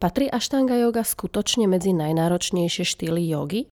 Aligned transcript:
Patrí 0.00 0.32
Ashtanga 0.32 0.80
yoga 0.80 1.04
skutočne 1.04 1.68
medzi 1.68 1.92
najnáročnejšie 1.92 2.88
štýly 2.88 3.20
jogy? 3.28 3.68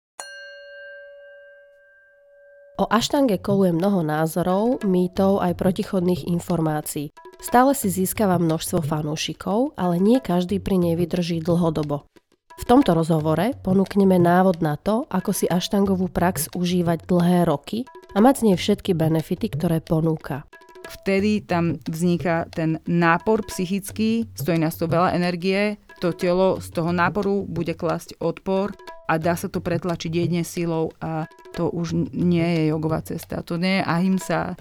O 2.79 2.88
Aštange 2.88 3.44
koluje 3.44 3.76
mnoho 3.76 4.08
názorov, 4.08 4.88
mýtov 4.88 5.44
aj 5.44 5.60
protichodných 5.60 6.24
informácií. 6.31 7.12
Stále 7.44 7.76
si 7.76 7.92
získava 7.92 8.40
množstvo 8.40 8.88
fanúšikov, 8.88 9.76
ale 9.76 9.99
nie 9.99 10.24
každý 10.24 10.63
pri 10.63 10.79
nej 10.79 10.96
vydrží 10.96 11.44
dlhodobo. 11.44 12.08
V 12.55 12.63
tomto 12.71 12.96
rozhovore 12.96 13.60
ponúkneme 13.60 14.15
návod 14.15 14.63
na 14.63 14.79
to, 14.79 15.03
ako 15.12 15.35
si 15.35 15.51
aštangovú 15.51 16.08
prax 16.08 16.48
užívať 16.55 17.03
dlhé 17.03 17.52
roky 17.52 17.84
a 18.16 18.23
mať 18.23 18.34
z 18.40 18.44
nej 18.48 18.55
všetky 18.55 18.95
benefity, 18.95 19.52
ktoré 19.52 19.84
ponúka. 19.84 20.48
Vtedy 20.88 21.44
tam 21.44 21.80
vzniká 21.84 22.48
ten 22.48 22.80
nápor 22.88 23.44
psychický, 23.48 24.31
stojí 24.35 24.59
nás 24.59 24.80
to 24.80 24.88
veľa 24.88 25.16
energie, 25.16 25.80
to 26.03 26.12
telo 26.12 26.59
z 26.59 26.67
toho 26.67 26.91
náporu 26.91 27.48
bude 27.48 27.71
klasť 27.80 28.20
odpor 28.20 28.75
a 29.07 29.16
dá 29.16 29.39
sa 29.39 29.48
to 29.48 29.63
pretlačiť 29.63 30.12
jedne 30.12 30.43
silou 30.43 30.91
a 30.99 31.31
to 31.55 31.71
už 31.71 31.95
nie 32.12 32.43
je 32.43 32.76
jogová 32.76 32.99
cesta, 33.07 33.39
to 33.39 33.55
nie 33.55 33.79
je 33.79 33.84
ahimsa. 33.88 34.59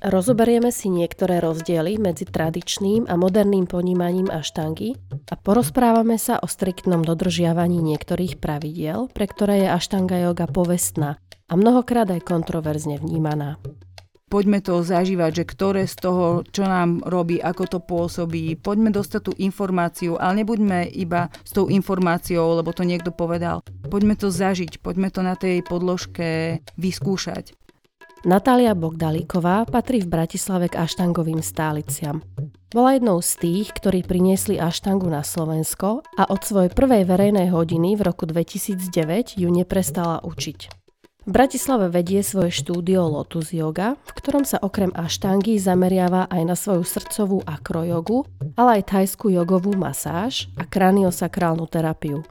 Rozoberieme 0.00 0.72
si 0.72 0.88
niektoré 0.88 1.44
rozdiely 1.44 2.00
medzi 2.00 2.24
tradičným 2.24 3.04
a 3.04 3.20
moderným 3.20 3.68
ponímaním 3.68 4.32
aštangy 4.32 4.96
a 5.28 5.34
porozprávame 5.36 6.16
sa 6.16 6.40
o 6.40 6.48
striktnom 6.48 7.04
dodržiavaní 7.04 7.84
niektorých 7.84 8.40
pravidiel, 8.40 9.12
pre 9.12 9.28
ktoré 9.28 9.68
je 9.68 9.68
aštanga 9.76 10.24
yoga 10.24 10.48
povestná 10.48 11.20
a 11.48 11.52
mnohokrát 11.52 12.08
aj 12.08 12.24
kontroverzne 12.24 12.96
vnímaná 12.96 13.60
poďme 14.32 14.64
to 14.64 14.80
zažívať, 14.80 15.44
že 15.44 15.44
ktoré 15.44 15.84
z 15.84 16.08
toho, 16.08 16.40
čo 16.48 16.64
nám 16.64 17.04
robí, 17.04 17.36
ako 17.36 17.68
to 17.68 17.78
pôsobí, 17.84 18.56
poďme 18.56 18.88
dostať 18.88 19.20
tú 19.28 19.32
informáciu, 19.36 20.16
ale 20.16 20.40
nebuďme 20.40 20.88
iba 20.88 21.28
s 21.44 21.52
tou 21.52 21.68
informáciou, 21.68 22.56
lebo 22.56 22.72
to 22.72 22.88
niekto 22.88 23.12
povedal. 23.12 23.60
Poďme 23.92 24.16
to 24.16 24.32
zažiť, 24.32 24.80
poďme 24.80 25.12
to 25.12 25.20
na 25.20 25.36
tej 25.36 25.60
podložke 25.60 26.64
vyskúšať. 26.80 27.52
Natália 28.24 28.72
Bogdalíková 28.72 29.68
patrí 29.68 30.00
v 30.00 30.08
Bratislave 30.08 30.72
k 30.72 30.80
aštangovým 30.80 31.42
stáliciam. 31.44 32.22
Bola 32.72 32.96
jednou 32.96 33.20
z 33.20 33.36
tých, 33.36 33.68
ktorí 33.76 34.00
priniesli 34.00 34.56
aštangu 34.56 35.12
na 35.12 35.20
Slovensko 35.20 36.00
a 36.16 36.22
od 36.32 36.40
svojej 36.40 36.72
prvej 36.72 37.04
verejnej 37.04 37.52
hodiny 37.52 38.00
v 38.00 38.06
roku 38.06 38.24
2009 38.24 39.36
ju 39.36 39.48
neprestala 39.52 40.24
učiť. 40.24 40.81
V 41.22 41.30
Bratislave 41.30 41.86
vedie 41.86 42.18
svoje 42.26 42.50
štúdio 42.50 43.06
Lotus 43.06 43.54
Yoga, 43.54 43.94
v 43.94 44.10
ktorom 44.18 44.42
sa 44.42 44.58
okrem 44.58 44.90
aštangy 44.90 45.54
zameriava 45.54 46.26
aj 46.26 46.42
na 46.42 46.58
svoju 46.58 46.82
srdcovú 46.82 47.46
akrojogu, 47.46 48.26
ale 48.58 48.82
aj 48.82 48.90
thajskú 48.90 49.30
jogovú 49.30 49.70
masáž 49.78 50.50
a 50.58 50.66
kraniosakrálnu 50.66 51.70
terapiu. 51.70 52.26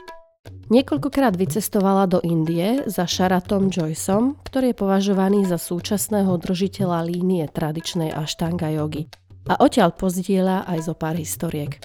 Niekoľkokrát 0.68 1.40
vycestovala 1.40 2.04
do 2.12 2.20
Indie 2.20 2.84
za 2.84 3.08
Sharatom 3.08 3.72
Joyceom, 3.72 4.36
ktorý 4.44 4.76
je 4.76 4.80
považovaný 4.84 5.48
za 5.48 5.56
súčasného 5.56 6.36
držiteľa 6.36 7.08
línie 7.08 7.48
tradičnej 7.48 8.12
aštanga 8.12 8.76
jogy. 8.76 9.08
A 9.48 9.56
odtiaľ 9.56 9.96
pozdieľa 9.96 10.68
aj 10.68 10.92
zo 10.92 10.94
pár 11.00 11.16
historiek 11.16 11.80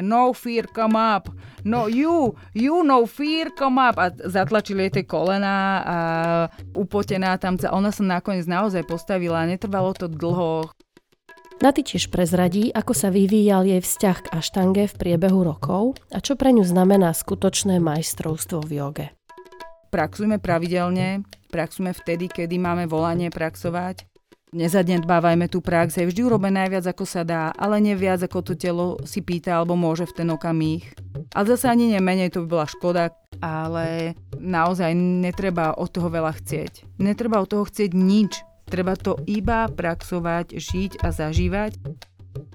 no 0.00 0.32
fear 0.32 0.66
come 0.70 0.96
up, 0.96 1.30
no 1.62 1.86
you, 1.86 2.34
you 2.54 2.82
no 2.82 3.06
fear 3.06 3.50
come 3.52 3.78
up 3.78 3.98
a 3.98 4.10
zatlačili 4.10 4.88
jej 4.88 5.00
tie 5.00 5.04
kolena 5.04 5.56
a 5.84 5.96
upotená 6.74 7.36
tam, 7.38 7.58
ona 7.58 7.90
sa 7.94 8.02
nakoniec 8.02 8.46
naozaj 8.48 8.86
postavila, 8.86 9.46
netrvalo 9.46 9.92
to 9.94 10.06
dlho. 10.10 10.70
Naty 11.62 11.86
tiež 11.86 12.10
prezradí, 12.10 12.74
ako 12.74 12.92
sa 12.92 13.14
vyvíjal 13.14 13.62
jej 13.64 13.78
vzťah 13.78 14.18
k 14.26 14.32
aštange 14.34 14.90
v 14.90 14.94
priebehu 14.98 15.46
rokov 15.46 15.96
a 16.10 16.18
čo 16.18 16.34
pre 16.34 16.50
ňu 16.50 16.66
znamená 16.66 17.14
skutočné 17.14 17.78
majstrovstvo 17.78 18.60
v 18.66 18.70
joge. 18.82 19.06
Praxujme 19.94 20.42
pravidelne, 20.42 21.22
praxujme 21.54 21.94
vtedy, 21.94 22.26
kedy 22.26 22.58
máme 22.58 22.90
volanie 22.90 23.30
praxovať 23.30 24.13
nezanedbávajme 24.54 25.50
tú 25.50 25.58
prax, 25.58 25.98
je 25.98 26.06
vždy 26.06 26.22
urobené 26.22 26.64
najviac 26.64 26.86
ako 26.94 27.04
sa 27.04 27.26
dá, 27.26 27.50
ale 27.58 27.82
nie 27.82 27.98
viac 27.98 28.22
ako 28.22 28.40
to 28.40 28.54
telo 28.54 29.02
si 29.02 29.20
pýta 29.20 29.58
alebo 29.58 29.74
môže 29.74 30.06
v 30.06 30.22
ten 30.22 30.28
okamih. 30.30 30.86
Ale 31.34 31.44
zase 31.50 31.66
ani 31.66 31.90
nemenej, 31.90 32.30
to 32.30 32.46
by 32.46 32.62
bola 32.62 32.66
škoda, 32.70 33.04
ale 33.42 34.14
naozaj 34.38 34.94
netreba 34.94 35.74
od 35.74 35.90
toho 35.90 36.06
veľa 36.08 36.38
chcieť. 36.38 37.02
Netreba 37.02 37.42
od 37.42 37.50
toho 37.50 37.66
chcieť 37.66 37.90
nič. 37.90 38.46
Treba 38.70 38.94
to 38.94 39.18
iba 39.26 39.66
praxovať, 39.68 40.56
žiť 40.56 41.02
a 41.02 41.10
zažívať. 41.10 41.76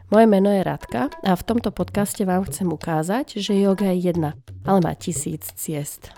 Moje 0.09 0.25
meno 0.25 0.49
je 0.49 0.66
Radka 0.66 1.13
a 1.21 1.31
v 1.37 1.45
tomto 1.45 1.69
podcaste 1.69 2.25
vám 2.25 2.49
chcem 2.49 2.66
ukázať, 2.66 3.37
že 3.37 3.53
yoga 3.53 3.93
je 3.93 4.09
jedna, 4.09 4.33
ale 4.66 4.81
má 4.81 4.97
tisíc 4.97 5.53
ciest. 5.53 6.09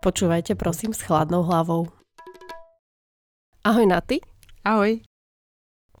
Počúvajte 0.00 0.56
prosím 0.56 0.96
s 0.96 1.04
chladnou 1.04 1.44
hlavou. 1.44 1.92
Ahoj 3.64 3.84
Naty. 3.84 4.24
Ahoj 4.64 5.04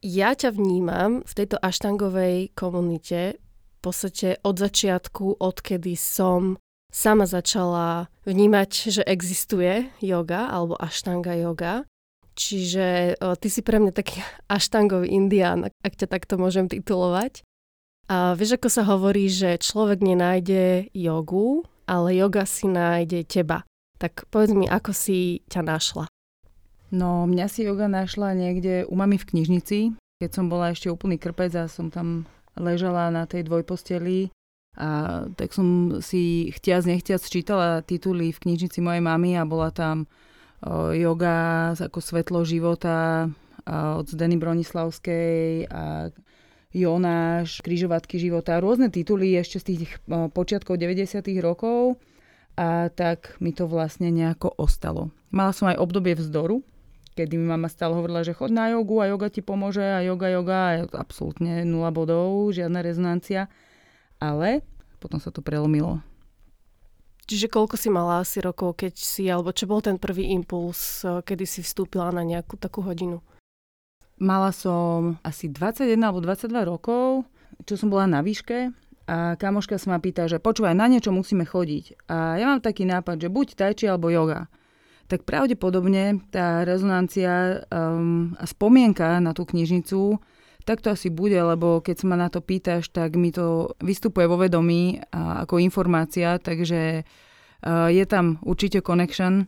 ja 0.04 0.36
ťa 0.36 0.52
vnímam 0.52 1.24
v 1.24 1.32
tejto 1.32 1.56
aštangovej 1.64 2.52
komunite 2.52 3.40
v 3.40 3.78
podstate 3.80 4.36
od 4.44 4.60
začiatku, 4.60 5.40
odkedy 5.40 5.96
som 5.96 6.60
sama 6.92 7.24
začala 7.24 8.12
vnímať, 8.28 8.70
že 9.00 9.02
existuje 9.02 9.88
yoga 10.04 10.52
alebo 10.52 10.76
aštanga 10.76 11.34
yoga. 11.40 11.88
Čiže 12.36 13.16
o, 13.22 13.32
ty 13.38 13.48
si 13.48 13.64
pre 13.64 13.80
mňa 13.80 13.92
taký 13.94 14.20
aštangový 14.50 15.08
indián, 15.08 15.72
ak 15.80 15.94
ťa 15.96 16.06
takto 16.10 16.36
môžem 16.36 16.68
titulovať. 16.68 17.46
A 18.10 18.36
vieš, 18.36 18.60
ako 18.60 18.68
sa 18.68 18.84
hovorí, 18.84 19.32
že 19.32 19.56
človek 19.56 20.04
nenájde 20.04 20.92
jogu, 20.92 21.64
ale 21.88 22.12
yoga 22.20 22.44
si 22.44 22.68
nájde 22.68 23.24
teba. 23.24 23.64
Tak 23.96 24.28
povedz 24.28 24.52
mi, 24.52 24.68
ako 24.68 24.92
si 24.92 25.40
ťa 25.48 25.64
našla. 25.64 26.04
No, 26.92 27.24
mňa 27.24 27.46
si 27.48 27.64
yoga 27.64 27.88
našla 27.88 28.36
niekde 28.36 28.84
u 28.84 28.94
mami 28.98 29.16
v 29.16 29.28
knižnici, 29.30 29.78
keď 30.20 30.30
som 30.30 30.46
bola 30.52 30.72
ešte 30.72 30.92
úplný 30.92 31.16
krpec 31.16 31.52
a 31.56 31.70
som 31.70 31.88
tam 31.88 32.28
ležala 32.54 33.10
na 33.10 33.24
tej 33.24 33.46
dvojposteli 33.46 34.30
a 34.74 35.22
tak 35.38 35.54
som 35.54 35.98
si 36.02 36.50
chtiac 36.50 36.82
nechtiac 36.82 37.22
čítala 37.22 37.82
tituly 37.86 38.34
v 38.34 38.42
knižnici 38.42 38.82
mojej 38.82 39.02
mamy 39.02 39.38
a 39.38 39.46
bola 39.46 39.70
tam 39.70 40.10
o, 40.66 40.90
yoga 40.90 41.70
ako 41.78 41.98
svetlo 42.02 42.42
života 42.42 43.30
od 43.64 44.04
Zdeny 44.04 44.36
Bronislavskej 44.36 45.72
a 45.72 46.12
Jonáš, 46.74 47.62
križovatky 47.62 48.18
života, 48.18 48.58
rôzne 48.58 48.90
tituly 48.90 49.38
ešte 49.38 49.62
z 49.62 49.64
tých 49.72 49.90
počiatkov 50.10 50.76
90. 50.76 51.22
rokov 51.38 52.02
a 52.58 52.90
tak 52.90 53.38
mi 53.38 53.54
to 53.54 53.70
vlastne 53.70 54.10
nejako 54.10 54.52
ostalo. 54.58 55.14
Mala 55.30 55.54
som 55.54 55.70
aj 55.70 55.78
obdobie 55.78 56.18
vzdoru, 56.18 56.66
kedy 57.14 57.38
mi 57.38 57.46
mama 57.46 57.70
stále 57.70 57.94
hovorila, 57.94 58.26
že 58.26 58.34
chod 58.34 58.50
na 58.50 58.74
jogu 58.74 58.98
a 58.98 59.06
joga 59.06 59.30
ti 59.30 59.40
pomôže 59.40 59.82
a 59.82 60.02
joga, 60.02 60.28
joga 60.34 60.58
absolútne 60.90 61.62
nula 61.62 61.94
bodov, 61.94 62.50
žiadna 62.50 62.82
rezonancia. 62.82 63.46
Ale 64.18 64.66
potom 64.98 65.22
sa 65.22 65.30
to 65.30 65.40
prelomilo. 65.40 66.02
Čiže 67.24 67.48
koľko 67.48 67.80
si 67.80 67.88
mala 67.88 68.20
asi 68.20 68.44
rokov, 68.44 68.76
keď 68.76 68.94
si, 69.00 69.32
alebo 69.32 69.48
čo 69.48 69.64
bol 69.64 69.80
ten 69.80 69.96
prvý 69.96 70.28
impuls, 70.36 71.06
eh, 71.06 71.24
kedy 71.24 71.48
si 71.48 71.60
vstúpila 71.64 72.12
na 72.12 72.20
nejakú 72.20 72.60
takú 72.60 72.84
hodinu? 72.84 73.24
Mala 74.20 74.52
som 74.52 75.16
asi 75.24 75.48
21 75.48 76.04
alebo 76.04 76.20
22 76.20 76.68
rokov, 76.68 77.24
čo 77.64 77.74
som 77.80 77.88
bola 77.88 78.06
na 78.06 78.20
výške 78.20 78.70
a 79.08 79.34
kamoška 79.40 79.80
sa 79.80 79.96
ma 79.96 79.98
pýta, 79.98 80.28
že 80.30 80.38
počúvaj, 80.38 80.76
na 80.76 80.86
niečo 80.86 81.10
musíme 81.10 81.48
chodiť. 81.48 82.08
A 82.08 82.38
ja 82.38 82.46
mám 82.46 82.60
taký 82.62 82.86
nápad, 82.86 83.20
že 83.20 83.28
buď 83.32 83.46
tajči 83.56 83.84
alebo 83.88 84.12
yoga 84.12 84.46
tak 85.14 85.22
pravdepodobne 85.22 86.18
tá 86.34 86.66
rezonancia 86.66 87.62
um, 87.70 88.34
a 88.34 88.44
spomienka 88.50 89.22
na 89.22 89.30
tú 89.30 89.46
knižnicu 89.46 90.18
tak 90.64 90.80
to 90.80 90.96
asi 90.96 91.12
bude, 91.12 91.36
lebo 91.36 91.84
keď 91.84 91.96
sa 92.00 92.06
ma 92.08 92.16
na 92.16 92.32
to 92.32 92.40
pýtaš, 92.40 92.88
tak 92.88 93.20
mi 93.20 93.28
to 93.28 93.76
vystupuje 93.84 94.24
vo 94.24 94.40
vedomí 94.40 94.96
a, 95.12 95.44
ako 95.44 95.60
informácia, 95.60 96.40
takže 96.40 97.04
uh, 97.04 97.92
je 97.92 98.04
tam 98.08 98.40
určite 98.40 98.80
connection. 98.80 99.44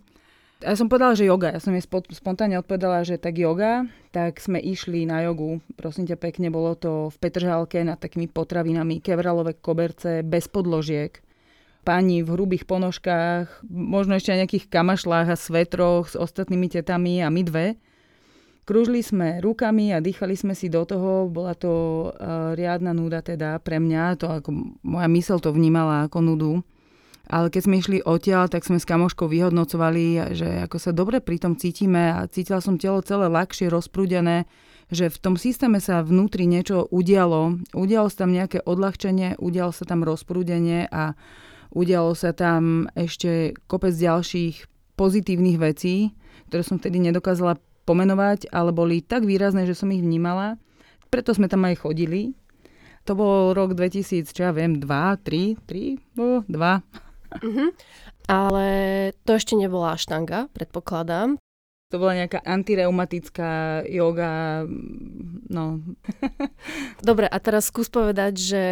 A 0.61 0.73
ja 0.73 0.77
som 0.77 0.89
povedala, 0.89 1.17
že 1.17 1.29
yoga. 1.29 1.53
Ja 1.53 1.61
som 1.61 1.77
jej 1.77 1.85
spontánne 1.89 2.61
odpovedala, 2.61 3.05
že 3.05 3.21
tak 3.21 3.37
yoga, 3.37 3.89
tak 4.13 4.41
sme 4.41 4.61
išli 4.61 5.05
na 5.05 5.25
jogu. 5.25 5.61
Prosím 5.77 6.09
ťa 6.09 6.17
pekne, 6.21 6.49
bolo 6.49 6.77
to 6.77 7.13
v 7.13 7.17
Petržálke 7.17 7.81
nad 7.85 8.01
takými 8.01 8.29
potravinami, 8.29 9.05
kevralové 9.05 9.57
koberce, 9.61 10.21
bez 10.21 10.49
podložiek 10.49 11.26
pani 11.87 12.27
v 12.27 12.35
hrubých 12.35 12.67
ponožkách, 12.67 13.63
možno 13.71 14.19
ešte 14.19 14.35
aj 14.35 14.39
nejakých 14.43 14.67
kamašlách 14.67 15.31
a 15.31 15.39
svetroch 15.39 16.11
s 16.11 16.19
ostatnými 16.19 16.67
tetami 16.67 17.23
a 17.23 17.31
my 17.31 17.43
dve. 17.47 17.67
Kružili 18.67 18.99
sme 18.99 19.39
rukami 19.39 19.95
a 19.95 20.03
dýchali 20.03 20.35
sme 20.35 20.59
si 20.59 20.67
do 20.67 20.83
toho. 20.83 21.31
Bola 21.31 21.55
to 21.55 21.71
uh, 22.11 22.51
riadna 22.59 22.91
nuda 22.91 23.23
teda 23.23 23.63
pre 23.63 23.79
mňa. 23.79 24.19
To 24.19 24.43
ako 24.43 24.51
moja 24.83 25.07
mysel 25.07 25.39
to 25.39 25.55
vnímala 25.55 26.11
ako 26.11 26.19
nudu. 26.19 26.53
Ale 27.31 27.47
keď 27.51 27.63
sme 27.63 27.79
išli 27.79 27.99
odtiaľ, 28.03 28.51
tak 28.51 28.67
sme 28.67 28.83
s 28.83 28.87
kamoškou 28.87 29.31
vyhodnocovali, 29.31 30.35
že 30.35 30.67
ako 30.67 30.83
sa 30.83 30.91
dobre 30.91 31.23
pri 31.23 31.39
tom 31.39 31.55
cítime 31.55 32.11
a 32.11 32.27
cítila 32.27 32.59
som 32.59 32.75
telo 32.75 33.03
celé 33.07 33.31
ľahšie, 33.31 33.71
rozprúdené, 33.71 34.51
že 34.91 35.11
v 35.11 35.19
tom 35.19 35.35
systéme 35.35 35.79
sa 35.79 36.03
vnútri 36.03 36.47
niečo 36.47 36.91
udialo. 36.91 37.63
Udialo 37.75 38.11
sa 38.11 38.27
tam 38.27 38.35
nejaké 38.35 38.63
odľahčenie, 38.63 39.39
udialo 39.39 39.75
sa 39.75 39.87
tam 39.87 40.07
rozprúdenie 40.07 40.91
a 40.91 41.19
udialo 41.77 42.17
sa 42.17 42.33
tam 42.33 42.89
ešte 42.97 43.53
kopec 43.69 43.93
ďalších 43.93 44.65
pozitívnych 44.97 45.61
vecí, 45.61 46.17
ktoré 46.49 46.65
som 46.65 46.81
vtedy 46.81 47.05
nedokázala 47.05 47.61
pomenovať, 47.85 48.49
ale 48.49 48.73
boli 48.73 49.05
tak 49.05 49.29
výrazné, 49.29 49.69
že 49.69 49.77
som 49.77 49.93
ich 49.93 50.01
vnímala. 50.01 50.57
Preto 51.13 51.37
sme 51.37 51.53
tam 51.53 51.69
aj 51.69 51.85
chodili. 51.85 52.33
To 53.07 53.15
bol 53.15 53.55
rok 53.55 53.79
2000, 53.79 54.35
čo 54.35 54.41
ja 54.43 54.51
viem, 54.51 54.83
2, 54.83 54.89
3, 55.23 55.63
3, 55.63 56.51
2. 56.51 56.51
Uh-huh. 56.51 57.71
Ale 58.27 58.67
to 59.23 59.39
ešte 59.39 59.55
nebola 59.55 59.95
štanga, 59.95 60.51
predpokladám. 60.51 61.39
To 61.95 62.03
bola 62.03 62.19
nejaká 62.19 62.43
antireumatická 62.43 63.87
yoga, 63.87 64.67
no. 65.47 65.79
Dobre, 67.07 67.31
a 67.31 67.39
teraz 67.39 67.71
skús 67.71 67.87
povedať, 67.87 68.35
že, 68.35 68.67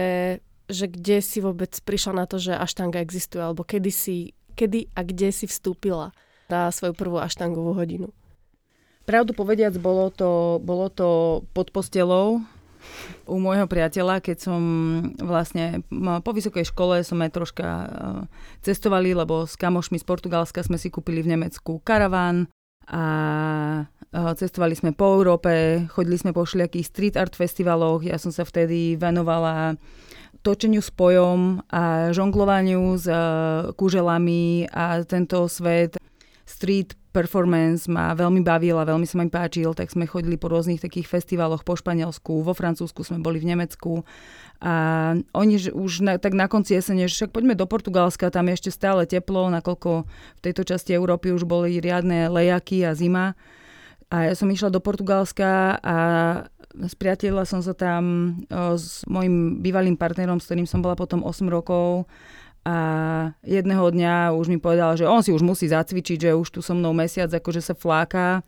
že 0.68 0.88
kde 0.88 1.20
si 1.20 1.38
vôbec 1.44 1.72
prišla 1.84 2.24
na 2.24 2.24
to, 2.24 2.40
že 2.40 2.56
aštanga 2.56 3.00
existuje, 3.04 3.40
alebo 3.40 3.64
kedy 3.66 3.90
si, 3.92 4.16
kedy 4.56 4.88
a 4.96 5.04
kde 5.04 5.28
si 5.30 5.44
vstúpila 5.44 6.16
na 6.48 6.72
svoju 6.72 6.96
prvú 6.96 7.20
aštangovú 7.20 7.76
hodinu. 7.76 8.08
Pravdu 9.04 9.36
povediac, 9.36 9.76
bolo 9.76 10.08
to, 10.08 10.60
bolo 10.64 10.88
to 10.88 11.40
pod 11.52 11.68
postelou 11.68 12.40
u 13.24 13.36
môjho 13.40 13.64
priateľa, 13.64 14.20
keď 14.20 14.36
som 14.40 14.60
vlastne 15.16 15.84
po 16.20 16.30
vysokej 16.32 16.68
škole 16.68 17.00
som 17.00 17.20
aj 17.24 17.30
troška 17.32 17.64
e, 17.64 17.86
cestovali, 18.60 19.16
lebo 19.16 19.48
s 19.48 19.56
kamošmi 19.56 19.96
z 20.00 20.04
Portugalska 20.04 20.60
sme 20.60 20.76
si 20.76 20.92
kúpili 20.92 21.24
v 21.24 21.36
Nemecku 21.36 21.80
karaván 21.80 22.48
a 22.84 23.04
cestovali 24.12 24.76
sme 24.76 24.92
po 24.92 25.16
Európe, 25.16 25.84
chodili 25.88 26.20
sme 26.20 26.36
po 26.36 26.44
všelijakých 26.44 26.86
street 26.86 27.16
art 27.16 27.32
festivaloch, 27.32 28.04
ja 28.04 28.20
som 28.20 28.28
sa 28.28 28.44
vtedy 28.44 29.00
venovala 29.00 29.80
točeniu 30.44 30.84
spojom 30.84 31.64
a 31.72 32.12
žonglovaniu 32.12 33.00
s 33.00 33.08
e, 33.08 33.16
kuželami 33.72 34.68
a 34.68 35.00
tento 35.08 35.48
svet 35.48 35.96
street 36.44 36.92
performance 37.14 37.86
ma 37.88 38.12
veľmi 38.12 38.42
bavil 38.42 38.76
a 38.76 38.84
veľmi 38.84 39.06
sa 39.06 39.16
mi 39.16 39.30
páčil, 39.30 39.72
tak 39.72 39.88
sme 39.88 40.04
chodili 40.04 40.36
po 40.36 40.50
rôznych 40.50 40.82
takých 40.82 41.08
festivaloch 41.08 41.62
po 41.62 41.78
Španielsku, 41.78 42.42
vo 42.42 42.52
Francúzsku 42.52 43.06
sme 43.06 43.22
boli 43.22 43.38
v 43.38 43.54
Nemecku 43.54 44.02
a 44.58 44.74
oni 45.32 45.70
už 45.70 45.92
na, 46.02 46.12
tak 46.18 46.34
na 46.34 46.50
konci 46.50 46.74
jesene, 46.74 47.06
že 47.06 47.24
však 47.24 47.32
poďme 47.32 47.54
do 47.54 47.70
Portugalska, 47.70 48.34
tam 48.34 48.50
je 48.50 48.58
ešte 48.58 48.70
stále 48.74 49.06
teplo, 49.06 49.46
nakoľko 49.48 49.90
v 50.04 50.40
tejto 50.42 50.62
časti 50.66 50.90
Európy 50.90 51.30
už 51.30 51.46
boli 51.46 51.78
riadne 51.78 52.26
lejaky 52.28 52.82
a 52.82 52.98
zima. 52.98 53.38
A 54.12 54.30
ja 54.30 54.34
som 54.38 54.46
išla 54.46 54.70
do 54.70 54.78
Portugalska 54.78 55.80
a 55.80 55.96
spriatelila 56.90 57.46
som 57.46 57.62
sa 57.62 57.72
tam 57.72 58.34
s 58.50 59.06
mojim 59.06 59.62
bývalým 59.62 59.94
partnerom, 59.94 60.42
s 60.42 60.50
ktorým 60.50 60.66
som 60.66 60.82
bola 60.82 60.98
potom 60.98 61.22
8 61.22 61.46
rokov 61.46 62.10
a 62.64 62.76
jedného 63.44 63.92
dňa 63.92 64.32
už 64.32 64.48
mi 64.48 64.56
povedal, 64.56 64.96
že 64.96 65.04
on 65.04 65.20
si 65.20 65.30
už 65.30 65.44
musí 65.44 65.68
zacvičiť, 65.68 66.28
že 66.28 66.30
už 66.32 66.48
tu 66.48 66.60
so 66.64 66.72
mnou 66.72 66.96
mesiac 66.96 67.28
akože 67.28 67.60
sa 67.60 67.76
fláka 67.76 68.40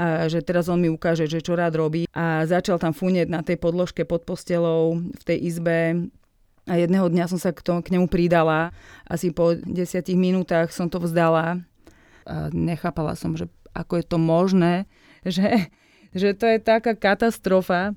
a 0.00 0.24
že 0.32 0.40
teraz 0.40 0.72
on 0.72 0.80
mi 0.80 0.88
ukáže, 0.88 1.28
že 1.28 1.44
čo 1.44 1.58
rád 1.58 1.76
robí. 1.76 2.08
A 2.16 2.48
začal 2.48 2.80
tam 2.80 2.96
funieť 2.96 3.28
na 3.28 3.44
tej 3.44 3.60
podložke 3.60 4.08
pod 4.08 4.24
postelou 4.24 4.96
v 4.96 5.22
tej 5.28 5.38
izbe 5.44 6.08
a 6.64 6.74
jedného 6.78 7.10
dňa 7.12 7.24
som 7.28 7.36
sa 7.36 7.52
k, 7.52 7.60
to, 7.60 7.84
k 7.84 7.92
nemu 7.92 8.08
pridala. 8.08 8.72
Asi 9.04 9.28
po 9.28 9.52
desiatich 9.52 10.16
minútach 10.16 10.72
som 10.72 10.88
to 10.88 10.96
vzdala 10.96 11.60
a 12.24 12.48
nechápala 12.54 13.12
som, 13.12 13.36
že 13.36 13.50
ako 13.76 14.00
je 14.00 14.04
to 14.08 14.16
možné, 14.16 14.88
že, 15.26 15.68
že 16.14 16.34
to 16.34 16.46
je 16.46 16.58
taká 16.58 16.98
katastrofa. 16.98 17.94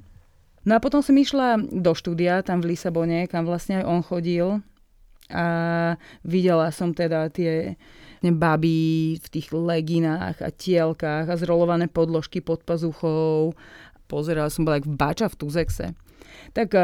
No 0.63 0.80
a 0.80 0.83
potom 0.83 1.04
som 1.04 1.18
išla 1.18 1.60
do 1.60 1.92
štúdia 1.92 2.39
tam 2.45 2.63
v 2.63 2.74
Lisabone, 2.74 3.27
kam 3.27 3.44
vlastne 3.44 3.83
aj 3.83 3.86
on 3.86 4.01
chodil 4.01 4.48
a 5.31 5.45
videla 6.24 6.71
som 6.71 6.92
teda 6.95 7.27
tie 7.31 7.75
baby 8.24 9.19
v 9.19 9.27
tých 9.27 9.51
leginách 9.51 10.39
a 10.39 10.50
tielkách 10.51 11.27
a 11.27 11.39
zrolované 11.39 11.92
podložky 11.92 12.39
pod 12.39 12.63
pazuchou. 12.63 13.51
Pozerala 14.07 14.48
som 14.48 14.63
bola 14.63 14.80
jak 14.80 14.88
bača 14.88 15.27
v 15.27 15.38
Tuzexe. 15.39 15.88
Tak 16.56 16.69
uh, 16.75 16.83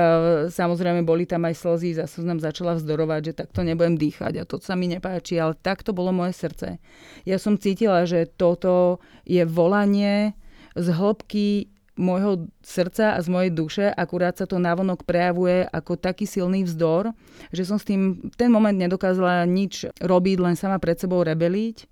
samozrejme 0.51 1.07
boli 1.07 1.23
tam 1.23 1.47
aj 1.47 1.57
slzy, 1.57 1.97
zase 1.97 2.21
som 2.21 2.37
začala 2.37 2.75
vzdorovať, 2.75 3.21
že 3.31 3.37
takto 3.43 3.63
nebudem 3.63 3.95
dýchať 3.95 4.33
a 4.39 4.47
to 4.47 4.59
sa 4.59 4.75
mi 4.75 4.91
nepáči, 4.91 5.39
ale 5.39 5.57
takto 5.57 5.95
bolo 5.95 6.11
moje 6.11 6.35
srdce. 6.37 6.77
Ja 7.23 7.37
som 7.39 7.55
cítila, 7.55 8.03
že 8.03 8.27
toto 8.27 8.99
je 9.23 9.43
volanie 9.47 10.35
z 10.75 10.87
hĺbky 10.93 11.69
môjho 11.99 12.47
srdca 12.63 13.13
a 13.13 13.19
z 13.19 13.27
mojej 13.27 13.51
duše, 13.51 13.85
akurát 13.91 14.31
sa 14.39 14.47
to 14.47 14.55
navonok 14.55 15.03
prejavuje 15.03 15.67
ako 15.67 15.99
taký 15.99 16.23
silný 16.23 16.63
vzdor, 16.63 17.11
že 17.51 17.67
som 17.67 17.75
s 17.75 17.83
tým 17.83 18.31
ten 18.39 18.47
moment 18.47 18.73
nedokázala 18.73 19.43
nič 19.43 19.83
robiť, 19.99 20.37
len 20.39 20.55
sama 20.55 20.79
pred 20.79 20.95
sebou 20.95 21.19
rebeliť, 21.19 21.91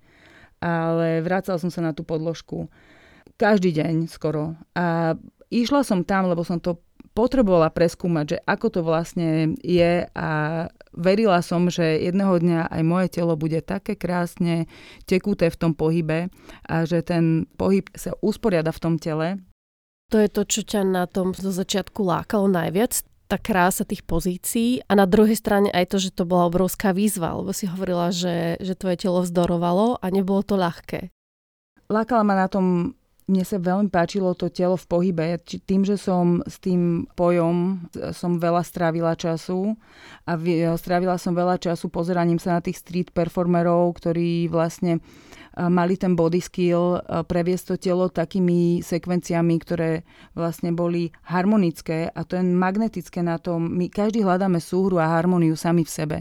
ale 0.64 1.20
vracala 1.20 1.60
som 1.60 1.68
sa 1.68 1.84
na 1.84 1.92
tú 1.92 2.08
podložku 2.08 2.72
každý 3.36 3.76
deň 3.76 4.08
skoro. 4.08 4.56
A 4.74 5.20
išla 5.52 5.84
som 5.84 6.08
tam, 6.08 6.32
lebo 6.32 6.42
som 6.48 6.58
to 6.58 6.80
potrebovala 7.18 7.74
preskúmať, 7.74 8.26
že 8.30 8.38
ako 8.46 8.68
to 8.70 8.82
vlastne 8.86 9.58
je 9.66 10.06
a 10.14 10.30
verila 10.94 11.42
som, 11.42 11.66
že 11.74 12.06
jedného 12.06 12.38
dňa 12.38 12.70
aj 12.70 12.82
moje 12.86 13.08
telo 13.18 13.34
bude 13.34 13.58
také 13.66 13.98
krásne 13.98 14.70
tekuté 15.10 15.50
v 15.50 15.58
tom 15.58 15.74
pohybe 15.74 16.30
a 16.70 16.86
že 16.86 17.02
ten 17.02 17.50
pohyb 17.58 17.90
sa 17.98 18.14
usporiada 18.22 18.70
v 18.70 18.82
tom 18.86 18.96
tele 19.02 19.42
to 20.08 20.24
je 20.24 20.32
to, 20.32 20.48
čo 20.48 20.62
ťa 20.64 20.88
na 20.88 21.04
tom 21.04 21.36
zo 21.36 21.52
začiatku 21.52 22.00
lákalo 22.00 22.48
najviac, 22.48 23.04
tá 23.28 23.36
krása 23.36 23.84
tých 23.84 24.08
pozícií 24.08 24.80
a 24.88 24.96
na 24.96 25.04
druhej 25.04 25.36
strane 25.36 25.68
aj 25.68 25.92
to, 25.92 25.98
že 26.00 26.16
to 26.16 26.24
bola 26.24 26.48
obrovská 26.48 26.96
výzva, 26.96 27.36
lebo 27.36 27.52
si 27.52 27.68
hovorila, 27.68 28.08
že, 28.08 28.56
že 28.64 28.80
tvoje 28.80 29.04
telo 29.04 29.20
vzdorovalo 29.20 30.00
a 30.00 30.06
nebolo 30.08 30.48
to 30.48 30.56
ľahké. 30.56 31.12
Lákala 31.92 32.24
ma 32.24 32.40
na 32.40 32.48
tom, 32.48 32.96
mne 33.28 33.44
sa 33.44 33.60
veľmi 33.60 33.92
páčilo 33.92 34.32
to 34.40 34.48
telo 34.48 34.80
v 34.80 34.88
pohybe. 34.88 35.26
Tým, 35.44 35.84
že 35.84 36.00
som 36.00 36.40
s 36.48 36.64
tým 36.64 37.12
pojom 37.12 37.88
som 38.16 38.40
veľa 38.40 38.64
strávila 38.64 39.20
času 39.20 39.76
a 40.24 40.40
strávila 40.80 41.20
som 41.20 41.36
veľa 41.36 41.60
času 41.60 41.92
pozeraním 41.92 42.40
sa 42.40 42.56
na 42.56 42.64
tých 42.64 42.80
street 42.80 43.12
performerov, 43.12 44.00
ktorí 44.00 44.48
vlastne 44.48 45.04
mali 45.58 45.98
ten 45.98 46.14
body 46.14 46.38
skill 46.38 47.02
previesť 47.04 47.74
to 47.74 47.76
telo 47.90 48.08
takými 48.14 48.86
sekvenciami, 48.86 49.56
ktoré 49.58 50.06
vlastne 50.38 50.70
boli 50.70 51.10
harmonické 51.28 52.14
a 52.14 52.22
to 52.22 52.38
je 52.38 52.46
magnetické 52.46 53.26
na 53.26 53.42
tom. 53.42 53.66
My 53.66 53.90
každý 53.90 54.22
hľadáme 54.22 54.62
súhru 54.62 55.02
a 55.02 55.10
harmóniu 55.10 55.58
sami 55.58 55.82
v 55.82 55.92
sebe 55.92 56.18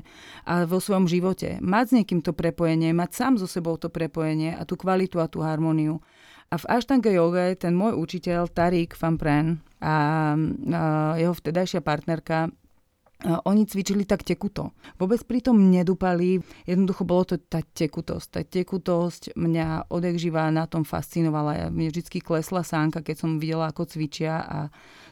a 0.48 0.64
vo 0.64 0.80
svojom 0.80 1.04
živote. 1.04 1.60
Mať 1.60 1.84
s 1.86 1.94
niekým 2.00 2.24
to 2.24 2.32
prepojenie, 2.32 2.96
mať 2.96 3.10
sám 3.12 3.32
so 3.36 3.44
sebou 3.44 3.76
to 3.76 3.92
prepojenie 3.92 4.56
a 4.56 4.64
tú 4.64 4.74
kvalitu 4.80 5.20
a 5.20 5.28
tú 5.28 5.44
harmóniu. 5.44 6.00
A 6.46 6.54
v 6.56 6.64
Ashtanga 6.70 7.10
yoga 7.10 7.50
ten 7.58 7.74
môj 7.74 7.98
učiteľ 7.98 8.46
Tarik 8.54 8.94
Van 9.00 9.18
Pren 9.18 9.58
a, 9.82 10.34
jeho 11.18 11.34
vtedajšia 11.34 11.82
partnerka 11.82 12.50
oni 13.24 13.64
cvičili 13.64 14.04
tak 14.04 14.28
tekuto. 14.28 14.76
Vôbec 15.00 15.24
pritom 15.24 15.56
nedúpali, 15.56 16.36
jednoducho 16.68 17.08
bolo 17.08 17.24
to 17.24 17.40
tá 17.40 17.64
tekutosť. 17.64 18.26
Tá 18.28 18.42
tekutosť 18.44 19.32
mňa 19.32 19.88
odek 19.88 20.20
živá 20.20 20.52
na 20.52 20.68
tom 20.68 20.84
fascinovala. 20.84 21.52
Ja, 21.56 21.66
mne 21.72 21.88
vždy 21.88 22.20
klesla 22.20 22.60
sánka, 22.60 23.00
keď 23.00 23.16
som 23.24 23.40
videla, 23.40 23.72
ako 23.72 23.88
cvičia 23.88 24.44
a 24.44 24.58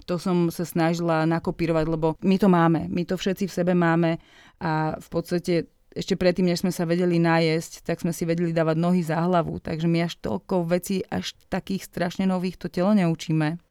to 0.05 0.21
som 0.21 0.53
sa 0.53 0.69
snažila 0.69 1.25
nakopírovať, 1.25 1.85
lebo 1.89 2.13
my 2.21 2.37
to 2.37 2.49
máme. 2.53 2.93
My 2.93 3.09
to 3.09 3.17
všetci 3.17 3.49
v 3.49 3.57
sebe 3.57 3.73
máme 3.73 4.21
a 4.61 5.01
v 5.01 5.09
podstate 5.09 5.73
ešte 5.95 6.19
predtým, 6.19 6.51
než 6.51 6.67
sme 6.67 6.75
sa 6.75 6.83
vedeli 6.83 7.23
najesť, 7.23 7.87
tak 7.87 8.03
sme 8.03 8.11
si 8.11 8.27
vedeli 8.27 8.51
dávať 8.51 8.77
nohy 8.83 9.07
za 9.07 9.23
hlavu. 9.23 9.63
Takže 9.63 9.87
my 9.87 10.11
až 10.11 10.19
toľko 10.19 10.67
vecí, 10.67 11.07
až 11.07 11.39
takých 11.47 11.87
strašne 11.87 12.27
nových 12.27 12.59
to 12.59 12.67
telo 12.67 12.91
neučíme. 12.99 13.63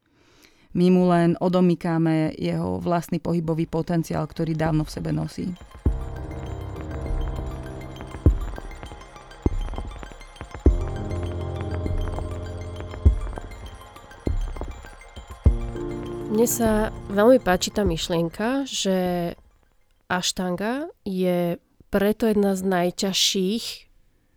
My 0.73 0.85
mu 0.89 1.05
len 1.11 1.35
odomykáme 1.37 2.33
jeho 2.39 2.79
vlastný 2.79 3.19
pohybový 3.19 3.67
potenciál, 3.67 4.25
ktorý 4.25 4.55
dávno 4.55 4.87
v 4.87 4.93
sebe 4.95 5.11
nosí. 5.11 5.51
Mne 16.33 16.49
sa 16.49 16.89
veľmi 17.13 17.37
páči 17.37 17.69
tá 17.69 17.85
myšlienka, 17.85 18.65
že 18.65 19.29
aštanga 20.09 20.89
je 21.05 21.61
preto 21.93 22.25
jedna 22.25 22.57
z 22.57 22.65
najťažších 22.65 23.65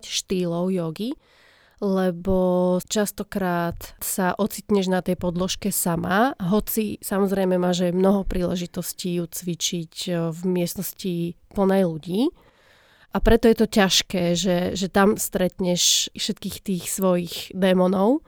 štýlov 0.05 0.69
jogy, 0.69 1.17
lebo 1.81 2.37
častokrát 2.85 3.97
sa 4.01 4.37
ocitneš 4.37 4.93
na 4.93 5.01
tej 5.01 5.17
podložke 5.17 5.73
sama, 5.73 6.37
hoci 6.37 7.01
samozrejme 7.01 7.57
máš 7.57 7.89
aj 7.89 7.97
mnoho 7.97 8.29
príležitostí 8.29 9.17
ju 9.21 9.25
cvičiť 9.25 9.95
e, 10.09 10.13
v 10.37 10.41
miestnosti 10.45 11.37
plnej 11.57 11.83
ľudí. 11.89 12.21
A 13.13 13.21
preto 13.25 13.49
je 13.49 13.57
to 13.57 13.69
ťažké, 13.69 14.37
že, 14.37 14.57
že 14.77 14.93
tam 14.93 15.17
stretneš 15.17 16.13
všetkých 16.13 16.57
tých 16.61 16.85
svojich 16.93 17.57
démonov 17.57 18.21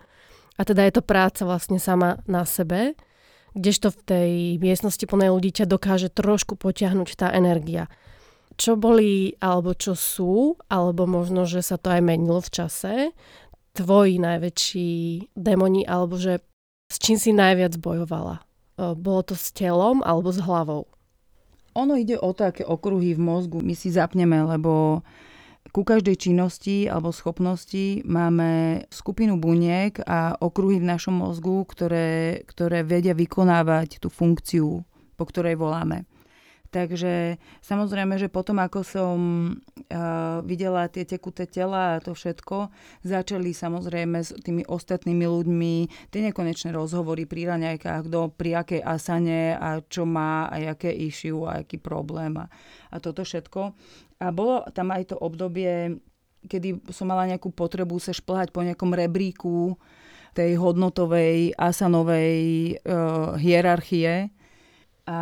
A 0.57 0.65
teda 0.65 0.89
je 0.89 0.97
to 0.97 1.05
práca 1.05 1.45
vlastne 1.45 1.77
sama 1.77 2.25
na 2.25 2.49
sebe, 2.49 2.97
kdežto 3.53 3.93
v 3.93 4.01
tej 4.09 4.31
miestnosti 4.65 5.05
plnej 5.05 5.29
ľudí 5.29 5.53
ťa 5.53 5.69
dokáže 5.69 6.09
trošku 6.09 6.57
potiahnuť 6.57 7.09
tá 7.17 7.29
energia. 7.37 7.93
Čo 8.59 8.75
boli, 8.75 9.39
alebo 9.39 9.71
čo 9.71 9.95
sú, 9.95 10.59
alebo 10.67 11.07
možno, 11.07 11.47
že 11.47 11.63
sa 11.63 11.79
to 11.79 11.95
aj 11.95 12.03
menilo 12.03 12.43
v 12.43 12.51
čase, 12.51 12.95
tvoji 13.71 14.19
najväčší 14.19 14.91
demoni, 15.39 15.87
alebo 15.87 16.19
že 16.19 16.43
s 16.91 16.99
čím 16.99 17.23
si 17.23 17.31
najviac 17.31 17.79
bojovala? 17.79 18.43
Bolo 18.99 19.23
to 19.23 19.39
s 19.39 19.55
telom 19.55 20.03
alebo 20.03 20.35
s 20.35 20.43
hlavou? 20.43 20.91
Ono 21.79 21.95
ide 21.95 22.19
o 22.19 22.35
to, 22.35 22.51
aké 22.51 22.67
okruhy 22.67 23.15
v 23.15 23.23
mozgu 23.23 23.63
my 23.63 23.79
si 23.79 23.95
zapneme, 23.95 24.43
lebo 24.43 25.07
ku 25.71 25.87
každej 25.87 26.19
činnosti 26.19 26.91
alebo 26.91 27.15
schopnosti 27.15 28.03
máme 28.03 28.83
skupinu 28.91 29.39
buniek 29.39 30.03
a 30.03 30.35
okruhy 30.35 30.83
v 30.83 30.91
našom 30.91 31.23
mozgu, 31.23 31.63
ktoré, 31.63 32.43
ktoré 32.51 32.83
vedia 32.83 33.15
vykonávať 33.15 34.03
tú 34.03 34.11
funkciu, 34.11 34.83
po 35.15 35.25
ktorej 35.31 35.55
voláme. 35.55 36.11
Takže 36.69 37.41
samozrejme, 37.65 38.21
že 38.21 38.29
potom 38.29 38.61
ako 38.61 38.85
som 38.85 39.17
uh, 39.57 40.45
videla 40.45 40.85
tie 40.93 41.09
tekuté 41.09 41.49
tela 41.49 41.97
a 41.97 42.03
to 42.05 42.13
všetko, 42.13 42.69
začali 43.09 43.57
samozrejme 43.57 44.21
s 44.21 44.37
tými 44.45 44.69
ostatnými 44.69 45.25
ľuďmi 45.25 45.75
tie 46.13 46.21
nekonečné 46.29 46.77
rozhovory 46.77 47.25
pri 47.25 47.57
raňajkách, 47.57 48.13
kto 48.13 48.37
pri 48.37 48.61
akej 48.61 48.81
asane 48.85 49.57
a 49.57 49.81
čo 49.81 50.05
má 50.05 50.53
a 50.53 50.61
aké 50.77 50.93
issue 50.93 51.49
a 51.49 51.65
aký 51.65 51.81
problém 51.81 52.37
a, 52.37 52.53
a 52.93 53.01
toto 53.01 53.25
všetko. 53.25 53.73
A 54.21 54.29
bolo 54.29 54.61
tam 54.77 54.93
aj 54.93 55.15
to 55.15 55.17
obdobie, 55.17 55.97
kedy 56.45 56.85
som 56.93 57.09
mala 57.09 57.33
nejakú 57.33 57.49
potrebu 57.49 57.97
sa 57.97 58.13
šplhať 58.13 58.53
po 58.53 58.61
nejakom 58.61 58.93
rebríku 58.93 59.81
tej 60.37 60.61
hodnotovej 60.61 61.57
asanovej 61.57 62.77
uh, 62.85 63.41
hierarchie. 63.41 64.29
A 65.09 65.19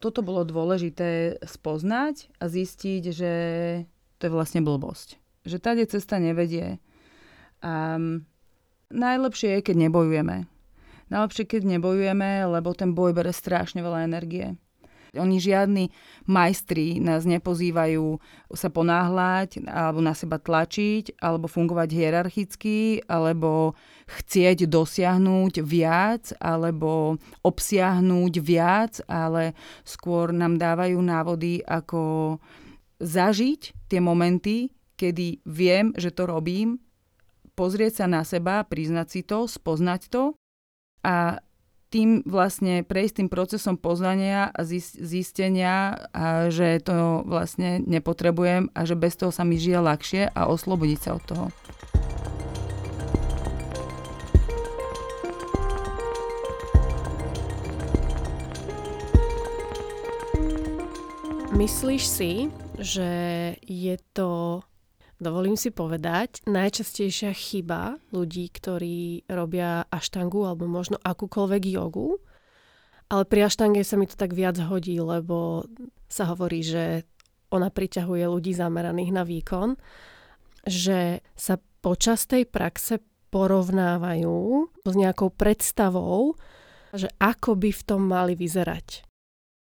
toto 0.00 0.24
bolo 0.24 0.48
dôležité 0.48 1.36
spoznať 1.44 2.32
a 2.40 2.48
zistiť, 2.48 3.02
že 3.12 3.32
to 4.16 4.22
je 4.26 4.32
vlastne 4.32 4.64
blbosť. 4.64 5.20
Že 5.44 5.56
tady 5.60 5.82
cesta 5.92 6.16
nevedie. 6.16 6.80
A 7.60 8.00
najlepšie 8.88 9.60
je, 9.60 9.60
keď 9.60 9.76
nebojujeme. 9.88 10.48
Najlepšie, 11.12 11.44
keď 11.44 11.62
nebojujeme, 11.76 12.48
lebo 12.48 12.72
ten 12.72 12.96
boj 12.96 13.12
bere 13.12 13.36
strašne 13.36 13.84
veľa 13.84 14.08
energie. 14.08 14.56
Oni 15.18 15.42
žiadni 15.42 15.90
majstri 16.30 17.02
nás 17.02 17.26
nepozývajú 17.26 18.22
sa 18.54 18.68
ponáhľať 18.70 19.66
alebo 19.66 19.98
na 19.98 20.14
seba 20.14 20.38
tlačiť 20.38 21.18
alebo 21.18 21.50
fungovať 21.50 21.88
hierarchicky 21.90 23.02
alebo 23.10 23.74
chcieť 24.06 24.70
dosiahnuť 24.70 25.54
viac 25.66 26.34
alebo 26.38 27.18
obsiahnuť 27.42 28.34
viac, 28.38 29.02
ale 29.10 29.58
skôr 29.82 30.30
nám 30.30 30.58
dávajú 30.58 30.98
návody, 31.02 31.62
ako 31.66 32.36
zažiť 33.00 33.90
tie 33.90 34.00
momenty, 34.02 34.70
kedy 34.94 35.40
viem, 35.48 35.96
že 35.96 36.12
to 36.12 36.28
robím, 36.28 36.78
pozrieť 37.56 38.04
sa 38.04 38.06
na 38.06 38.22
seba, 38.22 38.62
priznať 38.62 39.08
si 39.08 39.20
to, 39.24 39.48
spoznať 39.48 40.12
to 40.12 40.36
a 41.04 41.40
tým 41.90 42.22
vlastne 42.22 42.86
prejsť 42.86 43.14
tým 43.20 43.28
procesom 43.28 43.74
poznania 43.74 44.46
a 44.54 44.62
zistenia, 44.64 46.06
a 46.14 46.46
že 46.48 46.78
to 46.86 47.26
vlastne 47.26 47.82
nepotrebujem 47.82 48.70
a 48.70 48.80
že 48.86 48.94
bez 48.94 49.18
toho 49.18 49.34
sa 49.34 49.42
mi 49.42 49.58
žije 49.58 49.78
ľahšie 49.82 50.22
a 50.30 50.46
oslobodiť 50.46 50.98
sa 51.02 51.10
od 51.18 51.24
toho. 51.26 51.46
Myslíš 61.50 62.02
si, 62.08 62.32
že 62.80 63.10
je 63.60 63.98
to 64.16 64.62
dovolím 65.20 65.54
si 65.54 65.68
povedať, 65.70 66.42
najčastejšia 66.48 67.30
chyba 67.36 68.00
ľudí, 68.10 68.48
ktorí 68.50 69.28
robia 69.28 69.84
aštangu 69.92 70.48
alebo 70.48 70.66
možno 70.66 70.96
akúkoľvek 70.98 71.62
jogu, 71.70 72.18
ale 73.12 73.22
pri 73.28 73.46
aštange 73.46 73.84
sa 73.84 74.00
mi 74.00 74.08
to 74.08 74.16
tak 74.16 74.32
viac 74.32 74.56
hodí, 74.58 74.96
lebo 74.98 75.68
sa 76.08 76.26
hovorí, 76.32 76.64
že 76.64 77.04
ona 77.50 77.68
priťahuje 77.68 78.24
ľudí 78.26 78.54
zameraných 78.54 79.10
na 79.10 79.22
výkon, 79.26 79.74
že 80.64 81.20
sa 81.34 81.58
počas 81.82 82.24
tej 82.30 82.46
praxe 82.46 83.02
porovnávajú 83.30 84.38
s 84.86 84.94
nejakou 84.94 85.30
predstavou, 85.30 86.34
že 86.94 87.06
ako 87.22 87.54
by 87.58 87.70
v 87.70 87.82
tom 87.86 88.02
mali 88.06 88.34
vyzerať. 88.34 89.06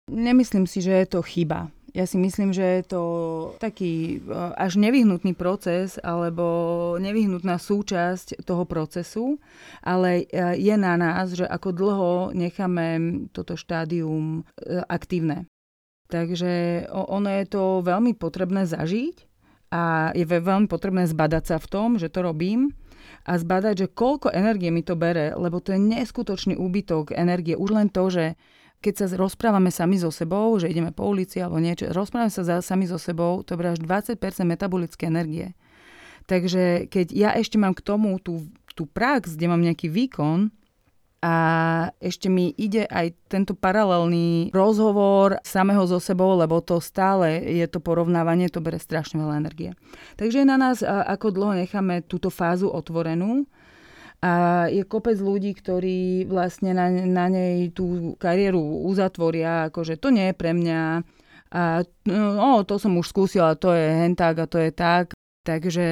Nemyslím 0.10 0.70
si, 0.70 0.86
že 0.86 0.94
je 1.02 1.08
to 1.18 1.26
chyba. 1.26 1.74
Ja 1.96 2.04
si 2.04 2.20
myslím, 2.20 2.52
že 2.52 2.84
je 2.84 2.84
to 2.92 3.04
taký 3.64 4.20
e, 4.20 4.36
až 4.60 4.76
nevyhnutný 4.76 5.32
proces 5.32 5.96
alebo 6.04 6.44
nevyhnutná 7.00 7.56
súčasť 7.56 8.44
toho 8.44 8.68
procesu, 8.68 9.40
ale 9.80 10.28
e, 10.28 10.60
je 10.60 10.76
na 10.76 11.00
nás, 11.00 11.32
že 11.32 11.48
ako 11.48 11.72
dlho 11.72 12.12
necháme 12.36 13.00
toto 13.32 13.56
štádium 13.56 14.44
e, 14.44 14.84
aktívne. 14.92 15.48
Takže 16.12 16.86
ono 16.92 17.32
je 17.32 17.46
to 17.48 17.80
veľmi 17.80 18.12
potrebné 18.20 18.68
zažiť 18.68 19.16
a 19.72 20.12
je 20.12 20.28
veľmi 20.28 20.68
potrebné 20.68 21.08
zbadať 21.08 21.44
sa 21.48 21.58
v 21.64 21.68
tom, 21.72 21.96
že 21.96 22.12
to 22.12 22.28
robím 22.28 22.76
a 23.24 23.40
zbadať, 23.40 23.88
že 23.88 23.88
koľko 23.96 24.36
energie 24.36 24.68
mi 24.68 24.84
to 24.84 25.00
bere, 25.00 25.32
lebo 25.34 25.64
to 25.64 25.72
je 25.72 25.80
neskutočný 25.80 26.60
úbytok 26.60 27.16
energie. 27.16 27.56
Už 27.56 27.72
len 27.72 27.88
to, 27.88 28.12
že 28.12 28.36
keď 28.80 28.94
sa 28.96 29.06
rozprávame 29.18 29.70
sami 29.74 29.98
so 29.98 30.14
sebou, 30.14 30.56
že 30.62 30.70
ideme 30.70 30.92
po 30.92 31.10
ulici 31.10 31.42
alebo 31.42 31.58
niečo, 31.58 31.90
rozprávame 31.90 32.30
sa 32.30 32.62
sami 32.62 32.86
so 32.86 33.02
sebou, 33.02 33.42
to 33.42 33.58
je 33.58 33.76
až 33.76 33.80
20% 33.82 34.18
metabolické 34.46 35.10
energie. 35.10 35.58
Takže 36.26 36.90
keď 36.90 37.08
ja 37.14 37.30
ešte 37.38 37.62
mám 37.62 37.78
k 37.78 37.86
tomu 37.86 38.18
tú, 38.18 38.50
tú 38.74 38.90
prax, 38.90 39.38
kde 39.38 39.46
mám 39.50 39.62
nejaký 39.62 39.90
výkon, 39.90 40.50
a 41.26 41.90
ešte 41.98 42.30
mi 42.30 42.54
ide 42.54 42.86
aj 42.86 43.18
tento 43.26 43.58
paralelný 43.58 44.54
rozhovor 44.54 45.42
samého 45.42 45.82
so 45.90 45.98
sebou, 45.98 46.38
lebo 46.38 46.62
to 46.62 46.78
stále 46.78 47.42
je 47.42 47.66
to 47.66 47.82
porovnávanie, 47.82 48.46
to 48.46 48.62
bere 48.62 48.78
strašne 48.78 49.18
veľa 49.18 49.42
energie. 49.42 49.74
Takže 50.22 50.46
je 50.46 50.48
na 50.48 50.54
nás, 50.62 50.86
ako 50.86 51.34
dlho 51.34 51.58
necháme 51.58 52.06
túto 52.06 52.30
fázu 52.30 52.70
otvorenú 52.70 53.50
a 54.26 54.66
je 54.74 54.82
kopec 54.82 55.22
ľudí, 55.22 55.54
ktorí 55.54 56.26
vlastne 56.26 56.74
na, 56.74 56.90
na 56.90 57.30
nej 57.30 57.70
tú 57.70 58.18
kariéru 58.18 58.58
uzatvoria, 58.90 59.70
akože 59.70 60.02
to 60.02 60.10
nie 60.10 60.34
je 60.34 60.36
pre 60.36 60.58
mňa. 60.58 61.06
A 61.54 61.86
no, 62.10 62.66
to 62.66 62.82
som 62.82 62.98
už 62.98 63.14
skúsila, 63.14 63.54
to 63.54 63.70
je 63.70 63.86
hen 63.86 64.18
tak 64.18 64.42
a 64.42 64.50
to 64.50 64.58
je 64.58 64.74
tak. 64.74 65.14
Takže 65.46 65.86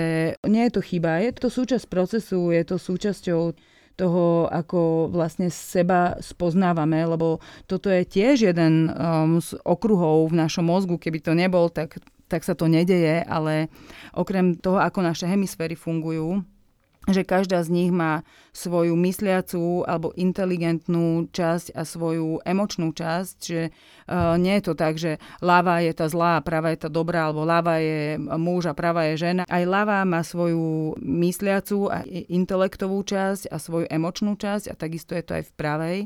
nie 0.50 0.63
je 0.66 0.74
to 0.74 0.82
chyba, 0.82 1.22
je 1.22 1.30
to 1.38 1.54
súčasť 1.54 1.86
procesu, 1.86 2.50
je 2.50 2.63
to 2.66 2.82
súčasťou 2.82 3.54
toho, 3.94 4.50
ako 4.50 5.13
vlastne 5.13 5.54
seba 5.54 6.18
spoznávame, 6.18 7.06
lebo 7.06 7.38
toto 7.70 7.94
je 7.94 8.02
tiež 8.02 8.50
jeden 8.50 8.90
um, 8.90 9.38
z 9.38 9.54
okruhov 9.62 10.34
v 10.34 10.42
našom 10.42 10.66
mozgu. 10.66 10.98
Keby 10.98 11.22
to 11.22 11.38
nebol, 11.38 11.70
tak, 11.70 12.02
tak 12.25 12.42
sa 12.42 12.58
to 12.58 12.66
nedeje, 12.66 13.22
ale 13.30 13.70
okrem 14.18 14.58
toho, 14.58 14.82
ako 14.82 15.06
naše 15.06 15.30
hemisféry 15.30 15.78
fungujú, 15.78 16.42
že 17.12 17.27
každá 17.27 17.60
z 17.67 17.69
nich 17.74 17.91
má 17.91 18.24
svoju 18.55 18.95
mysliacú 18.95 19.83
alebo 19.83 20.15
inteligentnú 20.15 21.27
časť 21.36 21.75
a 21.75 21.83
svoju 21.83 22.39
emočnú 22.48 22.95
časť, 22.95 23.36
že 23.43 23.62
uh, 24.07 24.39
nie 24.39 24.55
je 24.60 24.63
to 24.63 24.74
tak, 24.77 24.95
že 24.95 25.19
ľava 25.43 25.83
je 25.83 25.91
tá 25.91 26.07
zlá 26.07 26.39
práva 26.39 26.72
je 26.72 26.88
tá 26.88 26.89
dobrá, 26.89 27.27
alebo 27.27 27.43
ľava 27.43 27.83
je 27.83 28.15
muž 28.39 28.72
a 28.72 28.77
práva 28.77 29.12
je 29.12 29.19
žena. 29.19 29.43
Aj 29.51 29.63
ľava 29.67 30.00
má 30.07 30.24
svoju 30.24 30.95
mysliacú 31.03 31.91
a 31.91 32.07
intelektovú 32.07 33.03
časť 33.03 33.51
a 33.51 33.60
svoju 33.60 33.91
emočnú 33.91 34.39
časť 34.39 34.72
a 34.72 34.77
takisto 34.79 35.12
je 35.12 35.24
to 35.27 35.36
aj 35.41 35.43
v 35.43 35.55
pravej. 35.60 35.98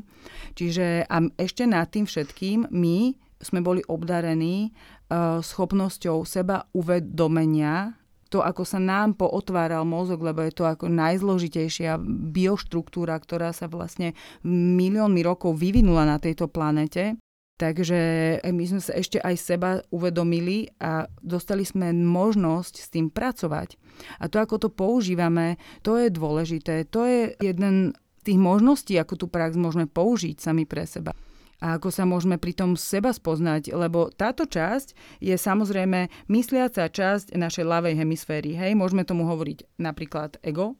Čiže 0.58 1.06
a 1.06 1.16
ešte 1.38 1.62
nad 1.68 1.86
tým 1.86 2.10
všetkým 2.10 2.74
my 2.74 3.14
sme 3.38 3.62
boli 3.62 3.86
obdarení 3.86 4.74
uh, 4.74 5.38
schopnosťou 5.38 6.26
seba 6.26 6.66
uvedomenia 6.74 7.94
to, 8.28 8.44
ako 8.44 8.62
sa 8.64 8.76
nám 8.76 9.16
pootváral 9.16 9.88
mozog, 9.88 10.20
lebo 10.20 10.44
je 10.44 10.52
to 10.52 10.68
ako 10.68 10.92
najzložitejšia 10.92 11.96
bioštruktúra, 12.32 13.16
ktorá 13.16 13.56
sa 13.56 13.66
vlastne 13.66 14.12
miliónmi 14.46 15.24
rokov 15.24 15.56
vyvinula 15.56 16.04
na 16.04 16.20
tejto 16.20 16.46
planete. 16.48 17.16
Takže 17.58 18.00
eh, 18.38 18.54
my 18.54 18.64
sme 18.68 18.80
sa 18.80 18.94
ešte 18.94 19.18
aj 19.18 19.34
seba 19.34 19.70
uvedomili 19.90 20.70
a 20.78 21.10
dostali 21.18 21.66
sme 21.66 21.90
možnosť 21.90 22.74
s 22.78 22.88
tým 22.92 23.10
pracovať. 23.10 23.74
A 24.22 24.30
to, 24.30 24.38
ako 24.38 24.62
to 24.62 24.68
používame, 24.70 25.58
to 25.82 25.98
je 25.98 26.06
dôležité. 26.12 26.86
To 26.94 27.02
je 27.02 27.34
jeden 27.42 27.96
z 27.96 28.22
tých 28.22 28.38
možností, 28.38 28.94
ako 28.94 29.14
tú 29.18 29.26
prax 29.26 29.58
môžeme 29.58 29.90
použiť 29.90 30.38
sami 30.38 30.68
pre 30.68 30.86
seba 30.86 31.10
a 31.58 31.74
ako 31.78 31.90
sa 31.90 32.06
môžeme 32.06 32.38
pri 32.38 32.54
tom 32.54 32.78
seba 32.78 33.10
spoznať, 33.10 33.74
lebo 33.74 34.14
táto 34.14 34.46
časť 34.46 34.94
je 35.18 35.34
samozrejme 35.34 36.06
mysliaca 36.30 36.86
časť 36.86 37.34
našej 37.34 37.66
ľavej 37.66 37.98
hemisféry. 37.98 38.54
Hej, 38.54 38.78
môžeme 38.78 39.02
tomu 39.02 39.26
hovoriť 39.26 39.66
napríklad 39.74 40.38
ego, 40.46 40.78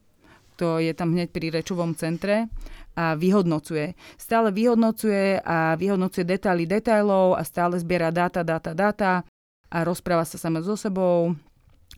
kto 0.55 0.79
je 0.79 0.95
tam 0.95 1.11
hneď 1.11 1.35
pri 1.35 1.51
rečovom 1.51 1.95
centre 1.99 2.47
a 2.95 3.15
vyhodnocuje. 3.15 3.95
Stále 4.15 4.55
vyhodnocuje 4.55 5.43
a 5.43 5.75
vyhodnocuje 5.75 6.23
detaily 6.23 6.63
detailov 6.63 7.35
a 7.35 7.43
stále 7.43 7.79
zbiera 7.79 8.11
dáta, 8.11 8.43
dáta, 8.43 8.71
dáta 8.71 9.11
a 9.67 9.77
rozpráva 9.83 10.23
sa 10.23 10.39
sama 10.39 10.63
so 10.63 10.79
sebou 10.79 11.35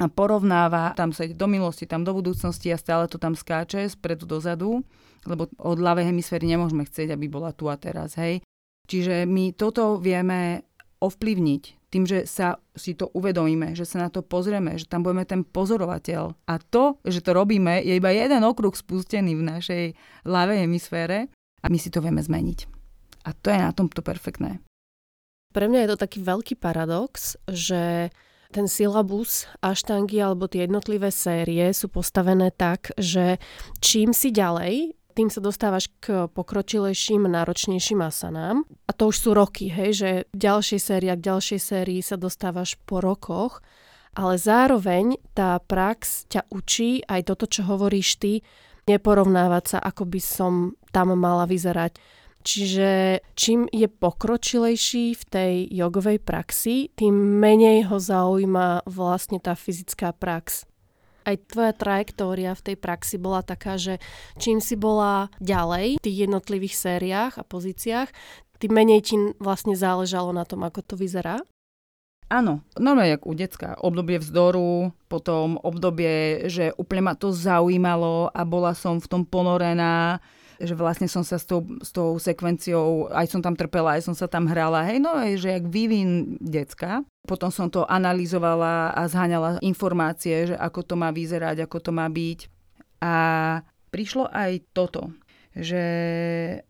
a 0.01 0.07
porovnáva, 0.09 0.97
tam 0.97 1.13
sa 1.13 1.27
ide 1.27 1.37
do 1.37 1.45
minulosti, 1.45 1.85
tam 1.85 2.01
do 2.01 2.15
budúcnosti 2.17 2.73
a 2.73 2.81
stále 2.81 3.05
to 3.05 3.21
tam 3.21 3.37
skáče 3.37 3.85
spredu 3.91 4.25
dozadu, 4.25 4.81
lebo 5.29 5.51
od 5.61 5.77
ľavej 5.77 6.09
hemisféry 6.09 6.49
nemôžeme 6.49 6.81
chcieť, 6.87 7.13
aby 7.13 7.29
bola 7.29 7.53
tu 7.53 7.69
a 7.69 7.77
teraz, 7.77 8.17
hej. 8.17 8.41
Čiže 8.91 9.23
my 9.23 9.55
toto 9.55 9.95
vieme 10.03 10.67
ovplyvniť 10.99 11.63
tým, 11.87 12.03
že 12.03 12.27
sa 12.27 12.59
si 12.75 12.91
to 12.91 13.07
uvedomíme, 13.15 13.71
že 13.71 13.87
sa 13.87 14.03
na 14.03 14.09
to 14.11 14.19
pozrieme, 14.19 14.75
že 14.75 14.87
tam 14.87 15.03
budeme 15.03 15.23
ten 15.23 15.47
pozorovateľ. 15.47 16.35
A 16.47 16.59
to, 16.59 16.99
že 17.07 17.23
to 17.23 17.31
robíme, 17.31 17.79
je 17.79 17.95
iba 17.95 18.11
jeden 18.11 18.43
okruh 18.43 18.75
spustený 18.75 19.39
v 19.39 19.47
našej 19.47 19.83
ľavej 20.27 20.67
hemisfére 20.67 21.31
a 21.63 21.65
my 21.71 21.79
si 21.79 21.87
to 21.87 22.03
vieme 22.03 22.19
zmeniť. 22.19 22.59
A 23.27 23.31
to 23.31 23.47
je 23.47 23.59
na 23.63 23.71
tomto 23.71 24.03
perfektné. 24.03 24.59
Pre 25.51 25.65
mňa 25.67 25.87
je 25.87 25.89
to 25.95 26.03
taký 26.03 26.19
veľký 26.23 26.55
paradox, 26.59 27.39
že 27.47 28.11
ten 28.51 28.67
silabus 28.67 29.47
aštangy 29.63 30.19
alebo 30.19 30.51
tie 30.51 30.67
jednotlivé 30.67 31.07
série 31.11 31.71
sú 31.71 31.87
postavené 31.87 32.51
tak, 32.51 32.91
že 32.99 33.39
čím 33.79 34.11
si 34.11 34.35
ďalej, 34.35 34.95
tým 35.11 35.29
sa 35.29 35.43
dostávaš 35.43 35.91
k 35.99 36.31
pokročilejším, 36.31 37.27
náročnejším 37.27 38.01
asanám. 38.01 38.63
A 38.87 38.91
to 38.95 39.11
už 39.11 39.17
sú 39.19 39.29
roky, 39.35 39.67
hej, 39.67 39.91
že 39.93 40.09
v 40.31 40.37
ďalšej 40.39 40.79
sérii 40.79 41.11
k 41.11 41.25
ďalšej 41.27 41.59
sérii 41.59 42.01
sa 42.01 42.15
dostávaš 42.15 42.79
po 42.87 43.03
rokoch, 43.03 43.59
ale 44.15 44.39
zároveň 44.39 45.19
tá 45.35 45.59
prax 45.59 46.31
ťa 46.31 46.47
učí 46.51 47.03
aj 47.05 47.27
toto, 47.27 47.45
čo 47.45 47.67
hovoríš 47.67 48.17
ty, 48.17 48.33
neporovnávať 48.87 49.63
sa, 49.75 49.77
ako 49.83 50.03
by 50.09 50.21
som 50.23 50.53
tam 50.89 51.13
mala 51.15 51.45
vyzerať 51.45 51.99
Čiže 52.41 53.21
čím 53.37 53.69
je 53.69 53.85
pokročilejší 53.85 55.13
v 55.13 55.23
tej 55.29 55.53
jogovej 55.69 56.17
praxi, 56.25 56.89
tým 56.97 57.13
menej 57.13 57.85
ho 57.89 58.01
zaujíma 58.01 58.89
vlastne 58.89 59.37
tá 59.37 59.53
fyzická 59.53 60.09
prax. 60.17 60.65
Aj 61.31 61.39
tvoja 61.47 61.71
trajektória 61.71 62.51
v 62.51 62.65
tej 62.67 62.75
praxi 62.75 63.15
bola 63.15 63.39
taká, 63.39 63.79
že 63.79 64.03
čím 64.35 64.59
si 64.59 64.75
bola 64.75 65.31
ďalej 65.39 65.95
v 65.95 66.03
tých 66.03 66.17
jednotlivých 66.27 66.75
sériách 66.75 67.39
a 67.39 67.47
pozíciách, 67.47 68.11
tým 68.59 68.75
menej 68.75 68.99
ti 69.01 69.15
vlastne 69.39 69.73
záležalo 69.73 70.35
na 70.35 70.43
tom, 70.43 70.67
ako 70.67 70.83
to 70.83 70.95
vyzerá? 70.99 71.39
Áno, 72.31 72.63
normálne 72.79 73.15
jak 73.15 73.27
u 73.27 73.35
decka. 73.35 73.75
Obdobie 73.79 74.15
vzdoru, 74.19 74.95
potom 75.11 75.59
obdobie, 75.59 76.47
že 76.47 76.71
úplne 76.79 77.11
ma 77.11 77.13
to 77.15 77.35
zaujímalo 77.35 78.31
a 78.31 78.47
bola 78.47 78.71
som 78.71 79.03
v 79.03 79.07
tom 79.07 79.23
ponorená 79.27 80.23
že 80.61 80.77
vlastne 80.77 81.09
som 81.09 81.25
sa 81.25 81.41
s 81.41 81.45
tou, 81.45 81.65
s 81.81 81.89
tou 81.89 82.15
sekvenciou, 82.21 83.09
aj 83.09 83.27
som 83.31 83.41
tam 83.41 83.57
trpela, 83.57 83.97
aj 83.97 84.07
som 84.07 84.15
sa 84.15 84.29
tam 84.29 84.45
hrala, 84.45 84.85
hej, 84.85 85.01
no 85.01 85.17
je, 85.25 85.41
že 85.41 85.49
jak 85.57 85.65
vývin 85.67 86.37
decka. 86.37 87.01
Potom 87.25 87.53
som 87.53 87.69
to 87.69 87.85
analyzovala 87.85 88.93
a 88.93 89.01
zháňala 89.05 89.61
informácie, 89.61 90.53
že 90.53 90.55
ako 90.57 90.81
to 90.81 90.95
má 90.97 91.09
vyzerať, 91.13 91.65
ako 91.65 91.77
to 91.79 91.91
má 91.93 92.09
byť. 92.09 92.39
A 93.01 93.13
prišlo 93.89 94.29
aj 94.29 94.51
toto, 94.73 95.13
že 95.51 95.83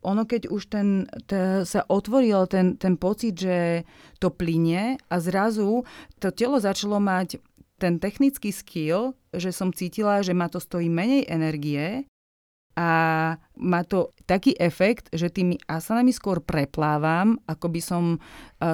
ono 0.01 0.25
keď 0.25 0.49
už 0.49 0.61
ten, 0.71 1.05
t- 1.29 1.63
sa 1.63 1.85
otvoril 1.85 2.49
ten, 2.49 2.75
ten 2.81 2.97
pocit, 2.97 3.37
že 3.37 3.85
to 4.17 4.33
plinie 4.33 4.97
a 5.07 5.15
zrazu 5.21 5.85
to 6.17 6.33
telo 6.33 6.57
začalo 6.57 6.97
mať 6.97 7.37
ten 7.81 7.97
technický 7.97 8.53
skill, 8.53 9.17
že 9.33 9.49
som 9.49 9.73
cítila, 9.73 10.21
že 10.21 10.37
ma 10.37 10.45
to 10.45 10.61
stojí 10.61 10.85
menej 10.85 11.25
energie 11.25 12.05
a 12.71 12.89
má 13.61 13.83
to 13.83 14.15
taký 14.23 14.55
efekt, 14.55 15.11
že 15.11 15.27
tými 15.27 15.59
asanami 15.67 16.15
skôr 16.15 16.39
preplávam, 16.39 17.35
ako 17.43 17.67
by 17.67 17.81
som 17.83 18.03
e, 18.15 18.17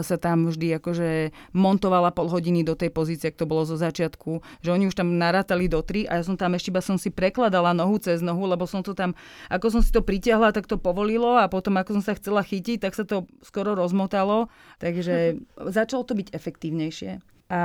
sa 0.05 0.21
tam 0.21 0.45
vždy 0.47 0.77
akože 0.77 1.33
montovala 1.57 2.13
pol 2.13 2.29
hodiny 2.29 2.61
do 2.61 2.77
tej 2.77 2.93
pozície, 2.93 3.33
ako 3.33 3.41
to 3.41 3.51
bolo 3.51 3.63
zo 3.65 3.73
začiatku, 3.73 4.61
že 4.61 4.69
oni 4.69 4.85
už 4.85 4.95
tam 4.95 5.17
narátali 5.17 5.65
do 5.65 5.81
tri 5.81 6.05
a 6.05 6.21
ja 6.21 6.23
som 6.23 6.37
tam 6.37 6.53
ešte 6.53 6.69
iba 6.69 6.79
som 6.85 7.01
si 7.01 7.09
prekladala 7.09 7.73
nohu 7.73 7.97
cez 7.97 8.21
nohu, 8.21 8.45
lebo 8.45 8.69
som 8.69 8.85
to 8.85 8.93
tam, 8.93 9.17
ako 9.49 9.73
som 9.73 9.81
si 9.81 9.89
to 9.89 10.05
pritiahla, 10.05 10.53
tak 10.53 10.69
to 10.69 10.77
povolilo 10.77 11.33
a 11.33 11.49
potom 11.49 11.73
ako 11.81 11.97
som 11.97 12.03
sa 12.05 12.13
chcela 12.13 12.45
chytiť, 12.45 12.85
tak 12.85 12.93
sa 12.93 13.01
to 13.01 13.25
skoro 13.41 13.73
rozmotalo, 13.73 14.47
takže 14.77 15.41
začalo 15.77 16.05
to 16.05 16.13
byť 16.13 16.37
efektívnejšie 16.37 17.36
a 17.47 17.63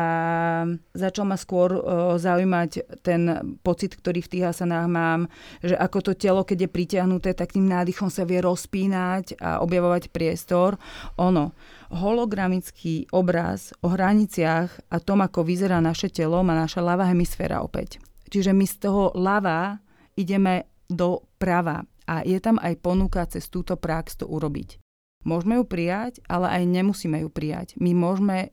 začal 0.94 1.26
ma 1.26 1.34
skôr 1.34 1.74
uh, 1.74 2.14
zaujímať 2.14 3.02
ten 3.02 3.54
pocit, 3.66 3.98
ktorý 3.98 4.22
v 4.22 4.30
tých 4.30 4.44
asanách 4.54 4.86
mám, 4.86 5.20
že 5.58 5.74
ako 5.74 5.98
to 6.06 6.12
telo, 6.14 6.46
keď 6.46 6.66
je 6.66 6.74
pritiahnuté, 6.74 7.30
tak 7.34 7.58
tým 7.58 7.66
nádychom 7.66 8.06
sa 8.06 8.22
vie 8.22 8.38
rozpínať 8.38 9.42
a 9.42 9.58
objavovať 9.58 10.14
priestor. 10.14 10.78
Ono, 11.18 11.50
hologramický 11.90 13.10
obraz 13.10 13.74
o 13.82 13.90
hraniciach 13.90 14.94
a 14.94 14.96
tom, 15.02 15.20
ako 15.20 15.42
vyzerá 15.42 15.82
naše 15.82 16.08
telo, 16.14 16.46
má 16.46 16.54
naša 16.54 16.78
ľavá 16.78 17.10
hemisféra 17.10 17.60
opäť. 17.60 17.98
Čiže 18.30 18.54
my 18.54 18.64
z 18.64 18.76
toho 18.80 19.12
ľava 19.18 19.82
ideme 20.14 20.70
do 20.86 21.26
prava 21.36 21.84
a 22.06 22.22
je 22.22 22.38
tam 22.38 22.56
aj 22.62 22.78
ponuka 22.80 23.26
cez 23.26 23.50
túto 23.50 23.74
prax 23.74 24.22
to 24.22 24.30
urobiť. 24.30 24.78
Môžeme 25.22 25.58
ju 25.58 25.64
prijať, 25.66 26.18
ale 26.26 26.50
aj 26.50 26.62
nemusíme 26.66 27.22
ju 27.22 27.30
prijať. 27.30 27.78
My 27.78 27.94
môžeme 27.94 28.50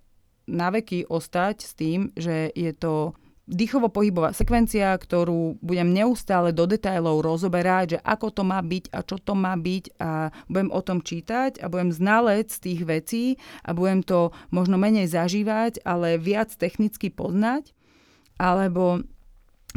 na 0.49 0.73
veky 0.73 1.05
ostať 1.05 1.55
s 1.61 1.71
tým, 1.77 2.09
že 2.17 2.49
je 2.57 2.73
to 2.73 3.13
dýchovo-pohybová 3.49 4.31
sekvencia, 4.37 4.93
ktorú 4.93 5.57
budem 5.59 5.89
neustále 5.89 6.53
do 6.53 6.69
detajlov 6.69 7.25
rozoberať, 7.25 7.97
že 7.97 7.99
ako 8.05 8.27
to 8.29 8.43
má 8.45 8.61
byť 8.61 8.93
a 8.93 9.01
čo 9.01 9.17
to 9.17 9.33
má 9.33 9.57
byť 9.57 9.85
a 9.97 10.29
budem 10.45 10.69
o 10.69 10.81
tom 10.85 11.01
čítať 11.01 11.57
a 11.57 11.65
budem 11.65 11.89
znalec 11.89 12.53
tých 12.53 12.85
vecí 12.85 13.25
a 13.65 13.73
budem 13.73 14.05
to 14.05 14.29
možno 14.53 14.77
menej 14.77 15.09
zažívať, 15.09 15.81
ale 15.81 16.21
viac 16.21 16.53
technicky 16.53 17.09
poznať. 17.09 17.73
Alebo 18.37 19.01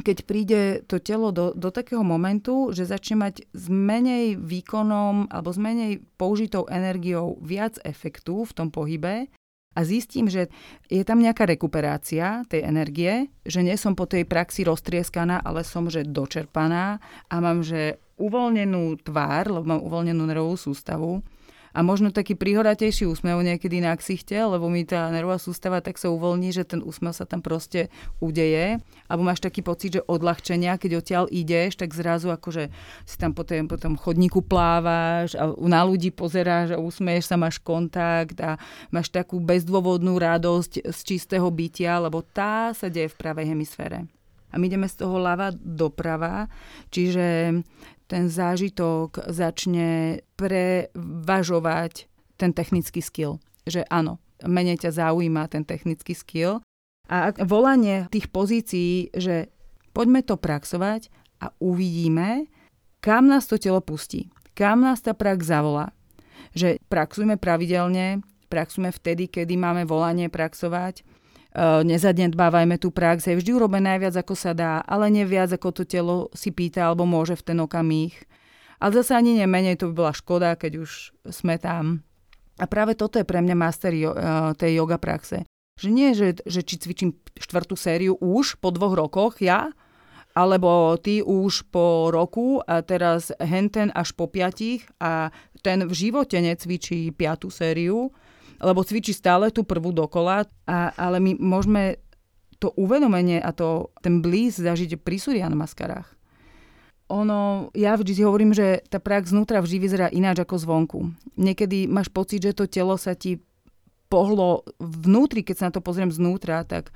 keď 0.00 0.16
príde 0.24 0.60
to 0.88 0.96
telo 1.00 1.32
do, 1.36 1.52
do 1.52 1.68
takého 1.68 2.00
momentu, 2.00 2.72
že 2.72 2.88
začne 2.88 3.28
mať 3.28 3.44
s 3.52 3.68
menej 3.68 4.40
výkonom 4.40 5.28
alebo 5.28 5.52
s 5.52 5.60
menej 5.60 6.00
použitou 6.16 6.64
energiou 6.68 7.36
viac 7.44 7.76
efektu 7.84 8.48
v 8.48 8.52
tom 8.56 8.68
pohybe, 8.72 9.28
a 9.72 9.80
zistím, 9.84 10.28
že 10.28 10.52
je 10.92 11.02
tam 11.02 11.24
nejaká 11.24 11.48
rekuperácia 11.48 12.44
tej 12.48 12.64
energie, 12.64 13.32
že 13.42 13.64
nie 13.64 13.76
som 13.80 13.96
po 13.96 14.04
tej 14.04 14.28
praxi 14.28 14.68
roztrieskaná, 14.68 15.40
ale 15.40 15.64
som 15.64 15.88
že 15.88 16.04
dočerpaná 16.04 17.00
a 17.28 17.34
mám 17.40 17.64
že 17.64 17.96
uvoľnenú 18.20 19.00
tvár, 19.00 19.48
lebo 19.48 19.64
mám 19.64 19.82
uvoľnenú 19.82 20.22
nervovú 20.28 20.56
sústavu 20.60 21.24
a 21.72 21.80
možno 21.80 22.12
taký 22.12 22.36
prihoratejší 22.36 23.08
úsmev 23.08 23.40
niekedy 23.40 23.80
na 23.80 23.96
ksichte, 23.96 24.36
lebo 24.36 24.68
mi 24.68 24.84
tá 24.84 25.08
nervová 25.08 25.40
sústava 25.40 25.80
tak 25.80 25.96
sa 25.96 26.12
uvoľní, 26.12 26.52
že 26.52 26.68
ten 26.68 26.84
úsmev 26.84 27.16
sa 27.16 27.24
tam 27.24 27.40
proste 27.40 27.88
udeje. 28.20 28.78
Alebo 29.08 29.24
máš 29.24 29.40
taký 29.40 29.64
pocit, 29.64 29.96
že 29.96 30.04
odľahčenia, 30.04 30.76
keď 30.76 31.00
odtiaľ 31.00 31.24
ideš, 31.32 31.80
tak 31.80 31.96
zrazu 31.96 32.28
akože 32.28 32.68
si 33.08 33.16
tam 33.16 33.32
po, 33.32 33.42
tém, 33.48 33.64
po 33.64 33.80
tom 33.80 33.96
chodníku 33.96 34.44
plávaš 34.44 35.32
a 35.34 35.48
na 35.64 35.80
ľudí 35.82 36.12
pozeráš 36.12 36.76
a 36.76 36.80
usmeješ 36.80 37.32
sa, 37.32 37.40
máš 37.40 37.56
kontakt 37.56 38.36
a 38.44 38.60
máš 38.92 39.08
takú 39.08 39.40
bezdôvodnú 39.40 40.20
radosť 40.20 40.92
z 40.92 40.98
čistého 41.00 41.48
bytia, 41.48 41.98
lebo 42.04 42.20
tá 42.20 42.76
sa 42.76 42.92
deje 42.92 43.08
v 43.08 43.18
pravej 43.18 43.48
hemisfére 43.56 44.04
a 44.52 44.60
my 44.60 44.68
ideme 44.68 44.84
z 44.84 45.00
toho 45.00 45.16
ľava 45.16 45.48
doprava, 45.56 46.46
čiže 46.92 47.56
ten 48.12 48.28
zážitok 48.28 49.32
začne 49.32 50.20
prevažovať 50.36 52.12
ten 52.36 52.52
technický 52.52 53.00
skill. 53.00 53.40
Že 53.64 53.88
áno, 53.88 54.20
menej 54.44 54.84
ťa 54.84 55.00
zaujíma 55.00 55.48
ten 55.48 55.64
technický 55.64 56.12
skill. 56.12 56.60
A 57.08 57.32
volanie 57.40 58.12
tých 58.12 58.28
pozícií, 58.28 59.08
že 59.16 59.48
poďme 59.96 60.20
to 60.20 60.36
praxovať 60.36 61.08
a 61.40 61.56
uvidíme, 61.56 62.52
kam 63.00 63.32
nás 63.32 63.48
to 63.48 63.56
telo 63.56 63.80
pustí. 63.80 64.28
Kam 64.52 64.84
nás 64.84 65.00
tá 65.00 65.16
prax 65.16 65.48
zavolá. 65.48 65.96
Že 66.52 66.84
praxujme 66.92 67.40
pravidelne, 67.40 68.20
praxujme 68.52 68.92
vtedy, 68.92 69.32
kedy 69.32 69.56
máme 69.56 69.88
volanie 69.88 70.28
praxovať, 70.28 71.00
nezadnedbávajme 71.60 72.80
tú 72.80 72.88
prax, 72.88 73.28
je 73.28 73.36
vždy 73.36 73.52
urobme 73.52 73.76
najviac, 73.76 74.16
ako 74.16 74.32
sa 74.32 74.56
dá, 74.56 74.80
ale 74.88 75.12
neviac, 75.12 75.52
ako 75.52 75.68
to 75.70 75.82
telo 75.84 76.32
si 76.32 76.48
pýta 76.48 76.88
alebo 76.88 77.04
môže 77.04 77.36
v 77.36 77.52
ten 77.52 77.58
okamih. 77.60 78.16
Ale 78.82 78.98
zase 78.98 79.14
ani 79.14 79.38
nemenej, 79.38 79.78
to 79.78 79.92
by 79.92 79.94
bola 79.94 80.12
škoda, 80.16 80.56
keď 80.58 80.82
už 80.82 81.14
sme 81.30 81.60
tam. 81.60 82.02
A 82.58 82.64
práve 82.66 82.98
toto 82.98 83.20
je 83.20 83.28
pre 83.28 83.38
mňa 83.38 83.54
master 83.54 83.92
jo, 83.94 84.10
uh, 84.10 84.56
tej 84.58 84.82
yoga 84.82 84.98
praxe. 84.98 85.46
Že 85.78 85.88
nie, 85.92 86.10
že, 86.12 86.40
že 86.42 86.60
či 86.66 86.80
cvičím 86.80 87.14
štvrtú 87.38 87.78
sériu 87.78 88.18
už 88.18 88.58
po 88.58 88.74
dvoch 88.74 88.92
rokoch 88.98 89.38
ja, 89.38 89.70
alebo 90.32 90.96
ty 90.96 91.20
už 91.20 91.68
po 91.68 92.08
roku 92.08 92.64
a 92.64 92.80
teraz 92.80 93.30
henten 93.36 93.92
až 93.92 94.16
po 94.16 94.28
piatich 94.28 94.88
a 94.96 95.28
ten 95.60 95.84
v 95.84 95.92
živote 95.92 96.40
necvičí 96.40 97.12
piatú 97.12 97.52
sériu, 97.52 98.10
lebo 98.62 98.86
cvičí 98.86 99.10
stále 99.10 99.50
tú 99.50 99.66
prvú 99.66 99.90
dokola, 99.90 100.46
a, 100.64 100.94
ale 100.94 101.18
my 101.18 101.36
môžeme 101.36 101.98
to 102.62 102.70
uvedomenie 102.78 103.42
a 103.42 103.50
to, 103.50 103.90
ten 103.98 104.22
blíz 104.22 104.62
zažiť 104.62 105.02
pri 105.02 105.18
Surian 105.18 105.52
maskarách. 105.58 106.06
ono, 107.12 107.68
ja 107.76 107.92
vždy 107.92 108.12
si 108.14 108.22
hovorím, 108.22 108.56
že 108.56 108.80
tá 108.88 108.96
prax 108.96 109.34
znútra 109.34 109.60
vždy 109.60 109.76
vyzerá 109.82 110.06
ináč 110.08 110.40
ako 110.40 110.56
zvonku. 110.56 110.98
Niekedy 111.36 111.84
máš 111.90 112.08
pocit, 112.08 112.40
že 112.40 112.56
to 112.56 112.64
telo 112.64 112.96
sa 112.96 113.12
ti 113.12 113.42
pohlo 114.08 114.64
vnútri, 114.80 115.44
keď 115.44 115.56
sa 115.56 115.66
na 115.68 115.74
to 115.76 115.84
pozriem 115.84 116.08
znútra, 116.08 116.64
tak 116.64 116.88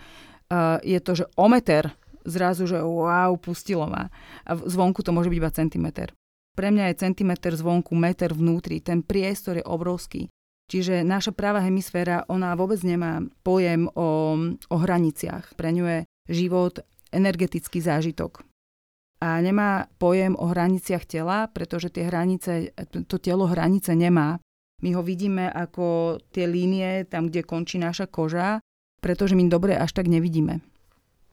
uh, 0.49 0.81
je 0.81 0.97
to, 1.01 1.13
že 1.21 1.25
o 1.37 1.51
meter 1.51 1.93
zrazu, 2.25 2.65
že 2.65 2.81
wow, 2.81 3.37
pustilo 3.37 3.85
ma. 3.89 4.09
A 4.45 4.57
zvonku 4.57 5.05
to 5.05 5.13
môže 5.13 5.29
byť 5.29 5.39
iba 5.41 5.53
centimeter. 5.53 6.09
Pre 6.57 6.69
mňa 6.73 6.93
je 6.93 7.01
centimeter 7.01 7.53
zvonku, 7.53 7.93
meter 7.93 8.33
vnútri. 8.33 8.81
Ten 8.81 9.05
priestor 9.05 9.61
je 9.61 9.65
obrovský. 9.65 10.29
Čiže 10.67 11.07
naša 11.07 11.31
práva 11.31 11.63
hemisféra, 11.63 12.27
ona 12.27 12.59
vôbec 12.59 12.83
nemá 12.83 13.23
pojem 13.47 13.87
o, 13.95 14.35
o 14.67 14.77
hraniciach. 14.77 15.55
Pre 15.55 15.71
ňu 15.71 15.85
je 15.87 15.99
život 16.27 16.83
energetický 17.15 17.79
zážitok 17.79 18.43
a 19.21 19.41
nemá 19.41 19.89
pojem 19.97 20.37
o 20.37 20.53
hraniciach 20.53 21.09
tela, 21.09 21.49
pretože 21.49 21.89
tie 21.89 22.09
hranice, 22.09 22.77
to 23.09 23.17
telo 23.17 23.49
hranice 23.49 23.97
nemá. 23.97 24.37
My 24.85 24.93
ho 24.93 25.01
vidíme 25.01 25.49
ako 25.49 26.21
tie 26.37 26.45
línie, 26.45 27.09
tam, 27.09 27.33
kde 27.33 27.41
končí 27.41 27.81
naša 27.81 28.05
koža, 28.05 28.61
pretože 29.01 29.33
my 29.33 29.49
dobre 29.49 29.73
až 29.73 29.97
tak 29.97 30.13
nevidíme. 30.13 30.61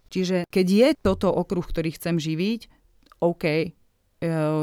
Čiže 0.07 0.47
keď 0.47 0.67
je 0.69 0.87
toto 0.95 1.27
okruh, 1.27 1.65
ktorý 1.65 1.91
chcem 1.91 2.21
živiť, 2.21 2.71
OK, 3.19 3.43
e, 3.43 3.67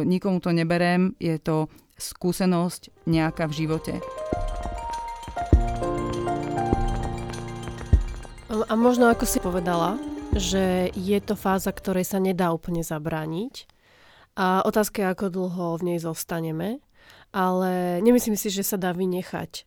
nikomu 0.08 0.40
to 0.40 0.54
neberem, 0.54 1.12
je 1.20 1.36
to 1.36 1.68
skúsenosť 2.00 3.04
nejaká 3.04 3.44
v 3.50 3.56
živote. 3.66 3.92
A 8.70 8.78
možno 8.78 9.10
ako 9.10 9.26
si 9.26 9.42
povedala, 9.42 9.98
že 10.30 10.94
je 10.94 11.18
to 11.18 11.34
fáza, 11.34 11.74
ktorej 11.74 12.06
sa 12.06 12.22
nedá 12.22 12.54
úplne 12.54 12.86
zabrániť. 12.86 13.66
A 14.38 14.62
otázka 14.62 15.02
je, 15.02 15.10
ako 15.10 15.26
dlho 15.26 15.66
v 15.82 15.86
nej 15.90 15.98
zostaneme, 15.98 16.78
ale 17.34 17.98
nemyslím 17.98 18.38
si, 18.38 18.46
že 18.46 18.62
sa 18.62 18.78
dá 18.78 18.94
vynechať. 18.94 19.66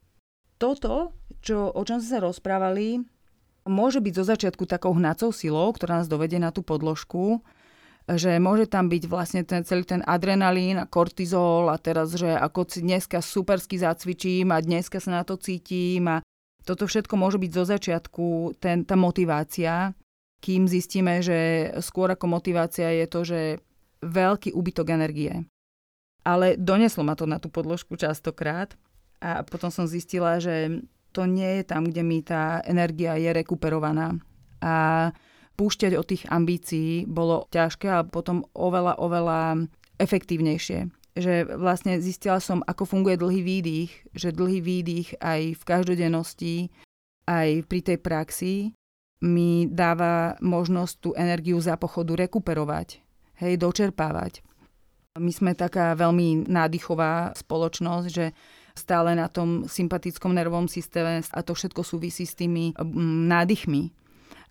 Toto, 0.56 1.12
čo, 1.44 1.68
o 1.68 1.84
čom 1.84 2.00
sme 2.00 2.10
sa 2.16 2.24
rozprávali, 2.24 3.04
môže 3.68 4.00
byť 4.00 4.14
zo 4.16 4.24
začiatku 4.24 4.64
takou 4.72 4.96
hnacou 4.96 5.36
silou, 5.36 5.68
ktorá 5.76 6.00
nás 6.00 6.08
dovedie 6.08 6.40
na 6.40 6.56
tú 6.56 6.64
podložku, 6.64 7.44
že 8.08 8.40
môže 8.40 8.72
tam 8.72 8.88
byť 8.88 9.04
vlastne 9.12 9.44
ten, 9.44 9.68
celý 9.68 9.84
ten 9.84 10.00
adrenalín 10.08 10.80
a 10.80 10.88
kortizol 10.88 11.68
a 11.68 11.76
teraz, 11.76 12.16
že 12.16 12.32
ako 12.32 12.80
dneska 12.80 13.20
supersky 13.20 13.76
zacvičím 13.84 14.56
a 14.56 14.64
dneska 14.64 15.04
sa 15.04 15.20
na 15.20 15.28
to 15.28 15.36
cítim 15.36 16.08
a 16.08 16.24
toto 16.64 16.88
všetko 16.88 17.16
môže 17.20 17.38
byť 17.40 17.52
zo 17.52 17.64
začiatku 17.68 18.26
ten, 18.60 18.88
tá 18.88 18.96
motivácia, 18.96 19.92
kým 20.44 20.68
zistíme, 20.68 21.24
že 21.24 21.72
skôr 21.80 22.12
ako 22.12 22.28
motivácia 22.28 22.92
je 22.92 23.06
to, 23.08 23.20
že 23.24 23.40
veľký 24.04 24.52
úbytok 24.52 24.92
energie. 24.92 25.48
Ale 26.24 26.56
doneslo 26.60 27.04
ma 27.04 27.16
to 27.16 27.28
na 27.28 27.40
tú 27.40 27.48
podložku 27.52 27.96
častokrát 27.96 28.76
a 29.24 29.44
potom 29.44 29.72
som 29.72 29.88
zistila, 29.88 30.40
že 30.40 30.84
to 31.16 31.28
nie 31.28 31.62
je 31.62 31.64
tam, 31.64 31.88
kde 31.88 32.04
mi 32.04 32.20
tá 32.24 32.60
energia 32.68 33.16
je 33.16 33.32
rekuperovaná. 33.32 34.20
A 34.64 35.12
púšťať 35.56 35.94
od 35.96 36.06
tých 36.08 36.24
ambícií 36.28 37.06
bolo 37.06 37.48
ťažké 37.52 37.88
a 37.92 38.08
potom 38.08 38.48
oveľa, 38.56 38.98
oveľa 39.00 39.40
efektívnejšie. 40.02 41.03
Že 41.14 41.46
vlastne 41.62 42.02
zistila 42.02 42.42
som, 42.42 42.66
ako 42.66 42.90
funguje 42.90 43.22
dlhý 43.22 43.42
výdych, 43.46 43.92
že 44.18 44.34
dlhý 44.34 44.66
výdych 44.66 45.22
aj 45.22 45.42
v 45.58 45.64
každodennosti, 45.64 46.56
aj 47.30 47.64
pri 47.70 47.80
tej 47.86 47.98
praxi 48.02 48.54
mi 49.24 49.70
dáva 49.72 50.36
možnosť 50.44 50.94
tú 51.00 51.10
energiu 51.16 51.56
za 51.62 51.80
pochodu 51.80 52.28
rekuperovať, 52.28 53.00
hej, 53.40 53.54
dočerpávať. 53.56 54.44
My 55.16 55.30
sme 55.30 55.54
taká 55.54 55.94
veľmi 55.94 56.50
nádychová 56.50 57.38
spoločnosť, 57.38 58.08
že 58.10 58.34
stále 58.74 59.14
na 59.14 59.30
tom 59.30 59.70
sympatickom 59.70 60.34
nervovom 60.34 60.66
systéme 60.66 61.22
a 61.22 61.40
to 61.46 61.54
všetko 61.54 61.86
súvisí 61.86 62.26
s 62.26 62.34
tými 62.34 62.74
nádychmi 63.30 64.03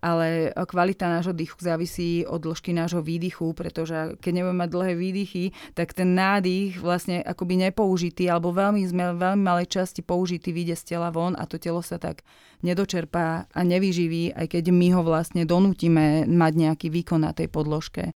ale 0.02 0.50
kvalita 0.50 1.06
nášho 1.06 1.30
dýchu 1.30 1.62
závisí 1.62 2.26
od 2.26 2.42
dĺžky 2.42 2.74
nášho 2.74 2.98
výdychu, 2.98 3.54
pretože 3.54 4.18
keď 4.18 4.32
nebudeme 4.42 4.66
mať 4.66 4.70
dlhé 4.74 4.92
výdychy, 4.98 5.44
tak 5.78 5.94
ten 5.94 6.18
nádych 6.18 6.82
vlastne 6.82 7.22
akoby 7.22 7.70
nepoužitý 7.70 8.26
alebo 8.26 8.50
veľmi, 8.50 8.82
veľmi 8.92 9.42
malej 9.42 9.70
časti 9.70 10.02
použitý 10.02 10.50
vyjde 10.50 10.74
z 10.74 10.84
tela 10.98 11.14
von 11.14 11.38
a 11.38 11.46
to 11.46 11.62
telo 11.62 11.78
sa 11.86 12.02
tak 12.02 12.26
nedočerpá 12.66 13.46
a 13.46 13.60
nevyživí, 13.62 14.34
aj 14.34 14.58
keď 14.58 14.74
my 14.74 14.88
ho 14.98 15.06
vlastne 15.06 15.46
donútime 15.46 16.26
mať 16.26 16.52
nejaký 16.58 16.90
výkon 16.90 17.22
na 17.22 17.30
tej 17.30 17.46
podložke. 17.46 18.10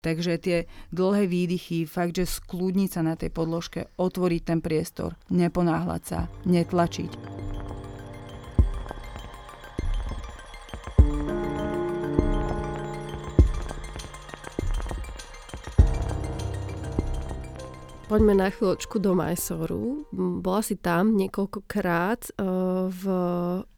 Takže 0.00 0.40
tie 0.40 0.58
dlhé 0.96 1.28
výdychy, 1.28 1.84
fakt, 1.84 2.16
že 2.16 2.24
skľudniť 2.24 2.88
sa 2.88 3.04
na 3.04 3.20
tej 3.20 3.28
podložke, 3.28 3.92
otvoriť 4.00 4.42
ten 4.44 4.64
priestor, 4.64 5.16
neponáhľať 5.28 6.02
sa, 6.04 6.20
netlačiť. 6.48 7.12
Poďme 18.10 18.34
na 18.34 18.50
chvíľočku 18.50 18.98
do 18.98 19.14
Majsoru. 19.14 20.02
Bola 20.42 20.66
si 20.66 20.74
tam 20.74 21.14
niekoľkokrát 21.14 22.34
uh, 22.34 22.90
v 22.90 23.04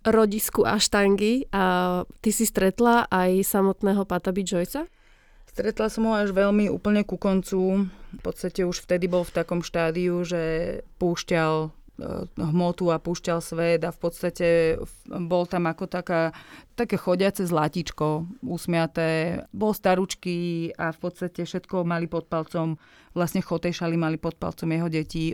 rodisku 0.09 0.64
Aštangy 0.64 1.53
a 1.53 2.01
ty 2.25 2.33
si 2.33 2.49
stretla 2.49 3.12
aj 3.12 3.45
samotného 3.45 4.09
Patabi 4.09 4.40
Joyca? 4.40 4.88
Stretla 5.45 5.92
som 5.92 6.09
ho 6.09 6.16
až 6.16 6.33
veľmi 6.33 6.73
úplne 6.73 7.05
ku 7.05 7.21
koncu. 7.21 7.92
V 7.92 8.21
podstate 8.25 8.64
už 8.64 8.88
vtedy 8.88 9.05
bol 9.05 9.21
v 9.21 9.37
takom 9.37 9.61
štádiu, 9.61 10.25
že 10.25 10.81
púšťal 10.97 11.68
hmotu 12.36 12.90
a 12.90 12.98
púšťal 12.98 13.38
svet 13.38 13.80
a 13.86 13.94
v 13.94 13.98
podstate 13.98 14.48
bol 15.06 15.46
tam 15.46 15.70
ako 15.70 15.86
taká, 15.86 16.34
také 16.74 16.98
chodiace 16.98 17.46
zlatičko 17.46 18.26
usmiaté. 18.46 19.42
Bol 19.54 19.72
staručky 19.76 20.70
a 20.74 20.90
v 20.90 20.98
podstate 20.98 21.46
všetko 21.46 21.86
mali 21.86 22.10
pod 22.10 22.26
palcom, 22.26 22.76
vlastne 23.14 23.40
chotejšali 23.40 23.94
mali 23.96 24.16
pod 24.18 24.36
palcom 24.36 24.68
jeho 24.68 24.88
detí. 24.90 25.32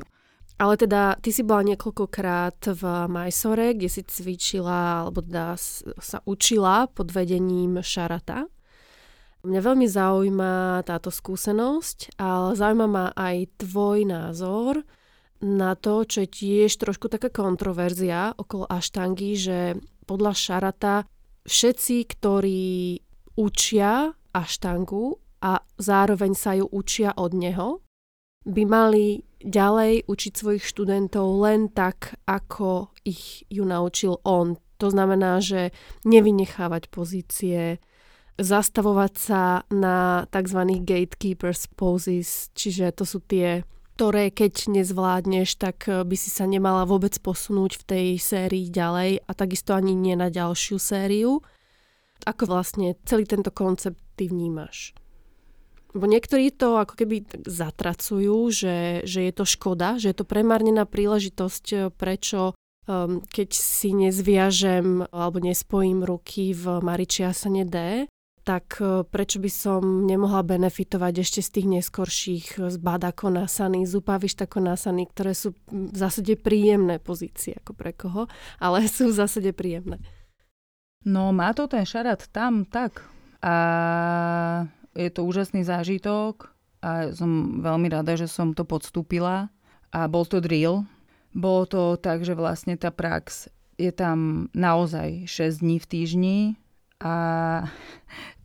Ale 0.59 0.75
teda 0.75 1.15
ty 1.23 1.31
si 1.31 1.47
bola 1.47 1.63
niekoľkokrát 1.63 2.75
v 2.75 2.83
Majsore, 3.07 3.79
kde 3.79 3.87
si 3.87 4.03
cvičila, 4.03 5.07
alebo 5.07 5.23
teda 5.23 5.55
sa 6.03 6.19
učila 6.27 6.91
pod 6.91 7.15
vedením 7.15 7.79
Šarata. 7.79 8.51
Mňa 9.47 9.61
veľmi 9.63 9.87
zaujíma 9.87 10.83
táto 10.83 11.15
skúsenosť, 11.15 12.19
ale 12.19 12.59
zaujíma 12.59 12.87
ma 12.91 13.07
aj 13.15 13.55
tvoj 13.63 14.03
názor 14.03 14.83
na 15.43 15.79
to, 15.79 16.03
čo 16.03 16.27
je 16.27 16.31
tiež 16.31 16.71
trošku 16.79 17.07
taká 17.07 17.31
kontroverzia 17.31 18.35
okolo 18.35 18.67
aštangy, 18.67 19.31
že 19.39 19.59
podľa 20.09 20.33
Šarata 20.35 20.95
všetci, 21.47 21.97
ktorí 22.19 22.99
učia 23.39 24.13
aštangu 24.35 25.23
a 25.39 25.63
zároveň 25.79 26.33
sa 26.35 26.59
ju 26.59 26.67
učia 26.67 27.15
od 27.15 27.33
neho, 27.39 27.69
by 28.49 28.63
mali 28.67 29.23
ďalej 29.39 30.11
učiť 30.11 30.33
svojich 30.35 30.65
študentov 30.67 31.27
len 31.39 31.71
tak, 31.71 32.19
ako 32.27 32.91
ich 33.07 33.47
ju 33.47 33.63
naučil 33.63 34.19
on. 34.27 34.59
To 34.83 34.91
znamená, 34.91 35.39
že 35.39 35.71
nevynechávať 36.03 36.91
pozície, 36.91 37.79
zastavovať 38.39 39.13
sa 39.19 39.43
na 39.75 40.27
tzv. 40.31 40.61
gatekeepers 40.83 41.67
poses, 41.75 42.51
čiže 42.55 42.95
to 42.95 43.03
sú 43.07 43.19
tie 43.27 43.67
ktoré 43.99 44.31
keď 44.31 44.79
nezvládneš, 44.79 45.59
tak 45.59 45.91
eh, 45.91 46.07
by 46.07 46.15
si 46.15 46.31
sa 46.31 46.47
nemala 46.47 46.87
vôbec 46.87 47.19
posunúť 47.19 47.83
v 47.83 47.87
tej 47.91 48.07
sérii 48.23 48.71
ďalej 48.71 49.27
a 49.27 49.31
takisto 49.35 49.75
ani 49.75 49.99
nie 49.99 50.15
na 50.15 50.31
ďalšiu 50.31 50.79
sériu. 50.79 51.43
Ako 52.23 52.47
vlastne 52.47 52.95
celý 53.03 53.27
tento 53.27 53.51
koncept 53.51 53.99
ty 54.15 54.31
vnímaš? 54.31 54.95
Lebo 55.99 56.07
niektorí 56.07 56.55
to 56.55 56.79
ako 56.79 56.95
keby 56.95 57.27
zatracujú, 57.43 58.55
že, 58.55 59.03
že 59.03 59.27
je 59.27 59.33
to 59.35 59.43
škoda, 59.43 59.99
že 59.99 60.15
je 60.15 60.17
to 60.23 60.31
premárnená 60.31 60.87
príležitosť, 60.87 61.67
eh, 61.75 61.91
prečo 61.91 62.55
um, 62.87 63.19
keď 63.19 63.51
si 63.51 63.99
nezviažem 63.99 65.11
alebo 65.11 65.43
nespojím 65.43 66.07
ruky 66.07 66.55
v 66.55 66.79
Maričiasane 66.87 67.67
D, 67.67 68.07
tak 68.49 68.81
e, 68.81 69.05
prečo 69.05 69.37
by 69.45 69.51
som 69.53 70.09
nemohla 70.09 70.41
benefitovať 70.41 71.21
ešte 71.21 71.41
z 71.45 71.49
tých 71.53 71.67
neskorších 71.69 72.47
z 72.57 72.77
Badako 72.81 73.29
Nasany, 73.29 73.85
z 73.85 74.01
Upavištako 74.01 74.65
Nasany, 74.65 75.05
ktoré 75.05 75.37
sú 75.37 75.53
v 75.69 75.93
zásade 75.93 76.33
príjemné 76.41 76.97
pozície 76.97 77.61
ako 77.61 77.77
pre 77.77 77.93
koho, 77.93 78.25
ale 78.57 78.89
sú 78.89 79.13
v 79.13 79.19
zásade 79.21 79.53
príjemné. 79.53 80.01
No 81.05 81.29
má 81.37 81.53
to 81.53 81.69
ten 81.69 81.85
šarát 81.85 82.25
tam 82.33 82.65
tak 82.65 83.05
a 83.45 83.55
je 84.97 85.13
to 85.13 85.29
úžasný 85.29 85.63
zážitok 85.63 86.49
a 86.81 87.13
som 87.13 87.61
veľmi 87.61 87.93
rada, 87.93 88.17
že 88.17 88.27
som 88.27 88.57
to 88.57 88.65
podstúpila 88.65 89.53
a 89.93 90.01
bol 90.09 90.25
to 90.25 90.41
drill. 90.41 90.89
Bolo 91.37 91.69
to 91.69 91.83
tak, 92.01 92.25
že 92.25 92.33
vlastne 92.33 92.81
tá 92.81 92.89
prax 92.89 93.53
je 93.77 93.93
tam 93.95 94.49
naozaj 94.57 95.29
6 95.29 95.63
dní 95.63 95.77
v 95.79 95.87
týždni 95.87 96.39
a 96.99 97.15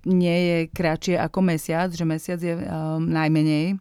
nie 0.05 0.37
je 0.47 0.57
kratšie 0.71 1.15
ako 1.19 1.39
mesiac, 1.43 1.89
že 1.91 2.03
mesiac 2.03 2.39
je 2.39 2.55
um, 2.55 3.03
najmenej. 3.07 3.79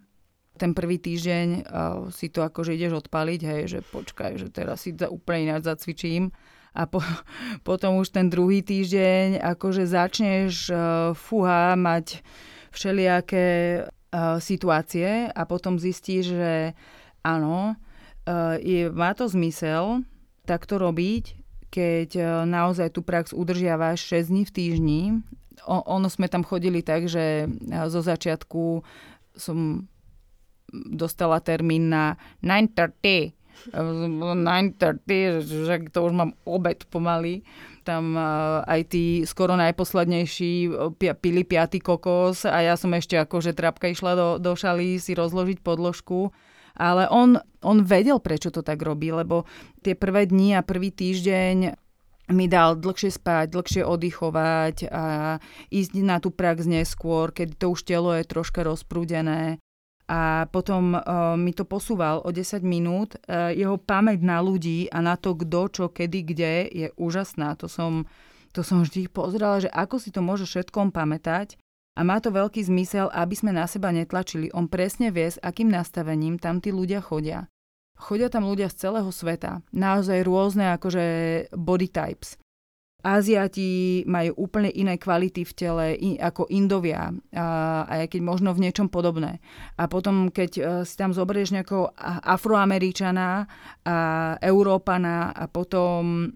Ten 0.57 0.71
prvý 0.77 1.03
týždeň 1.03 1.47
uh, 1.49 2.07
si 2.15 2.31
to 2.31 2.47
akože 2.47 2.79
ideš 2.79 3.07
odpaliť, 3.07 3.41
hej, 3.43 3.63
že 3.67 3.79
počkaj, 3.83 4.39
že 4.39 4.49
teraz 4.53 4.87
si 4.87 4.95
úplne 4.95 5.51
ináč 5.51 5.67
zacvičím 5.67 6.31
a 6.73 6.89
po, 6.89 7.05
potom 7.69 8.01
už 8.01 8.13
ten 8.13 8.33
druhý 8.33 8.65
týždeň 8.65 9.41
akože 9.43 9.85
začneš 9.89 10.73
uh, 10.73 11.13
fuha 11.17 11.77
mať 11.77 12.25
všelijaké 12.73 13.49
uh, 13.85 14.41
situácie 14.41 15.29
a 15.29 15.43
potom 15.45 15.77
zistíš, 15.77 16.33
že 16.33 16.55
áno, 17.21 17.77
uh, 17.77 18.57
je, 18.61 18.89
má 18.89 19.13
to 19.13 19.29
zmysel 19.29 20.07
takto 20.49 20.81
robiť, 20.81 21.37
keď 21.69 22.09
uh, 22.17 22.27
naozaj 22.49 22.97
tú 22.97 23.05
prax 23.05 23.37
udržiavaš 23.37 24.01
6 24.25 24.33
dní 24.33 24.43
v 24.49 24.53
týždni. 24.53 25.03
Ono 25.68 26.09
sme 26.11 26.27
tam 26.27 26.42
chodili 26.42 26.83
tak, 26.83 27.07
že 27.07 27.46
uh, 27.46 27.87
zo 27.87 28.03
začiatku 28.03 28.83
som 29.37 29.88
dostala 30.72 31.40
termín 31.40 31.92
na 31.92 32.16
9.30 32.40 33.42
9.30, 33.70 35.44
že 35.44 35.75
to 35.92 35.98
už 36.03 36.12
mám 36.12 36.35
obed 36.42 36.83
pomaly. 36.90 37.44
Tam 37.83 38.14
aj 38.66 38.94
tí 38.94 39.22
skoro 39.27 39.55
najposlednejší 39.59 40.70
pili 41.18 41.42
piatý 41.42 41.79
kokos 41.83 42.46
a 42.46 42.62
ja 42.62 42.75
som 42.79 42.94
ešte 42.94 43.18
akože 43.18 43.55
trapka 43.55 43.90
išla 43.90 44.14
do, 44.14 44.29
do 44.38 44.55
šaly 44.55 44.98
si 44.98 45.14
rozložiť 45.14 45.62
podložku. 45.62 46.31
Ale 46.72 47.05
on, 47.12 47.37
on 47.61 47.85
vedel, 47.85 48.16
prečo 48.16 48.48
to 48.48 48.64
tak 48.64 48.81
robí, 48.81 49.12
lebo 49.12 49.44
tie 49.85 49.92
prvé 49.92 50.25
dni 50.25 50.57
a 50.57 50.64
prvý 50.64 50.88
týždeň 50.88 51.77
mi 52.31 52.47
dal 52.47 52.79
dlhšie 52.79 53.11
spať, 53.11 53.51
dlhšie 53.51 53.83
oddychovať 53.83 54.87
a 54.93 55.05
ísť 55.75 55.93
na 56.07 56.23
tú 56.23 56.31
prax 56.31 56.69
neskôr, 56.69 57.35
keď 57.35 57.59
to 57.59 57.67
už 57.75 57.83
telo 57.83 58.15
je 58.15 58.23
troška 58.23 58.63
rozprúdené 58.63 59.59
a 60.13 60.51
potom 60.51 60.93
uh, 60.93 61.39
mi 61.41 61.57
to 61.57 61.65
posúval 61.65 62.21
o 62.27 62.29
10 62.29 62.61
minút. 62.67 63.17
Uh, 63.25 63.55
jeho 63.55 63.81
pamäť 63.81 64.21
na 64.21 64.43
ľudí 64.45 64.91
a 64.93 65.01
na 65.01 65.15
to, 65.17 65.33
kto, 65.33 65.61
čo, 65.73 65.85
kedy, 65.89 66.21
kde 66.27 66.53
je 66.69 66.89
úžasná. 67.01 67.57
To 67.63 67.71
som, 67.71 68.05
to 68.53 68.61
som 68.67 68.83
vždy 68.83 69.07
pozerala, 69.09 69.63
že 69.63 69.71
ako 69.71 69.97
si 69.97 70.11
to 70.11 70.21
môže 70.21 70.45
všetkom 70.45 70.91
pamätať. 70.93 71.57
A 71.93 72.05
má 72.09 72.21
to 72.25 72.33
veľký 72.33 72.65
zmysel, 72.65 73.13
aby 73.13 73.37
sme 73.37 73.53
na 73.53 73.69
seba 73.69 73.93
netlačili. 73.93 74.49
On 74.57 74.65
presne 74.65 75.13
vie, 75.13 75.29
s 75.29 75.41
akým 75.41 75.69
nastavením 75.69 76.41
tam 76.41 76.61
tí 76.61 76.73
ľudia 76.73 77.05
chodia. 77.05 77.52
Chodia 78.03 78.27
tam 78.27 78.51
ľudia 78.51 78.67
z 78.67 78.91
celého 78.91 79.11
sveta. 79.15 79.62
Naozaj 79.71 80.27
rôzne 80.27 80.75
akože 80.75 81.05
body 81.55 81.88
types. 81.95 82.35
Aziati 83.03 84.07
majú 84.07 84.47
úplne 84.47 84.71
iné 84.71 84.95
kvality 84.95 85.43
v 85.43 85.53
tele 85.59 85.87
ako 86.23 86.47
Indovia, 86.55 87.11
aj 87.91 88.15
keď 88.15 88.21
možno 88.23 88.55
v 88.55 88.62
niečom 88.62 88.87
podobné. 88.87 89.43
A 89.75 89.91
potom, 89.91 90.31
keď 90.31 90.51
uh, 90.59 90.67
si 90.87 90.95
tam 90.95 91.11
zoberieš 91.11 91.51
nejakého 91.51 91.91
Afroameričana, 92.23 93.51
a 93.83 93.97
Európana 94.38 95.35
a 95.35 95.51
potom 95.51 96.31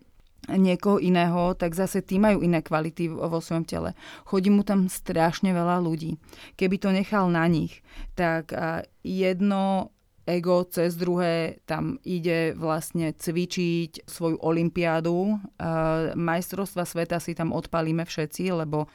niekoho 0.46 0.98
iného, 0.98 1.54
tak 1.54 1.74
zase 1.74 2.02
tí 2.02 2.18
majú 2.18 2.42
iné 2.42 2.62
kvality 2.62 3.14
vo 3.14 3.38
svojom 3.38 3.62
tele. 3.66 3.94
Chodí 4.26 4.50
mu 4.50 4.66
tam 4.66 4.90
strašne 4.90 5.54
veľa 5.54 5.78
ľudí. 5.82 6.18
Keby 6.58 6.82
to 6.82 6.90
nechal 6.90 7.30
na 7.30 7.46
nich, 7.46 7.82
tak 8.18 8.50
jedno 9.06 9.94
ego 10.26 10.66
cez 10.66 10.98
druhé 10.98 11.62
tam 11.70 12.02
ide 12.02 12.52
vlastne 12.58 13.14
cvičiť 13.14 14.10
svoju 14.10 14.42
olimpiádu. 14.42 15.38
Majstrovstva 16.18 16.82
sveta 16.82 17.22
si 17.22 17.38
tam 17.38 17.54
odpalíme 17.54 18.02
všetci, 18.02 18.50
lebo 18.50 18.84
e, 18.84 18.88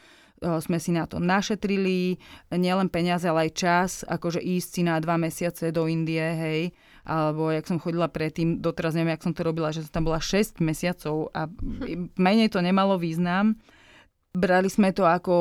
sme 0.59 0.77
si 0.77 0.91
na 0.91 1.07
to 1.07 1.23
našetrili, 1.23 2.19
nielen 2.51 2.91
peniaze, 2.91 3.23
ale 3.31 3.47
aj 3.47 3.51
čas, 3.55 3.91
akože 4.03 4.43
ísť 4.43 4.69
si 4.69 4.81
na 4.83 4.99
dva 4.99 5.15
mesiace 5.15 5.71
do 5.71 5.87
Indie, 5.87 6.27
hej, 6.35 6.61
alebo 7.07 7.49
jak 7.49 7.65
som 7.65 7.79
chodila 7.79 8.11
predtým, 8.11 8.59
doteraz 8.59 8.93
neviem, 8.93 9.15
jak 9.15 9.23
som 9.23 9.33
to 9.33 9.47
robila, 9.47 9.71
že 9.71 9.87
som 9.87 10.03
tam 10.03 10.11
bola 10.11 10.19
6 10.19 10.59
mesiacov 10.59 11.31
a 11.31 11.47
menej 12.27 12.51
to 12.51 12.59
nemalo 12.59 12.99
význam. 12.99 13.55
Brali 14.31 14.71
sme 14.71 14.95
to 14.95 15.03
ako 15.03 15.35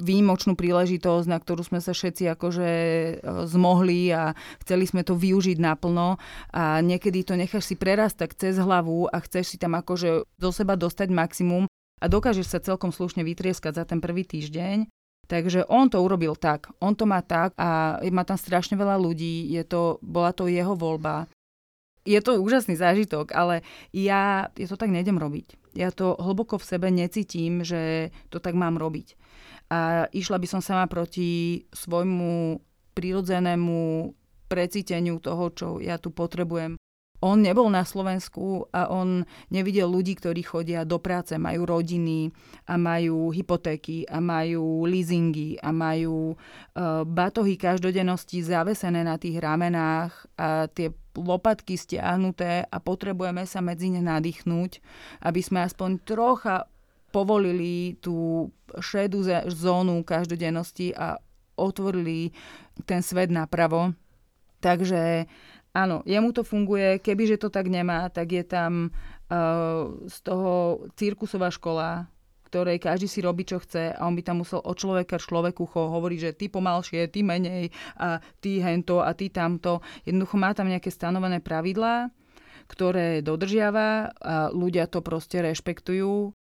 výjimočnú 0.00 0.56
príležitosť, 0.56 1.26
na 1.28 1.36
ktorú 1.36 1.60
sme 1.60 1.84
sa 1.84 1.92
všetci 1.92 2.32
akože 2.32 2.68
e, 2.72 3.12
zmohli 3.44 4.08
a 4.08 4.32
chceli 4.64 4.88
sme 4.88 5.04
to 5.04 5.12
využiť 5.12 5.60
naplno 5.60 6.16
a 6.48 6.80
niekedy 6.80 7.28
to 7.28 7.36
necháš 7.36 7.68
si 7.68 7.76
prerastať 7.76 8.32
cez 8.40 8.56
hlavu 8.56 9.04
a 9.04 9.20
chceš 9.20 9.52
si 9.52 9.56
tam 9.60 9.76
akože 9.76 10.24
do 10.40 10.48
seba 10.48 10.80
dostať 10.80 11.12
maximum 11.12 11.68
a 12.00 12.04
dokážeš 12.08 12.48
sa 12.48 12.64
celkom 12.64 12.88
slušne 12.88 13.20
vytrieskať 13.20 13.76
za 13.76 13.84
ten 13.84 14.00
prvý 14.00 14.24
týždeň. 14.24 14.88
Takže 15.28 15.68
on 15.68 15.92
to 15.92 16.00
urobil 16.00 16.40
tak, 16.40 16.72
on 16.80 16.96
to 16.96 17.04
má 17.04 17.20
tak 17.20 17.52
a 17.60 18.00
má 18.08 18.24
tam 18.24 18.40
strašne 18.40 18.80
veľa 18.80 18.96
ľudí, 18.96 19.52
je 19.52 19.62
to, 19.68 20.00
bola 20.00 20.32
to 20.32 20.48
jeho 20.48 20.72
voľba 20.72 21.28
je 22.04 22.20
to 22.24 22.40
úžasný 22.40 22.76
zážitok, 22.76 23.32
ale 23.36 23.60
ja, 23.92 24.48
ja 24.56 24.66
to 24.66 24.76
tak 24.80 24.88
nejdem 24.88 25.20
robiť. 25.20 25.76
Ja 25.76 25.94
to 25.94 26.18
hlboko 26.18 26.58
v 26.58 26.68
sebe 26.68 26.88
necítim, 26.90 27.62
že 27.62 28.10
to 28.32 28.42
tak 28.42 28.58
mám 28.58 28.80
robiť. 28.80 29.14
A 29.70 30.10
išla 30.10 30.42
by 30.42 30.46
som 30.50 30.60
sama 30.64 30.90
proti 30.90 31.62
svojmu 31.70 32.58
prirodzenému 32.98 34.10
precíteniu 34.50 35.22
toho, 35.22 35.44
čo 35.54 35.68
ja 35.78 35.94
tu 36.02 36.10
potrebujem 36.10 36.74
on 37.20 37.44
nebol 37.44 37.68
na 37.68 37.84
Slovensku 37.84 38.64
a 38.72 38.88
on 38.88 39.28
nevidel 39.52 39.92
ľudí, 39.92 40.16
ktorí 40.16 40.40
chodia 40.40 40.88
do 40.88 40.96
práce, 40.96 41.36
majú 41.36 41.68
rodiny 41.68 42.32
a 42.64 42.80
majú 42.80 43.28
hypotéky 43.28 44.08
a 44.08 44.24
majú 44.24 44.88
leasingy 44.88 45.60
a 45.60 45.68
majú 45.68 46.32
uh, 46.32 47.04
batohy 47.04 47.60
každodennosti 47.60 48.40
zavesené 48.40 49.04
na 49.04 49.20
tých 49.20 49.36
ramenách 49.36 50.12
a 50.40 50.64
tie 50.72 50.96
lopatky 51.12 51.76
stiahnuté 51.76 52.64
a 52.64 52.76
potrebujeme 52.80 53.44
sa 53.44 53.60
medzi 53.60 53.92
ne 53.92 54.00
nadýchnúť, 54.00 54.80
aby 55.26 55.40
sme 55.44 55.60
aspoň 55.66 55.90
trocha 56.08 56.64
povolili 57.10 57.98
tú 57.98 58.48
šedú 58.78 59.26
zónu 59.50 60.06
každodennosti 60.06 60.94
a 60.94 61.18
otvorili 61.58 62.30
ten 62.86 63.02
svet 63.02 63.28
napravo. 63.28 63.92
Takže 64.62 65.26
Áno, 65.70 66.02
jemu 66.02 66.34
to 66.34 66.42
funguje, 66.42 66.98
kebyže 66.98 67.38
to 67.38 67.48
tak 67.48 67.70
nemá, 67.70 68.10
tak 68.10 68.34
je 68.34 68.42
tam 68.42 68.90
uh, 68.90 70.02
z 70.10 70.18
toho 70.26 70.82
cirkusová 70.98 71.46
škola, 71.54 72.10
ktorej 72.50 72.82
každý 72.82 73.06
si 73.06 73.22
robí, 73.22 73.46
čo 73.46 73.62
chce 73.62 73.94
a 73.94 74.02
on 74.02 74.18
by 74.18 74.26
tam 74.26 74.42
musel 74.42 74.58
od 74.58 74.74
človeka 74.74 75.22
človeku 75.22 75.70
hovoriť, 75.70 76.18
že 76.18 76.34
ty 76.34 76.50
pomalšie, 76.50 77.06
ty 77.06 77.22
menej 77.22 77.70
a 77.94 78.18
ty 78.42 78.58
hento 78.58 78.98
a 78.98 79.14
ty 79.14 79.30
tamto. 79.30 79.78
Jednoducho 80.02 80.34
má 80.34 80.50
tam 80.50 80.66
nejaké 80.66 80.90
stanovené 80.90 81.38
pravidlá, 81.38 82.10
ktoré 82.66 83.22
dodržiava 83.22 84.10
a 84.10 84.50
ľudia 84.50 84.90
to 84.90 84.98
proste 84.98 85.38
rešpektujú. 85.38 86.34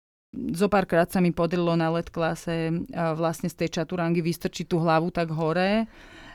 Zopárkrát 0.57 1.09
sa 1.09 1.21
mi 1.21 1.29
podarilo 1.29 1.77
na 1.77 1.93
let 1.93 2.09
klase 2.09 2.73
vlastne 2.93 3.49
z 3.49 3.65
tej 3.65 3.81
čaturangy 3.81 4.25
vystrčiť 4.25 4.65
tú 4.65 4.81
hlavu 4.81 5.13
tak 5.13 5.29
hore 5.29 5.85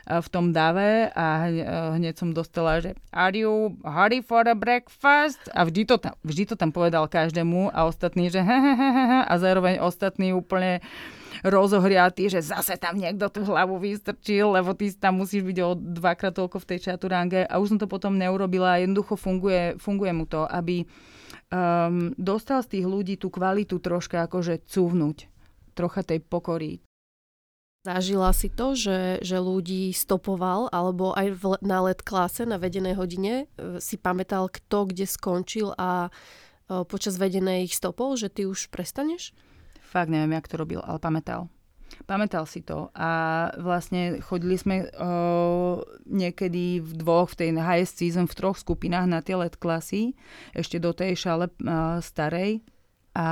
v 0.05 0.27
tom 0.29 0.53
dave 0.53 1.09
a 1.17 1.49
hneď 1.97 2.13
som 2.13 2.29
dostala, 2.29 2.77
že 2.77 2.93
are 3.09 3.33
you 3.33 3.73
hurry 3.81 4.21
for 4.21 4.45
a 4.45 4.53
breakfast? 4.53 5.41
A 5.49 5.65
vždy 5.65 5.89
to 5.89 5.97
tam, 5.97 6.13
vždy 6.21 6.53
to 6.53 6.55
tam 6.55 6.69
povedal 6.69 7.09
každému 7.09 7.73
a 7.73 7.89
ostatní, 7.89 8.29
že 8.29 8.45
a 9.25 9.33
zároveň 9.41 9.81
ostatní 9.81 10.29
úplne 10.29 10.85
rozohriatí, 11.41 12.29
že 12.29 12.45
zase 12.45 12.77
tam 12.77 13.01
niekto 13.01 13.29
tú 13.33 13.41
hlavu 13.45 13.81
vystrčil, 13.81 14.53
lebo 14.53 14.77
ty 14.77 14.93
tam 14.93 15.21
musíš 15.21 15.41
byť 15.41 15.57
o 15.61 15.73
dvakrát 15.73 16.33
toľko 16.37 16.57
v 16.61 16.69
tej 16.69 16.79
čaturange 16.89 17.41
a 17.45 17.57
už 17.57 17.75
som 17.75 17.79
to 17.81 17.89
potom 17.89 18.17
neurobila. 18.17 18.77
Jednoducho 18.81 19.17
funguje, 19.17 19.77
funguje 19.81 20.13
mu 20.13 20.29
to, 20.29 20.45
aby 20.45 20.85
um, 21.49 22.13
dostal 22.17 22.61
z 22.61 22.77
tých 22.77 22.85
ľudí 22.85 23.15
tú 23.17 23.33
kvalitu 23.33 23.81
troška 23.81 24.25
akože 24.29 24.69
cúvnuť 24.69 25.17
trocha 25.75 26.07
tej 26.07 26.23
pokory, 26.23 26.79
Zažila 27.85 28.33
si 28.33 28.49
to, 28.49 28.73
že, 28.73 29.21
že 29.21 29.37
ľudí 29.37 29.93
stopoval, 29.93 30.73
alebo 30.73 31.13
aj 31.13 31.27
v, 31.37 31.43
na 31.61 31.85
let 31.85 32.01
klase, 32.01 32.41
na 32.41 32.57
vedenej 32.57 32.97
hodine, 32.97 33.45
e, 33.61 33.77
si 33.77 34.01
pamätal, 34.01 34.49
kto 34.49 34.89
kde 34.89 35.05
skončil 35.05 35.69
a 35.77 36.09
e, 36.09 36.81
počas 36.89 37.21
vedenej 37.21 37.69
ich 37.69 37.77
stopol, 37.77 38.17
že 38.17 38.33
ty 38.33 38.49
už 38.49 38.73
prestaneš? 38.73 39.37
Fakt 39.85 40.09
neviem, 40.09 40.33
jak 40.33 40.49
to 40.49 40.57
robil, 40.57 40.81
ale 40.81 40.97
pamätal. 40.97 41.45
Pamätal 42.09 42.49
si 42.49 42.65
to 42.65 42.89
a 42.97 43.53
vlastne 43.61 44.17
chodili 44.17 44.57
sme 44.57 44.89
o, 44.97 45.85
niekedy 46.09 46.81
v 46.81 46.91
dvoch, 46.97 47.37
v 47.37 47.37
tej 47.37 47.49
highest 47.61 48.01
season, 48.01 48.25
v 48.25 48.33
troch 48.33 48.57
skupinách 48.57 49.05
na 49.05 49.21
tie 49.21 49.37
let 49.37 49.61
klasy, 49.61 50.17
ešte 50.57 50.81
do 50.81 50.89
tej 50.89 51.13
šale 51.13 51.53
o, 51.53 52.01
starej 52.01 52.65
a 53.15 53.27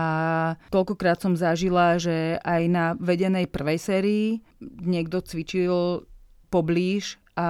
toľkokrát 0.72 1.20
som 1.20 1.36
zažila, 1.36 2.00
že 2.00 2.40
aj 2.40 2.62
na 2.72 2.86
vedenej 2.96 3.52
prvej 3.52 3.80
sérii 3.84 4.28
niekto 4.64 5.20
cvičil 5.20 6.08
poblíž 6.48 7.20
a 7.36 7.50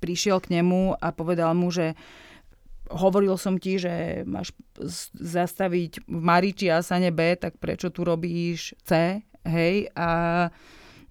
prišiel 0.00 0.40
k 0.40 0.56
nemu 0.56 0.96
a 0.96 1.12
povedal 1.12 1.52
mu, 1.52 1.68
že 1.68 1.92
hovoril 2.88 3.36
som 3.36 3.60
ti, 3.60 3.76
že 3.76 4.24
máš 4.24 4.56
zastaviť 5.20 6.08
v 6.08 6.20
Mariči 6.24 6.72
a 6.72 6.80
Sane 6.80 7.12
B, 7.12 7.36
tak 7.36 7.60
prečo 7.60 7.92
tu 7.92 8.08
robíš 8.08 8.72
C? 8.88 9.20
hej, 9.48 9.88
a 9.96 10.08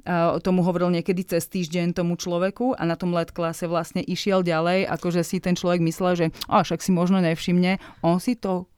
a 0.08 0.40
tomu 0.40 0.64
hovoril 0.64 0.88
niekedy 0.88 1.28
cez 1.28 1.52
týždeň 1.52 1.92
tomu 1.92 2.16
človeku 2.16 2.80
a 2.80 2.88
na 2.88 2.96
tom 2.96 3.12
let 3.12 3.36
klase 3.36 3.68
vlastne 3.68 4.00
išiel 4.00 4.40
ďalej, 4.40 4.88
akože 4.88 5.20
si 5.20 5.44
ten 5.44 5.52
človek 5.52 5.84
myslel, 5.84 6.14
že 6.16 6.26
a 6.48 6.64
však 6.64 6.80
si 6.80 6.96
možno 6.96 7.20
nevšimne, 7.20 7.76
on 8.00 8.16
si 8.24 8.40
to 8.40 8.72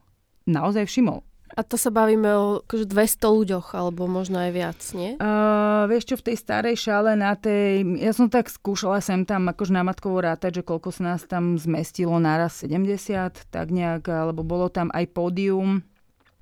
naozaj 0.49 0.89
všimol. 0.89 1.21
A 1.57 1.61
to 1.65 1.75
sa 1.77 1.89
bavíme 1.89 2.29
o 2.37 2.45
akože 2.61 2.85
200 2.85 3.25
ľuďoch, 3.25 3.67
alebo 3.73 4.05
možno 4.05 4.37
aj 4.37 4.51
viac, 4.53 4.79
nie? 4.93 5.17
Uh, 5.17 5.89
vieš 5.89 6.13
čo, 6.13 6.15
v 6.21 6.25
tej 6.29 6.35
starej 6.37 6.75
šále 6.77 7.17
na 7.17 7.33
tej... 7.33 7.81
Ja 7.97 8.13
som 8.13 8.29
tak 8.29 8.53
skúšala 8.53 9.01
sem 9.01 9.25
tam 9.25 9.49
akože 9.49 9.73
na 9.73 9.81
matkovo 9.81 10.21
rátať, 10.21 10.61
že 10.61 10.67
koľko 10.67 10.93
sa 10.93 11.15
nás 11.15 11.25
tam 11.25 11.57
zmestilo 11.57 12.15
naraz 12.21 12.61
70, 12.61 13.49
tak 13.49 13.73
nejak, 13.73 14.05
alebo 14.05 14.45
bolo 14.45 14.69
tam 14.69 14.93
aj 14.93 15.09
pódium, 15.09 15.81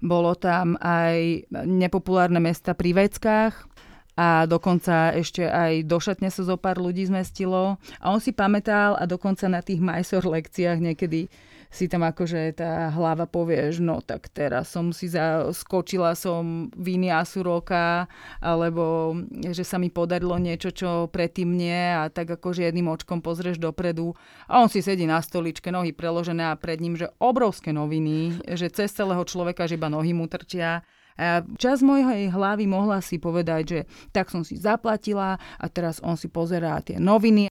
bolo 0.03 0.37
tam 0.37 0.77
aj 0.77 1.47
nepopulárne 1.49 2.37
mesta 2.37 2.77
pri 2.77 2.93
veckách 2.93 3.77
a 4.17 4.49
dokonca 4.49 5.13
ešte 5.13 5.45
aj 5.45 5.85
do 5.85 6.01
šatne 6.01 6.33
sa 6.33 6.41
zo 6.41 6.57
pár 6.57 6.81
ľudí 6.81 7.05
zmestilo. 7.05 7.77
A 8.01 8.05
on 8.09 8.17
si 8.17 8.33
pamätal 8.33 8.97
a 8.97 9.05
dokonca 9.05 9.45
na 9.45 9.61
tých 9.61 9.77
majsor 9.77 10.25
lekciách 10.25 10.81
niekedy 10.81 11.29
si 11.77 11.85
tam 11.85 12.01
akože 12.01 12.57
tá 12.57 12.89
hlava 12.89 13.29
povieš, 13.29 13.77
no 13.85 14.01
tak 14.01 14.33
teraz 14.33 14.73
som 14.73 14.89
si 14.89 15.05
za, 15.05 15.53
skočila 15.53 16.17
som 16.17 16.73
viny 16.73 17.13
Asuroka, 17.13 18.09
alebo 18.41 19.13
že 19.53 19.61
sa 19.61 19.77
mi 19.77 19.93
podarilo 19.93 20.33
niečo, 20.41 20.73
čo 20.73 21.05
predtým 21.13 21.53
nie 21.53 21.93
a 21.93 22.09
tak 22.09 22.33
akože 22.33 22.65
jedným 22.65 22.89
očkom 22.89 23.21
pozrieš 23.21 23.61
dopredu 23.61 24.17
a 24.49 24.65
on 24.65 24.73
si 24.73 24.81
sedí 24.81 25.05
na 25.05 25.21
stoličke, 25.21 25.69
nohy 25.69 25.93
preložené 25.93 26.49
a 26.49 26.57
pred 26.57 26.81
ním, 26.81 26.97
že 26.97 27.13
obrovské 27.21 27.69
noviny, 27.69 28.41
že 28.57 28.73
cez 28.73 28.89
celého 28.97 29.21
človeka, 29.21 29.69
že 29.69 29.77
iba 29.77 29.93
nohy 29.93 30.17
mu 30.17 30.25
trčia. 30.25 30.81
A 31.17 31.41
čas 31.57 31.81
mojej 31.81 32.29
hlavy 32.29 32.69
mohla 32.69 33.01
si 33.01 33.17
povedať, 33.17 33.63
že 33.65 33.79
tak 34.13 34.29
som 34.29 34.45
si 34.45 34.57
zaplatila 34.57 35.41
a 35.57 35.65
teraz 35.65 35.97
on 36.01 36.13
si 36.13 36.29
pozerá 36.29 36.77
tie 36.81 37.01
noviny. 37.01 37.49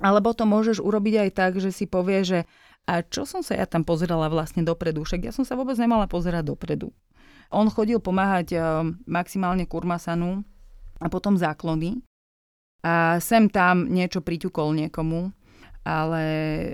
Alebo 0.00 0.32
to 0.32 0.48
môžeš 0.48 0.80
urobiť 0.80 1.28
aj 1.28 1.30
tak, 1.36 1.52
že 1.60 1.68
si 1.74 1.84
povie, 1.84 2.24
že 2.24 2.38
a 2.88 3.04
čo 3.04 3.28
som 3.28 3.44
sa 3.44 3.56
ja 3.56 3.66
tam 3.68 3.84
pozerala 3.84 4.30
vlastne 4.32 4.64
dopredu? 4.64 5.04
Však 5.04 5.28
ja 5.28 5.32
som 5.32 5.44
sa 5.44 5.58
vôbec 5.58 5.76
nemala 5.76 6.08
pozerať 6.08 6.54
dopredu. 6.54 6.90
On 7.50 7.66
chodil 7.66 7.98
pomáhať 7.98 8.48
eh, 8.54 8.62
maximálne 9.10 9.66
kurmasanu 9.66 10.46
a 11.02 11.06
potom 11.10 11.34
záklony. 11.34 12.00
A 12.80 13.20
sem 13.20 13.52
tam 13.52 13.92
niečo 13.92 14.24
priťukol 14.24 14.72
niekomu, 14.72 15.36
ale 15.84 16.24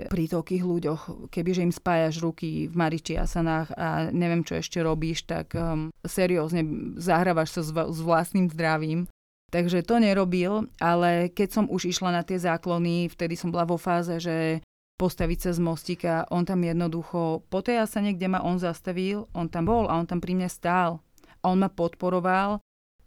pri 0.07 0.23
toľkých 0.31 0.63
ľuďoch, 0.63 1.01
kebyže 1.31 1.67
im 1.67 1.73
spájaš 1.75 2.23
ruky 2.23 2.71
v 2.71 2.75
mariči 2.75 3.19
asanách 3.19 3.75
a 3.75 3.87
neviem, 4.11 4.43
čo 4.43 4.59
ešte 4.59 4.79
robíš, 4.79 5.27
tak 5.27 5.51
um, 5.55 5.91
seriózne 6.07 6.63
zahrávaš 6.95 7.59
sa 7.59 7.61
s, 7.63 7.71
s 7.71 7.99
vlastným 7.99 8.47
zdravím. 8.51 9.07
Takže 9.47 9.83
to 9.87 10.03
nerobil, 10.03 10.67
ale 10.79 11.31
keď 11.31 11.49
som 11.55 11.65
už 11.71 11.87
išla 11.87 12.11
na 12.11 12.23
tie 12.23 12.35
záklony, 12.35 13.07
vtedy 13.07 13.39
som 13.39 13.47
bola 13.47 13.63
vo 13.63 13.79
fáze, 13.79 14.19
že 14.19 14.59
postaviť 14.97 15.39
sa 15.47 15.51
z 15.53 15.61
mostika. 15.61 16.13
On 16.33 16.43
tam 16.43 16.65
jednoducho, 16.65 17.45
po 17.47 17.59
tej 17.61 17.85
asane, 17.85 18.17
kde 18.17 18.27
ma 18.33 18.41
on 18.41 18.57
zastavil, 18.57 19.29
on 19.37 19.47
tam 19.47 19.69
bol 19.69 19.85
a 19.85 19.95
on 19.95 20.09
tam 20.09 20.17
pri 20.17 20.33
mne 20.33 20.49
stál. 20.49 20.99
A 21.45 21.53
on 21.53 21.61
ma 21.61 21.69
podporoval 21.69 22.57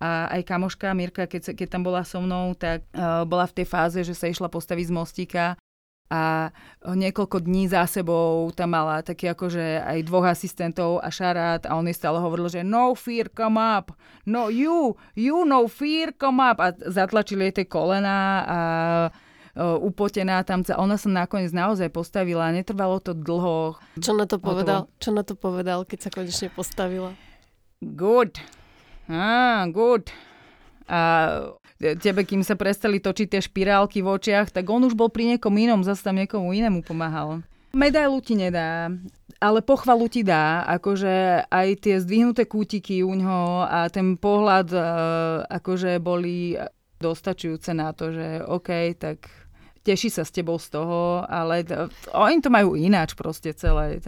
a 0.01 0.11
aj 0.33 0.49
kamoška 0.49 0.97
Mirka, 0.97 1.29
keď, 1.29 1.53
keď 1.53 1.69
tam 1.69 1.85
bola 1.85 2.07
so 2.09 2.25
mnou, 2.25 2.57
tak 2.57 2.89
uh, 2.97 3.29
bola 3.29 3.45
v 3.45 3.61
tej 3.61 3.67
fáze, 3.69 4.01
že 4.01 4.17
sa 4.17 4.33
išla 4.33 4.49
postaviť 4.49 4.89
z 4.89 4.97
mostika 4.97 5.45
a 6.11 6.51
niekoľko 6.83 7.47
dní 7.47 7.71
za 7.71 7.87
sebou 7.87 8.51
tam 8.51 8.75
mala 8.75 8.99
taký 9.07 9.31
akože 9.31 9.79
aj 9.79 9.99
dvoch 10.11 10.27
asistentov 10.27 10.99
a 10.99 11.07
šarát 11.07 11.63
a 11.71 11.79
on 11.79 11.87
jej 11.87 11.95
stále 11.95 12.19
hovoril, 12.19 12.51
že 12.51 12.67
no 12.67 12.99
fear, 12.99 13.31
come 13.31 13.55
up, 13.55 13.95
no 14.27 14.51
you, 14.51 14.99
you 15.15 15.47
no 15.47 15.71
fear, 15.71 16.11
come 16.11 16.43
up 16.43 16.59
a 16.59 16.75
zatlačili 16.75 17.47
jej 17.47 17.63
tie 17.63 17.67
kolena 17.71 18.19
a 18.43 18.59
upotená 19.61 20.41
tam. 20.41 20.65
Ona 20.65 20.97
sa 20.97 21.13
nakoniec 21.13 21.53
naozaj 21.53 21.93
postavila, 21.93 22.49
netrvalo 22.49 22.97
to 23.05 23.13
dlho. 23.13 23.77
Čo 24.01 24.17
na 24.17 24.25
to 24.25 24.41
povedal? 24.41 24.89
To... 24.89 24.93
Čo 24.97 25.11
na 25.13 25.21
to 25.21 25.37
povedal, 25.37 25.85
keď 25.85 26.09
sa 26.09 26.11
konečne 26.11 26.49
postavila? 26.49 27.13
Good. 27.85 28.41
Ah, 29.13 29.69
good. 29.69 30.09
A 30.91 31.01
tebe, 31.79 32.27
kým 32.27 32.43
sa 32.43 32.59
prestali 32.59 32.99
točiť 32.99 33.27
tie 33.31 33.41
špirálky 33.41 34.03
v 34.03 34.11
očiach, 34.11 34.53
tak 34.53 34.67
on 34.69 34.85
už 34.85 34.99
bol 34.99 35.09
pri 35.09 35.37
niekom 35.37 35.55
inom, 35.55 35.87
zase 35.87 36.03
tam 36.05 36.19
niekomu 36.19 36.51
inému 36.51 36.83
pomáhal. 36.83 37.41
Medailu 37.71 38.19
ti 38.19 38.35
nedá, 38.35 38.91
ale 39.39 39.63
pochvalu 39.63 40.11
ti 40.11 40.27
dá, 40.27 40.67
akože 40.67 41.47
aj 41.47 41.69
tie 41.79 42.03
zdvihnuté 42.03 42.51
kútiky 42.51 43.07
u 43.07 43.15
ňoho 43.15 43.65
a 43.65 43.87
ten 43.87 44.19
pohľad 44.19 44.75
akože 45.47 46.03
boli 46.03 46.59
dostačujúce 46.99 47.71
na 47.73 47.95
to, 47.95 48.11
že 48.11 48.43
OK, 48.45 48.99
tak 48.99 49.31
teší 49.91 50.07
sa 50.07 50.23
s 50.23 50.31
tebou 50.31 50.55
z 50.63 50.71
toho, 50.71 51.27
ale 51.27 51.67
to, 51.67 51.91
oni 52.15 52.39
to 52.39 52.47
majú 52.47 52.79
ináč 52.79 53.19
proste 53.19 53.51
celé. 53.59 53.99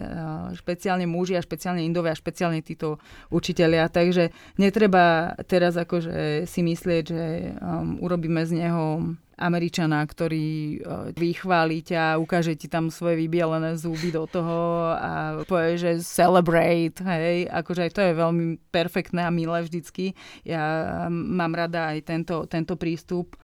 Špeciálne 0.55 1.03
muži 1.03 1.35
a 1.35 1.43
špeciálne 1.43 1.83
indovia 1.83 2.15
a 2.15 2.19
špeciálne 2.19 2.63
títo 2.63 3.03
učitelia. 3.27 3.91
Takže 3.91 4.31
netreba 4.55 5.35
teraz 5.43 5.75
akože 5.75 6.47
si 6.47 6.63
myslieť, 6.63 7.03
že 7.03 7.23
um, 7.59 7.99
urobíme 7.99 8.47
z 8.47 8.63
neho 8.63 9.11
Američana, 9.35 10.05
ktorý 10.07 10.79
uh, 10.79 11.11
vychváli 11.11 11.83
ťa, 11.83 12.21
ukáže 12.21 12.55
ti 12.55 12.71
tam 12.71 12.87
svoje 12.87 13.19
vybielené 13.19 13.75
zuby 13.75 14.13
do 14.13 14.23
toho 14.23 14.87
a 14.93 15.43
povie, 15.43 15.75
že 15.75 16.05
celebrate, 16.05 17.03
hej, 17.03 17.49
akože 17.51 17.81
aj 17.89 17.91
to 17.91 18.01
je 18.07 18.13
veľmi 18.13 18.45
perfektné 18.71 19.25
a 19.25 19.33
milé 19.33 19.65
vždycky. 19.65 20.15
Ja 20.47 21.05
mám 21.11 21.57
rada 21.57 21.91
aj 21.91 22.07
tento, 22.07 22.47
tento 22.47 22.79
prístup 22.79 23.35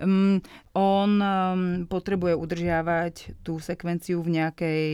Um, 0.00 0.40
on 0.72 1.20
um, 1.20 1.60
potrebuje 1.84 2.32
udržiavať 2.32 3.44
tú 3.44 3.60
sekvenciu 3.60 4.24
v 4.24 4.40
nejakej 4.40 4.84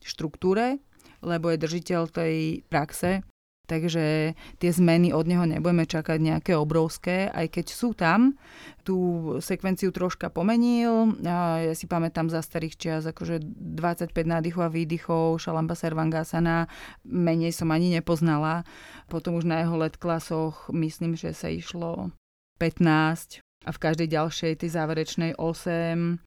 štruktúre, 0.00 0.80
lebo 1.20 1.52
je 1.52 1.60
držiteľ 1.60 2.02
tej 2.08 2.64
praxe, 2.72 3.20
takže 3.68 4.32
tie 4.32 4.70
zmeny 4.72 5.12
od 5.12 5.28
neho 5.28 5.44
nebudeme 5.44 5.84
čakať 5.84 6.16
nejaké 6.16 6.56
obrovské, 6.56 7.28
aj 7.28 7.52
keď 7.52 7.66
sú 7.68 7.92
tam. 7.92 8.40
Tú 8.80 8.96
sekvenciu 9.44 9.92
troška 9.92 10.32
pomenil, 10.32 11.20
ja 11.20 11.60
si 11.76 11.84
pamätám 11.84 12.32
za 12.32 12.40
starých 12.40 12.74
čias 12.80 13.04
akože 13.04 13.44
25 13.44 14.16
nádychov 14.16 14.64
a 14.64 14.72
výdychov, 14.72 15.44
Šalamba 15.44 15.76
Servangasana, 15.76 16.72
menej 17.04 17.52
som 17.52 17.68
ani 17.68 17.92
nepoznala. 17.92 18.64
Potom 19.12 19.36
už 19.36 19.44
na 19.44 19.60
jeho 19.60 19.76
let 19.76 20.00
klasoch 20.00 20.72
myslím, 20.72 21.12
že 21.20 21.36
sa 21.36 21.52
išlo 21.52 22.16
15, 22.56 23.44
a 23.68 23.70
v 23.70 23.82
každej 23.84 24.08
ďalšej, 24.08 24.64
tej 24.64 24.70
záverečnej 24.72 25.36
8, 25.36 26.24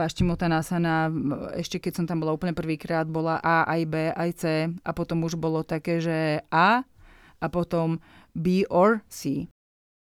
Paštimotanasana, 0.00 1.12
ešte 1.60 1.76
keď 1.76 1.92
som 1.92 2.06
tam 2.08 2.24
bola 2.24 2.32
úplne 2.32 2.56
prvýkrát, 2.56 3.04
bola 3.04 3.36
A, 3.44 3.68
aj 3.68 3.82
B, 3.84 3.94
aj 4.08 4.30
C 4.32 4.42
a 4.80 4.90
potom 4.96 5.28
už 5.28 5.36
bolo 5.36 5.60
také, 5.60 6.00
že 6.00 6.40
A 6.48 6.88
a 7.36 7.46
potom 7.52 8.00
B 8.32 8.64
or 8.72 9.04
C. 9.12 9.50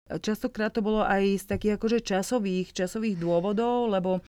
Častokrát 0.07 0.71
to 0.71 0.79
bolo 0.79 1.03
aj 1.03 1.43
z 1.43 1.45
takých 1.51 1.75
akože 1.75 1.99
časových, 1.99 2.71
časových 2.71 3.19
dôvodov, 3.19 3.91
lebo 3.91 4.23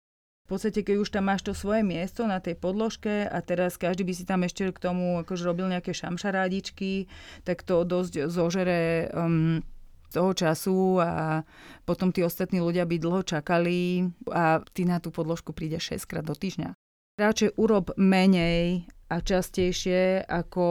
v 0.49 0.57
podstate, 0.57 0.81
keď 0.81 1.05
už 1.05 1.13
tam 1.13 1.29
máš 1.29 1.45
to 1.45 1.53
svoje 1.53 1.85
miesto 1.85 2.25
na 2.25 2.41
tej 2.41 2.57
podložke 2.57 3.29
a 3.29 3.39
teraz 3.45 3.77
každý 3.77 4.09
by 4.09 4.15
si 4.17 4.25
tam 4.25 4.49
ešte 4.49 4.73
k 4.73 4.81
tomu 4.81 5.21
akože 5.21 5.45
robil 5.45 5.69
nejaké 5.69 5.93
šamšarádičky, 5.93 7.13
tak 7.45 7.61
to 7.61 7.85
dosť 7.85 8.33
zožere 8.33 9.13
um, 9.13 9.61
toho 10.09 10.33
času 10.33 10.99
a 11.01 11.45
potom 11.85 12.13
tí 12.13 12.25
ostatní 12.25 12.61
ľudia 12.61 12.89
by 12.89 12.97
dlho 12.97 13.23
čakali 13.25 14.09
a 14.33 14.61
ty 14.73 14.89
na 14.89 15.01
tú 15.01 15.13
podložku 15.13 15.53
príde 15.53 15.81
6 15.81 16.05
krát 16.09 16.25
do 16.25 16.33
týždňa. 16.33 16.73
Radšej 17.19 17.59
urob 17.59 17.93
menej 17.99 18.87
a 19.09 19.25
častejšie, 19.25 20.29
ako 20.29 20.67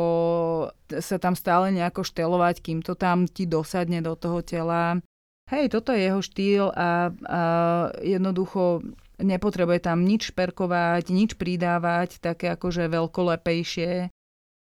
sa 1.01 1.17
tam 1.17 1.33
stále 1.33 1.73
nejako 1.73 2.05
štelovať, 2.05 2.55
kým 2.61 2.79
to 2.85 2.93
tam 2.93 3.25
ti 3.25 3.49
dosadne 3.49 3.99
do 3.99 4.13
toho 4.13 4.45
tela. 4.45 5.01
Hej, 5.49 5.73
toto 5.73 5.95
je 5.95 6.07
jeho 6.07 6.21
štýl 6.21 6.65
a, 6.69 7.09
a 7.09 7.41
jednoducho 8.03 8.83
nepotrebuje 9.17 9.79
tam 9.81 10.05
nič 10.05 10.31
šperkovať, 10.31 11.09
nič 11.09 11.35
pridávať, 11.35 12.21
také 12.21 12.53
akože 12.53 12.91
veľkolepejšie. 12.91 14.13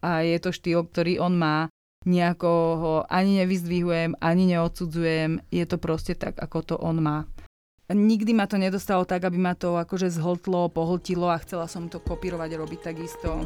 A 0.04 0.10
je 0.20 0.36
to 0.36 0.52
štýl, 0.52 0.84
ktorý 0.84 1.16
on 1.24 1.34
má 1.40 1.72
nejako 2.04 2.50
ho 2.76 2.94
ani 3.08 3.40
nevyzdvihujem, 3.44 4.14
ani 4.20 4.46
neodsudzujem, 4.46 5.40
je 5.50 5.64
to 5.66 5.76
proste 5.80 6.14
tak, 6.14 6.36
ako 6.36 6.58
to 6.62 6.76
on 6.76 7.00
má. 7.00 7.24
Nikdy 7.92 8.32
ma 8.32 8.48
to 8.48 8.56
nedostalo 8.56 9.04
tak, 9.04 9.28
aby 9.28 9.36
ma 9.36 9.52
to 9.52 9.76
akože 9.76 10.08
zhltlo, 10.08 10.72
pohltilo 10.72 11.28
a 11.28 11.36
chcela 11.44 11.68
som 11.68 11.92
to 11.92 12.00
kopírovať 12.00 12.56
a 12.56 12.60
robiť 12.64 12.80
takisto. 12.80 13.44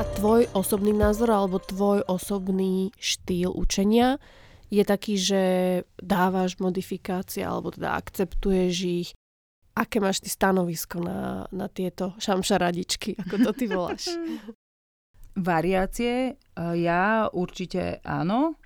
A 0.00 0.02
tvoj 0.16 0.48
osobný 0.56 0.96
názor 0.96 1.28
alebo 1.28 1.60
tvoj 1.60 2.08
osobný 2.08 2.88
štýl 2.96 3.52
učenia 3.52 4.16
je 4.70 4.82
taký, 4.86 5.18
že 5.18 5.42
dávaš 5.98 6.62
modifikácie 6.62 7.42
alebo 7.42 7.74
teda 7.74 7.98
akceptuješ 7.98 8.74
ich 8.86 9.10
Aké 9.70 10.02
máš 10.02 10.20
ty 10.20 10.28
stanovisko 10.28 10.98
na, 10.98 11.46
na 11.54 11.70
tieto 11.70 12.18
šamšaradičky, 12.18 13.14
ako 13.16 13.34
to 13.38 13.50
ty 13.54 13.64
voláš? 13.70 14.10
Variácie? 15.38 16.36
Ja 16.58 17.30
určite 17.30 18.02
áno. 18.02 18.58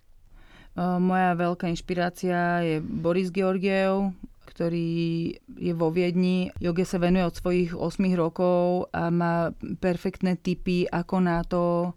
Moja 0.74 1.38
veľká 1.38 1.70
inšpirácia 1.70 2.66
je 2.66 2.76
Boris 2.82 3.30
Georgiev, 3.30 4.10
ktorý 4.48 5.30
je 5.38 5.72
vo 5.76 5.94
Viedni. 5.94 6.50
Joge 6.58 6.82
sa 6.82 6.98
venuje 6.98 7.22
od 7.22 7.36
svojich 7.36 7.76
8 7.76 8.00
rokov 8.18 8.90
a 8.90 9.06
má 9.12 9.54
perfektné 9.78 10.40
tipy, 10.40 10.88
ako 10.88 11.16
na 11.22 11.46
to 11.46 11.94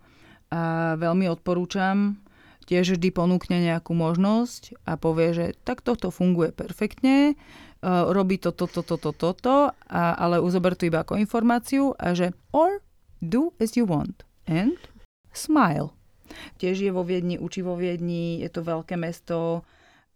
a 0.51 0.93
veľmi 0.99 1.25
odporúčam. 1.31 2.21
Tiež 2.67 2.99
vždy 2.99 3.15
ponúkne 3.15 3.63
nejakú 3.63 3.95
možnosť 3.95 4.75
a 4.83 4.99
povie, 4.99 5.31
že 5.31 5.45
tak 5.63 5.79
toto 5.79 6.11
funguje 6.11 6.51
perfektne, 6.51 7.39
robí 7.81 8.35
to, 8.35 8.51
toto, 8.51 8.83
toto, 8.83 9.15
toto, 9.15 9.71
ale 9.87 10.43
uzober 10.43 10.75
to 10.75 10.91
iba 10.91 10.99
ako 10.99 11.15
informáciu 11.15 11.95
a 11.95 12.11
že 12.11 12.35
or 12.51 12.83
do 13.23 13.55
as 13.63 13.79
you 13.79 13.87
want 13.87 14.27
and 14.51 14.75
smile. 15.31 15.95
Tiež 16.59 16.83
je 16.83 16.91
vo 16.91 17.07
Viedni, 17.07 17.39
učí 17.39 17.63
vo 17.63 17.79
Viedni, 17.79 18.43
je 18.43 18.49
to 18.51 18.67
veľké 18.67 18.99
mesto 18.99 19.63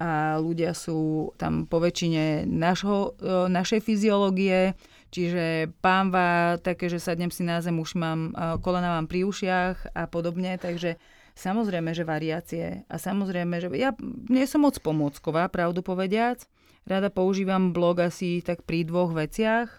a 0.01 0.41
ľudia 0.41 0.73
sú 0.73 1.31
tam 1.37 1.69
po 1.69 1.77
väčšine 1.77 2.49
našho, 2.49 3.15
e, 3.21 3.47
našej 3.47 3.85
fyziológie, 3.85 4.73
čiže 5.13 5.69
pánva, 5.79 6.57
také, 6.57 6.89
že 6.89 6.97
sadnem 6.97 7.29
si 7.29 7.45
na 7.45 7.61
zem, 7.61 7.77
už 7.77 7.95
mám, 7.95 8.33
e, 8.33 8.57
kolena 8.65 8.97
mám 8.97 9.05
pri 9.05 9.29
ušiach 9.29 9.93
a 9.93 10.09
podobne, 10.09 10.57
takže 10.57 10.97
samozrejme, 11.35 11.91
že 11.95 12.07
variácie 12.07 12.65
a 12.87 12.95
samozrejme, 12.95 13.61
že 13.61 13.67
ja 13.77 13.95
nie 14.29 14.45
som 14.45 14.63
moc 14.63 14.77
pomôcková, 14.79 15.47
pravdu 15.51 15.81
povediac, 15.85 16.45
rada 16.85 17.13
používam 17.13 17.73
blog 17.73 18.01
asi 18.01 18.41
tak 18.41 18.65
pri 18.65 18.85
dvoch 18.87 19.13
veciach, 19.13 19.69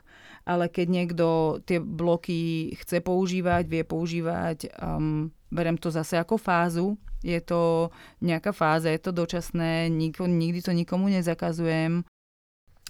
ale 0.42 0.66
keď 0.66 0.86
niekto 0.90 1.26
tie 1.62 1.78
bloky 1.78 2.72
chce 2.82 2.98
používať, 2.98 3.70
vie 3.70 3.82
používať, 3.86 4.74
um, 4.82 5.30
berem 5.54 5.78
to 5.78 5.90
zase 5.94 6.18
ako 6.18 6.34
fázu, 6.34 6.98
je 7.22 7.38
to 7.38 7.94
nejaká 8.18 8.50
fáza, 8.50 8.90
je 8.90 8.98
to 8.98 9.14
dočasné, 9.14 9.86
niko, 9.86 10.26
nikdy 10.26 10.58
to 10.58 10.74
nikomu 10.74 11.06
nezakazujem, 11.06 12.02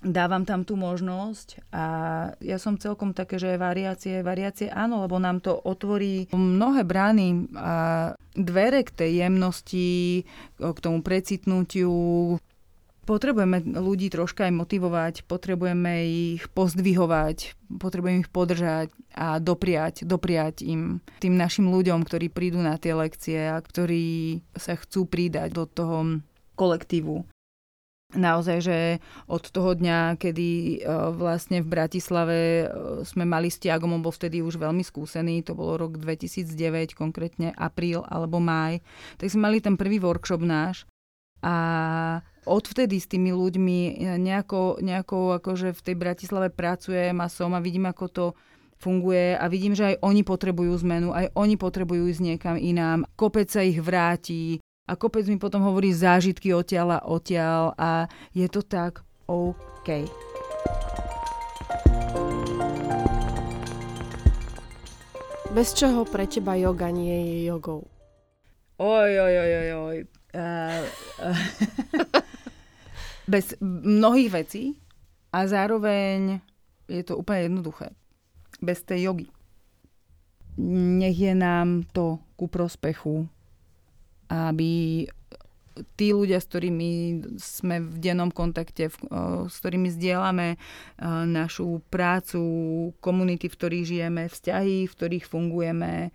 dávam 0.02 0.42
tam 0.42 0.66
tú 0.66 0.74
možnosť 0.74 1.70
a 1.70 1.84
ja 2.42 2.58
som 2.58 2.74
celkom 2.76 3.14
také, 3.14 3.38
že 3.38 3.54
variácie, 3.54 4.26
variácie 4.26 4.68
áno, 4.68 5.06
lebo 5.06 5.22
nám 5.22 5.38
to 5.38 5.54
otvorí 5.54 6.26
mnohé 6.34 6.82
brány 6.82 7.48
a 7.54 7.72
dvere 8.34 8.82
k 8.82 8.90
tej 8.90 9.10
jemnosti, 9.26 10.26
k 10.58 10.78
tomu 10.82 11.00
precitnutiu, 11.06 11.94
Potrebujeme 13.02 13.66
ľudí 13.82 14.14
troška 14.14 14.46
aj 14.46 14.54
motivovať, 14.62 15.14
potrebujeme 15.26 16.06
ich 16.38 16.46
pozdvihovať, 16.54 17.58
potrebujeme 17.82 18.22
ich 18.22 18.30
podržať 18.30 18.94
a 19.10 19.42
dopriať, 19.42 20.06
dopriať 20.06 20.62
im, 20.62 21.02
tým 21.18 21.34
našim 21.34 21.66
ľuďom, 21.66 22.06
ktorí 22.06 22.30
prídu 22.30 22.62
na 22.62 22.78
tie 22.78 22.94
lekcie 22.94 23.50
a 23.50 23.58
ktorí 23.58 24.38
sa 24.54 24.78
chcú 24.78 25.10
pridať 25.10 25.50
do 25.50 25.66
toho 25.66 26.22
kolektívu. 26.54 27.26
Naozaj, 28.12 28.58
že 28.60 28.78
od 29.24 29.40
toho 29.48 29.72
dňa, 29.72 30.20
kedy 30.20 30.48
e, 30.48 30.76
vlastne 31.16 31.64
v 31.64 31.72
Bratislave 31.72 32.38
e, 32.38 32.66
sme 33.08 33.24
mali 33.24 33.48
s 33.48 33.56
Tiagom, 33.56 33.96
on 33.96 34.04
bol 34.04 34.12
vtedy 34.12 34.44
už 34.44 34.60
veľmi 34.60 34.84
skúsený, 34.84 35.40
to 35.40 35.56
bolo 35.56 35.80
rok 35.80 35.96
2009, 35.96 36.92
konkrétne 36.92 37.56
apríl 37.56 38.04
alebo 38.04 38.36
máj, 38.36 38.84
tak 39.16 39.32
sme 39.32 39.48
mali 39.48 39.64
ten 39.64 39.80
prvý 39.80 39.96
workshop 39.96 40.44
náš 40.44 40.84
a 41.40 41.54
odvtedy 42.44 43.00
s 43.00 43.08
tými 43.08 43.32
ľuďmi 43.32 44.04
nejako, 44.20 44.84
nejako 44.84 45.40
akože 45.42 45.72
v 45.72 45.80
tej 45.80 45.96
Bratislave 45.96 46.48
pracujem 46.52 47.16
a 47.16 47.32
som 47.32 47.56
a 47.56 47.64
vidím, 47.64 47.88
ako 47.88 48.04
to 48.12 48.26
funguje 48.82 49.38
a 49.38 49.46
vidím, 49.46 49.78
že 49.78 49.94
aj 49.94 49.96
oni 50.02 50.26
potrebujú 50.26 50.74
zmenu, 50.82 51.14
aj 51.14 51.30
oni 51.38 51.54
potrebujú 51.54 52.10
ísť 52.10 52.22
niekam 52.22 52.56
inám. 52.58 53.06
Kopec 53.14 53.46
sa 53.46 53.62
ich 53.62 53.78
vráti 53.78 54.58
a 54.86 54.98
kopec 54.98 55.22
mi 55.30 55.38
potom 55.38 55.62
hovorí 55.62 55.94
zážitky 55.94 56.50
odtiaľ 56.50 56.98
a 56.98 57.04
odtiaľ 57.06 57.62
a 57.78 58.10
je 58.34 58.46
to 58.50 58.66
tak 58.66 59.06
OK. 59.30 60.10
Bez 65.52 65.76
čoho 65.76 66.02
pre 66.08 66.26
teba 66.26 66.56
yoga 66.56 66.88
nie 66.90 67.12
je 67.12 67.36
jogou? 67.52 67.86
Oj, 68.80 69.10
oj, 69.20 69.34
oj, 69.38 69.52
oj, 69.52 69.70
oj. 69.76 69.98
Uh, 70.32 70.80
uh, 71.28 71.40
bez 73.28 73.54
mnohých 73.60 74.30
vecí 74.32 74.62
a 75.30 75.44
zároveň 75.46 76.40
je 76.88 77.04
to 77.04 77.20
úplne 77.20 77.52
jednoduché. 77.52 77.92
Bez 78.58 78.82
tej 78.82 79.12
jogy. 79.12 79.28
Nech 80.98 81.16
je 81.16 81.36
nám 81.36 81.84
to 81.92 82.18
ku 82.34 82.48
prospechu, 82.48 83.28
aby 84.32 85.04
tí 85.96 86.12
ľudia, 86.12 86.40
s 86.40 86.48
ktorými 86.48 86.90
sme 87.40 87.80
v 87.80 87.96
dennom 88.00 88.28
kontakte, 88.28 88.92
s 89.48 89.54
ktorými 89.60 89.88
zdieľame 89.88 90.60
našu 91.28 91.80
prácu, 91.88 92.40
komunity, 93.00 93.48
v 93.48 93.56
ktorých 93.56 93.88
žijeme, 93.88 94.22
vzťahy, 94.28 94.88
v 94.88 94.92
ktorých 94.92 95.24
fungujeme, 95.24 96.12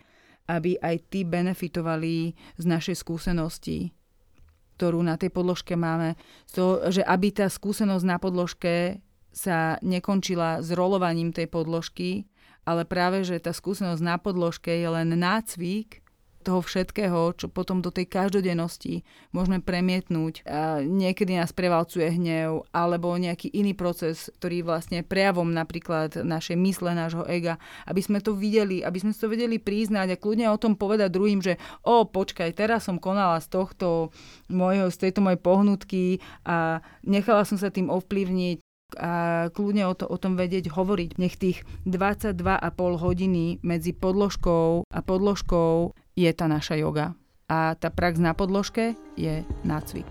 aby 0.47 0.77
aj 0.77 0.95
tí 1.09 1.25
benefitovali 1.25 2.37
z 2.57 2.65
našej 2.65 2.95
skúsenosti 3.01 3.93
ktorú 4.77 5.01
na 5.01 5.17
tej 5.17 5.33
podložke 5.33 5.73
máme, 5.73 6.13
to, 6.53 6.85
že 6.93 7.01
aby 7.01 7.33
tá 7.33 7.49
skúsenosť 7.49 8.05
na 8.05 8.21
podložke 8.21 9.01
sa 9.33 9.81
nekončila 9.81 10.61
s 10.61 10.69
rolovaním 10.69 11.33
tej 11.33 11.49
podložky, 11.49 12.29
ale 12.61 12.85
práve, 12.85 13.25
že 13.25 13.41
tá 13.41 13.57
skúsenosť 13.57 14.01
na 14.05 14.21
podložke 14.21 14.69
je 14.69 14.85
len 14.85 15.17
nácvik 15.17 16.05
toho 16.47 16.63
všetkého, 16.63 17.35
čo 17.35 17.51
potom 17.51 17.83
do 17.83 17.91
tej 17.91 18.07
každodennosti 18.07 19.03
môžeme 19.35 19.59
premietnúť. 19.59 20.47
A 20.47 20.79
niekedy 20.79 21.35
nás 21.35 21.51
prevalcuje 21.51 22.07
hnev 22.15 22.63
alebo 22.71 23.11
nejaký 23.19 23.51
iný 23.51 23.75
proces, 23.75 24.31
ktorý 24.39 24.63
vlastne 24.63 25.03
prejavom 25.03 25.51
napríklad 25.51 26.23
našej 26.23 26.55
mysle, 26.55 26.95
nášho 26.95 27.27
ega, 27.27 27.59
aby 27.83 27.99
sme 27.99 28.23
to 28.23 28.31
videli, 28.31 28.79
aby 28.79 28.95
sme 29.03 29.11
to 29.11 29.27
vedeli 29.27 29.59
priznať 29.59 30.15
a 30.15 30.21
kľudne 30.21 30.47
o 30.47 30.55
tom 30.55 30.79
povedať 30.79 31.11
druhým, 31.11 31.43
že 31.43 31.59
o, 31.83 32.07
počkaj, 32.07 32.55
teraz 32.55 32.87
som 32.87 32.95
konala 32.95 33.43
z 33.43 33.51
tohto 33.51 34.15
môjho, 34.47 34.87
z 34.87 34.97
tejto 35.03 35.19
mojej 35.19 35.43
pohnutky 35.43 36.03
a 36.47 36.79
nechala 37.03 37.43
som 37.43 37.59
sa 37.59 37.67
tým 37.67 37.91
ovplyvniť 37.91 38.63
a 38.95 39.51
kľudne 39.51 39.83
o, 39.83 39.93
to, 39.99 40.07
o 40.07 40.15
tom 40.15 40.39
vedieť 40.39 40.71
hovoriť. 40.71 41.19
Nech 41.19 41.35
tých 41.35 41.67
22,5 41.83 42.39
hodiny 43.03 43.59
medzi 43.59 43.91
podložkou 43.91 44.87
a 44.87 44.99
podložkou 45.03 45.91
je 46.17 46.29
tá 46.33 46.49
naša 46.49 46.81
yoga. 46.81 47.13
A 47.45 47.77
tá 47.77 47.93
prax 47.93 48.17
na 48.17 48.33
podložke 48.33 48.97
je 49.13 49.45
nácvik. 49.61 50.09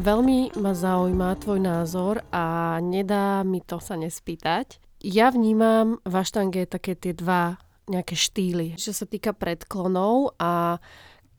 Veľmi 0.00 0.56
ma 0.56 0.72
zaujíma 0.72 1.36
tvoj 1.44 1.60
názor 1.60 2.24
a 2.32 2.76
nedá 2.80 3.44
mi 3.44 3.60
to 3.60 3.76
sa 3.84 4.00
nespýtať. 4.00 4.80
Ja 5.04 5.28
vnímam 5.28 6.00
v 6.08 6.14
aštange 6.16 6.64
také 6.64 6.96
tie 6.96 7.12
dva 7.12 7.60
nejaké 7.84 8.16
štýly, 8.16 8.80
čo 8.80 8.96
sa 8.96 9.04
týka 9.04 9.36
predklonov 9.36 10.40
a 10.40 10.80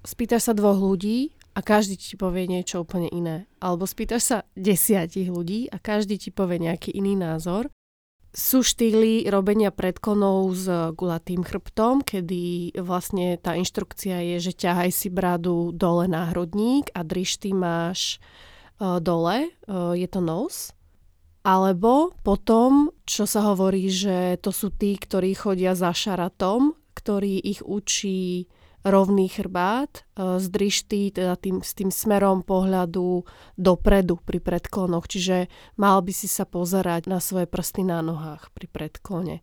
spýtaš 0.06 0.52
sa 0.52 0.54
dvoch 0.54 0.78
ľudí 0.78 1.41
a 1.52 1.60
každý 1.60 2.00
ti 2.00 2.16
povie 2.16 2.48
niečo 2.48 2.84
úplne 2.84 3.12
iné. 3.12 3.48
Alebo 3.60 3.84
spýtaš 3.84 4.24
sa 4.24 4.38
desiatich 4.56 5.28
ľudí 5.28 5.68
a 5.68 5.78
každý 5.78 6.16
ti 6.16 6.30
povie 6.32 6.64
nejaký 6.64 6.96
iný 6.96 7.20
názor. 7.20 7.68
Sú 8.32 8.64
štýly 8.64 9.28
robenia 9.28 9.76
predklonov 9.76 10.56
s 10.56 10.66
gulatým 10.96 11.44
chrbtom, 11.44 12.00
kedy 12.00 12.72
vlastne 12.80 13.36
tá 13.36 13.60
inštrukcia 13.60 14.24
je, 14.24 14.52
že 14.52 14.54
ťahaj 14.56 14.88
si 14.96 15.12
bradu 15.12 15.76
dole 15.76 16.08
na 16.08 16.32
hrudník 16.32 16.88
a 16.96 17.04
drišty 17.04 17.52
máš 17.52 18.24
uh, 18.80 19.04
dole, 19.04 19.52
uh, 19.68 19.92
je 19.92 20.08
to 20.08 20.24
nos. 20.24 20.72
Alebo 21.44 22.16
potom, 22.24 22.96
čo 23.04 23.28
sa 23.28 23.52
hovorí, 23.52 23.92
že 23.92 24.40
to 24.40 24.56
sú 24.56 24.72
tí, 24.72 24.96
ktorí 24.96 25.36
chodia 25.36 25.76
za 25.76 25.92
šaratom, 25.92 26.72
ktorý 26.96 27.36
ich 27.36 27.60
učí 27.66 28.48
rovný 28.86 29.30
chrbát, 29.30 30.02
e, 30.16 30.40
zdrištý 30.40 31.12
teda 31.12 31.36
tým, 31.36 31.66
s 31.66 31.74
tým 31.74 31.90
smerom 31.90 32.46
pohľadu 32.46 33.26
dopredu 33.58 34.22
pri 34.22 34.40
predklonoch. 34.40 35.10
Čiže 35.10 35.50
mal 35.78 36.00
by 36.06 36.14
si 36.14 36.30
sa 36.30 36.46
pozerať 36.46 37.10
na 37.10 37.18
svoje 37.18 37.50
prsty 37.50 37.86
na 37.86 38.06
nohách 38.06 38.54
pri 38.54 38.70
predklone. 38.70 39.36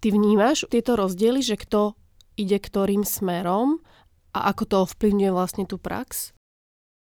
Ty 0.00 0.06
vnímaš 0.10 0.66
tieto 0.66 0.96
rozdiely, 0.96 1.44
že 1.44 1.60
kto 1.60 1.94
ide 2.34 2.58
ktorým 2.58 3.06
smerom 3.06 3.84
a 4.34 4.50
ako 4.50 4.62
to 4.66 4.76
ovplyvňuje 4.88 5.30
vlastne 5.30 5.64
tú 5.68 5.76
prax? 5.76 6.32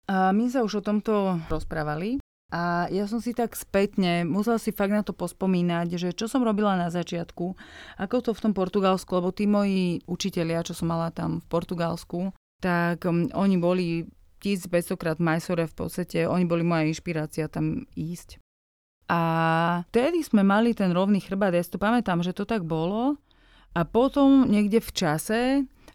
A 0.07 0.31
my 0.31 0.51
sa 0.51 0.63
už 0.63 0.83
o 0.83 0.87
tomto 0.87 1.41
rozprávali 1.51 2.22
A 2.53 2.85
ja 2.93 3.09
som 3.09 3.17
si 3.17 3.33
tak 3.33 3.57
spätne, 3.57 4.29
musela 4.29 4.61
si 4.61 4.77
fakt 4.77 4.93
na 4.93 5.01
to 5.01 5.17
pospomínať, 5.17 5.97
že 5.97 6.09
čo 6.13 6.29
som 6.29 6.45
robila 6.45 6.77
na 6.77 6.93
začiatku, 6.93 7.57
ako 7.97 8.17
to 8.21 8.31
v 8.37 8.43
tom 8.45 8.53
Portugalsku, 8.53 9.09
lebo 9.09 9.33
tí 9.33 9.49
moji 9.49 10.05
učitelia, 10.05 10.61
čo 10.61 10.77
som 10.77 10.93
mala 10.93 11.09
tam 11.09 11.41
v 11.41 11.47
Portugalsku, 11.49 12.37
tak 12.61 13.09
um, 13.09 13.33
oni 13.33 13.57
boli 13.57 14.05
1500 14.45 15.01
krát 15.01 15.17
Majsore 15.17 15.65
v 15.65 15.75
podstate, 15.81 16.29
oni 16.29 16.45
boli 16.45 16.61
moja 16.61 16.85
inšpirácia 16.85 17.49
tam 17.49 17.89
ísť. 17.97 18.37
A 19.09 19.21
vtedy 19.89 20.21
sme 20.21 20.45
mali 20.45 20.77
ten 20.77 20.93
rovný 20.93 21.25
chrbát, 21.25 21.57
ja 21.57 21.65
si 21.65 21.73
to 21.73 21.81
pamätám, 21.81 22.21
že 22.21 22.37
to 22.37 22.45
tak 22.45 22.69
bolo. 22.69 23.17
A 23.73 23.89
potom 23.89 24.45
niekde 24.45 24.85
v 24.85 24.93
čase 24.93 25.41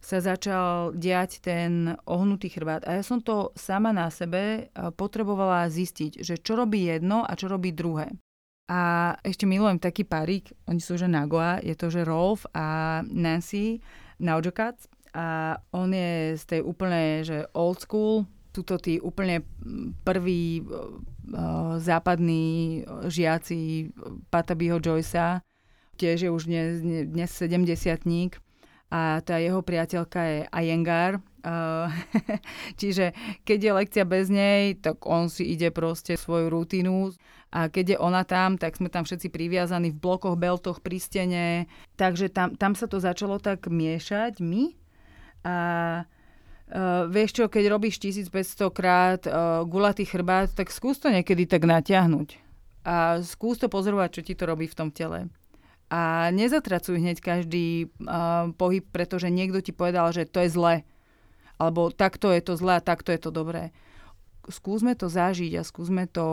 sa 0.02 0.24
začal 0.24 0.96
diať 0.96 1.44
ten 1.44 1.98
ohnutý 2.06 2.48
chrbát. 2.48 2.86
A 2.88 3.00
ja 3.00 3.04
som 3.04 3.20
to 3.20 3.52
sama 3.58 3.92
na 3.92 4.08
sebe 4.14 4.72
potrebovala 4.96 5.68
zistiť, 5.68 6.22
že 6.22 6.40
čo 6.40 6.56
robí 6.56 6.88
jedno 6.88 7.26
a 7.26 7.34
čo 7.34 7.50
robí 7.50 7.74
druhé. 7.74 8.14
A 8.68 9.16
ešte 9.24 9.48
milujem 9.48 9.80
taký 9.80 10.04
parík, 10.04 10.52
oni 10.68 10.84
sú 10.84 11.00
že 11.00 11.08
Nagoa, 11.08 11.64
je 11.64 11.72
to 11.72 11.88
že 11.88 12.04
Rolf 12.04 12.44
a 12.52 13.00
Nancy 13.08 13.80
Naujokat. 14.20 14.76
A 15.16 15.56
on 15.72 15.96
je 15.96 16.36
z 16.36 16.44
tej 16.46 16.62
úplne, 16.68 17.24
že 17.24 17.48
old 17.56 17.80
school, 17.80 18.28
tuto 18.52 18.76
tí 18.76 19.00
úplne 19.00 19.46
prví 20.04 20.62
uh, 20.62 21.00
západní 21.80 22.84
žiaci 23.08 23.94
Patabiho 24.30 24.84
Joycea, 24.84 25.42
tiež 25.98 26.28
je 26.28 26.30
už 26.30 26.44
dnes, 26.46 26.84
dnes 26.84 27.30
70 27.34 28.06
a 28.88 29.20
tá 29.20 29.36
jeho 29.40 29.60
priateľka 29.60 30.20
je 30.24 30.40
Ayengar. 30.48 31.20
Čiže 32.80 33.16
keď 33.48 33.60
je 33.60 33.72
lekcia 33.72 34.04
bez 34.08 34.28
nej, 34.28 34.76
tak 34.80 35.04
on 35.08 35.32
si 35.32 35.48
ide 35.48 35.72
proste 35.72 36.20
svoju 36.20 36.52
rutinu 36.52 37.12
a 37.52 37.72
keď 37.72 37.96
je 37.96 37.98
ona 38.00 38.28
tam, 38.28 38.60
tak 38.60 38.76
sme 38.76 38.92
tam 38.92 39.08
všetci 39.08 39.32
priviazaní 39.32 39.96
v 39.96 40.00
blokoch, 40.00 40.36
beltoch, 40.36 40.84
pri 40.84 41.00
stene. 41.00 41.48
Takže 41.96 42.32
tam, 42.32 42.60
tam 42.60 42.76
sa 42.76 42.88
to 42.88 43.00
začalo 43.00 43.40
tak 43.40 43.68
miešať 43.68 44.40
my. 44.44 44.76
A 45.48 45.56
Uh, 46.68 47.08
vieš 47.08 47.32
čo, 47.32 47.48
keď 47.48 47.72
robíš 47.72 47.96
1500 48.28 48.76
krát 48.76 49.24
uh, 49.24 49.64
gulatý 49.64 50.04
chrbát, 50.04 50.52
tak 50.52 50.68
skús 50.68 51.00
to 51.00 51.08
niekedy 51.08 51.48
tak 51.48 51.64
natiahnuť. 51.64 52.36
A 52.84 53.24
skús 53.24 53.56
to 53.56 53.72
pozorovať, 53.72 54.20
čo 54.20 54.22
ti 54.28 54.36
to 54.36 54.44
robí 54.44 54.68
v 54.68 54.76
tom 54.76 54.92
tele 54.92 55.32
a 55.88 56.28
nezatracuj 56.36 57.00
hneď 57.00 57.18
každý 57.24 57.88
uh, 58.04 58.52
pohyb, 58.60 58.84
pretože 58.92 59.32
niekto 59.32 59.64
ti 59.64 59.72
povedal, 59.72 60.12
že 60.12 60.28
to 60.28 60.44
je 60.44 60.52
zle. 60.52 60.76
Alebo 61.56 61.90
takto 61.90 62.30
je 62.30 62.44
to 62.44 62.60
zle 62.60 62.76
a 62.76 62.84
takto 62.84 63.16
je 63.16 63.20
to 63.24 63.32
dobré. 63.32 63.72
Skúsme 64.48 64.96
to 64.96 65.12
zažiť 65.12 65.60
a 65.60 65.68
skúsme 65.68 66.08
to 66.08 66.28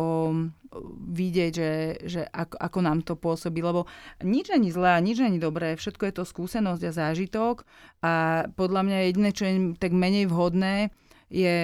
vidieť, 1.10 1.52
že, 1.54 1.72
že 2.06 2.22
ako, 2.30 2.56
ako 2.58 2.78
nám 2.82 2.98
to 3.02 3.18
pôsobí, 3.18 3.58
lebo 3.58 3.90
nič 4.22 4.54
není 4.54 4.70
zlé 4.70 4.94
a 4.94 5.02
nič 5.02 5.18
není 5.18 5.42
dobré, 5.42 5.74
všetko 5.74 6.02
je 6.06 6.14
to 6.14 6.24
skúsenosť 6.26 6.82
a 6.86 6.94
zážitok 6.94 7.66
a 8.06 8.12
podľa 8.54 8.86
mňa 8.86 8.98
jediné, 9.10 9.30
čo 9.34 9.44
je 9.50 9.54
tak 9.82 9.90
menej 9.90 10.30
vhodné, 10.30 10.94
je 11.26 11.56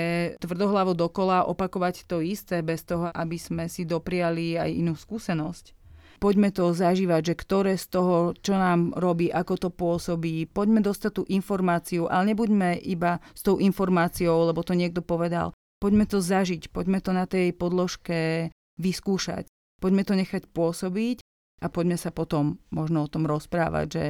tvrdohlavo 0.43 0.99
dokola 0.99 1.47
opakovať 1.47 2.11
to 2.11 2.19
isté 2.19 2.67
bez 2.67 2.83
toho, 2.83 3.15
aby 3.15 3.39
sme 3.39 3.71
si 3.71 3.87
dopriali 3.87 4.59
aj 4.59 4.71
inú 4.75 4.99
skúsenosť 4.99 5.80
poďme 6.21 6.53
to 6.53 6.77
zažívať, 6.77 7.33
že 7.33 7.35
ktoré 7.35 7.73
z 7.81 7.87
toho, 7.97 8.37
čo 8.37 8.55
nám 8.55 8.93
robí, 8.95 9.33
ako 9.33 9.55
to 9.57 9.69
pôsobí, 9.73 10.45
poďme 10.53 10.85
dostať 10.85 11.11
tú 11.17 11.23
informáciu, 11.33 12.07
ale 12.07 12.37
nebuďme 12.37 12.77
iba 12.85 13.25
s 13.33 13.41
tou 13.41 13.57
informáciou, 13.57 14.53
lebo 14.53 14.61
to 14.61 14.77
niekto 14.77 15.01
povedal. 15.01 15.57
Poďme 15.81 16.05
to 16.05 16.21
zažiť, 16.21 16.69
poďme 16.69 17.01
to 17.01 17.17
na 17.17 17.25
tej 17.25 17.57
podložke 17.57 18.53
vyskúšať, 18.77 19.49
poďme 19.81 20.05
to 20.05 20.13
nechať 20.13 20.45
pôsobiť 20.53 21.25
a 21.65 21.67
poďme 21.73 21.97
sa 21.97 22.13
potom 22.13 22.61
možno 22.69 23.09
o 23.09 23.11
tom 23.11 23.25
rozprávať, 23.25 23.87
že, 23.89 24.07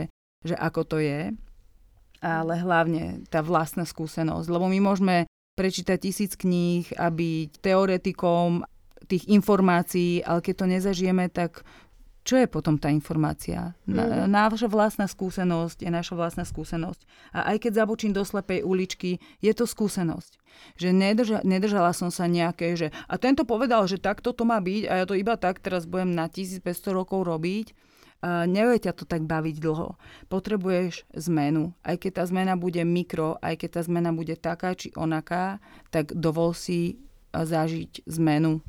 že 0.51 0.55
ako 0.59 0.83
to 0.83 0.99
je, 0.99 1.31
ale 2.21 2.53
hlavne 2.59 3.23
tá 3.31 3.41
vlastná 3.41 3.87
skúsenosť, 3.87 4.51
lebo 4.51 4.67
my 4.67 4.79
môžeme 4.83 5.17
prečítať 5.55 5.99
tisíc 6.03 6.35
kníh 6.35 6.91
a 6.99 7.07
byť 7.07 7.63
teoretikom 7.63 8.67
tých 9.11 9.27
informácií, 9.31 10.23
ale 10.23 10.41
keď 10.43 10.55
to 10.55 10.67
nezažijeme, 10.71 11.27
tak 11.31 11.67
čo 12.21 12.37
je 12.37 12.45
potom 12.45 12.77
tá 12.77 12.93
informácia? 12.93 13.73
Na, 13.89 14.27
mm. 14.27 14.29
Náša 14.29 14.69
vlastná 14.69 15.09
skúsenosť 15.09 15.81
je 15.81 15.91
naša 15.91 16.15
vlastná 16.15 16.45
skúsenosť. 16.45 17.09
A 17.33 17.55
aj 17.55 17.65
keď 17.65 17.73
zabočím 17.85 18.13
do 18.13 18.21
slepej 18.21 18.61
uličky, 18.61 19.19
je 19.41 19.53
to 19.57 19.65
skúsenosť. 19.65 20.37
Že 20.77 20.89
nedrža, 20.93 21.39
nedržala 21.49 21.97
som 21.97 22.13
sa 22.13 22.29
nejaké, 22.29 22.77
že 22.77 22.93
a 23.09 23.17
tento 23.17 23.49
povedal, 23.49 23.89
že 23.89 23.97
takto 23.97 24.37
to 24.37 24.45
má 24.45 24.61
byť 24.61 24.83
a 24.85 24.93
ja 25.01 25.05
to 25.09 25.17
iba 25.17 25.33
tak 25.41 25.65
teraz 25.65 25.89
budem 25.89 26.13
na 26.13 26.29
1500 26.29 26.61
rokov 26.93 27.25
robiť. 27.25 27.73
Uh, 28.21 28.45
nevie 28.45 28.77
ťa 28.77 28.93
to 28.93 29.09
tak 29.09 29.25
baviť 29.25 29.57
dlho. 29.65 29.97
Potrebuješ 30.29 31.09
zmenu. 31.17 31.73
Aj 31.81 31.97
keď 31.97 32.21
tá 32.21 32.25
zmena 32.29 32.53
bude 32.53 32.85
mikro, 32.85 33.41
aj 33.41 33.65
keď 33.65 33.81
tá 33.81 33.83
zmena 33.89 34.13
bude 34.13 34.37
taká 34.37 34.77
či 34.77 34.93
onaká, 34.93 35.57
tak 35.89 36.13
dovol 36.13 36.53
si 36.53 37.01
zažiť 37.33 38.05
zmenu 38.05 38.61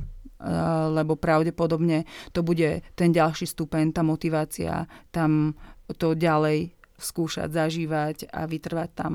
lebo 0.91 1.13
pravdepodobne 1.15 2.09
to 2.33 2.41
bude 2.41 2.81
ten 2.97 3.09
ďalší 3.13 3.45
stupeň, 3.45 3.93
tá 3.93 4.01
motivácia 4.01 4.89
tam 5.13 5.53
to 5.97 6.17
ďalej 6.17 6.73
skúšať, 6.97 7.49
zažívať 7.49 8.29
a 8.29 8.45
vytrvať 8.45 8.89
tam. 8.93 9.13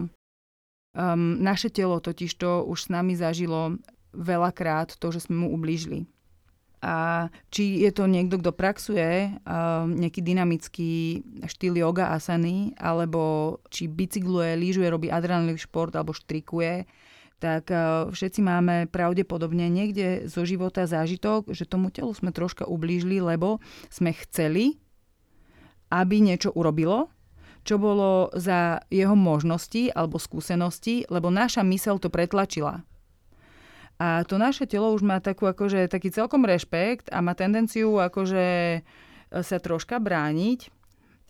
Um, 0.96 1.38
naše 1.44 1.68
telo 1.68 2.00
totiž 2.00 2.40
to 2.40 2.64
už 2.64 2.88
s 2.88 2.92
nami 2.92 3.12
zažilo 3.14 3.76
veľakrát 4.16 4.96
to, 4.96 5.12
že 5.12 5.28
sme 5.28 5.44
mu 5.44 5.48
ublížili. 5.52 6.08
A 6.80 7.28
či 7.52 7.84
je 7.84 7.90
to 7.92 8.08
niekto, 8.08 8.40
kto 8.40 8.52
praxuje 8.52 9.32
um, 9.44 9.92
nejaký 9.96 10.20
dynamický 10.24 10.92
štýl 11.44 11.76
yoga 11.76 12.16
asany, 12.16 12.72
alebo 12.80 13.58
či 13.68 13.92
bicykluje, 13.92 14.56
lyžuje, 14.56 14.88
robí 14.88 15.08
adrenalinový 15.12 15.60
šport 15.60 15.92
alebo 15.92 16.16
štrikuje, 16.16 16.88
tak 17.36 17.68
e, 17.68 17.76
všetci 18.08 18.40
máme 18.40 18.76
pravdepodobne 18.88 19.68
niekde 19.68 20.24
zo 20.24 20.48
života 20.48 20.88
zážitok, 20.88 21.52
že 21.52 21.68
tomu 21.68 21.92
telu 21.92 22.12
sme 22.16 22.32
troška 22.32 22.64
ublížili, 22.64 23.20
lebo 23.20 23.60
sme 23.92 24.16
chceli, 24.16 24.80
aby 25.92 26.24
niečo 26.24 26.50
urobilo, 26.56 27.12
čo 27.66 27.76
bolo 27.76 28.32
za 28.32 28.80
jeho 28.88 29.12
možnosti 29.12 29.92
alebo 29.92 30.16
skúsenosti, 30.16 31.04
lebo 31.12 31.28
naša 31.28 31.60
mysel 31.66 32.00
to 32.00 32.08
pretlačila. 32.08 32.86
A 33.96 34.24
to 34.28 34.36
naše 34.36 34.68
telo 34.68 34.92
už 34.92 35.04
má 35.04 35.24
takú, 35.24 35.48
akože, 35.48 35.88
taký 35.88 36.12
celkom 36.12 36.44
rešpekt 36.44 37.08
a 37.12 37.24
má 37.24 37.32
tendenciu 37.32 37.96
akože 38.00 38.44
e, 38.44 38.80
sa 39.40 39.56
troška 39.60 40.00
brániť. 40.00 40.72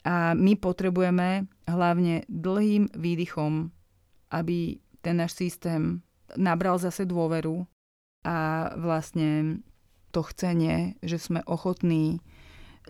A 0.07 0.39
my 0.39 0.55
potrebujeme 0.55 1.51
hlavne 1.67 2.23
dlhým 2.31 2.95
výdychom, 2.95 3.75
aby 4.31 4.79
ten 5.07 5.23
náš 5.23 5.39
systém 5.39 6.03
nabral 6.35 6.83
zase 6.83 7.07
dôveru 7.07 7.63
a 8.27 8.71
vlastne 8.75 9.63
to 10.11 10.27
chcenie, 10.27 10.99
že 10.99 11.23
sme 11.23 11.47
ochotní 11.47 12.19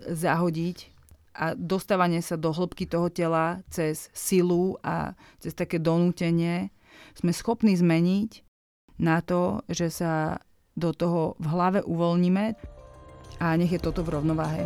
zahodiť 0.00 0.96
a 1.36 1.52
dostávanie 1.52 2.24
sa 2.24 2.40
do 2.40 2.56
hĺbky 2.56 2.88
toho 2.88 3.12
tela 3.12 3.60
cez 3.68 4.08
silu 4.16 4.80
a 4.80 5.12
cez 5.44 5.52
také 5.52 5.76
donútenie 5.76 6.72
sme 7.12 7.36
schopní 7.36 7.76
zmeniť 7.76 8.40
na 8.96 9.20
to, 9.20 9.60
že 9.68 9.92
sa 9.92 10.40
do 10.72 10.96
toho 10.96 11.36
v 11.36 11.46
hlave 11.52 11.84
uvoľníme 11.84 12.56
a 13.44 13.46
nech 13.60 13.76
je 13.76 13.80
toto 13.84 14.00
v 14.00 14.16
rovnováhe. 14.16 14.64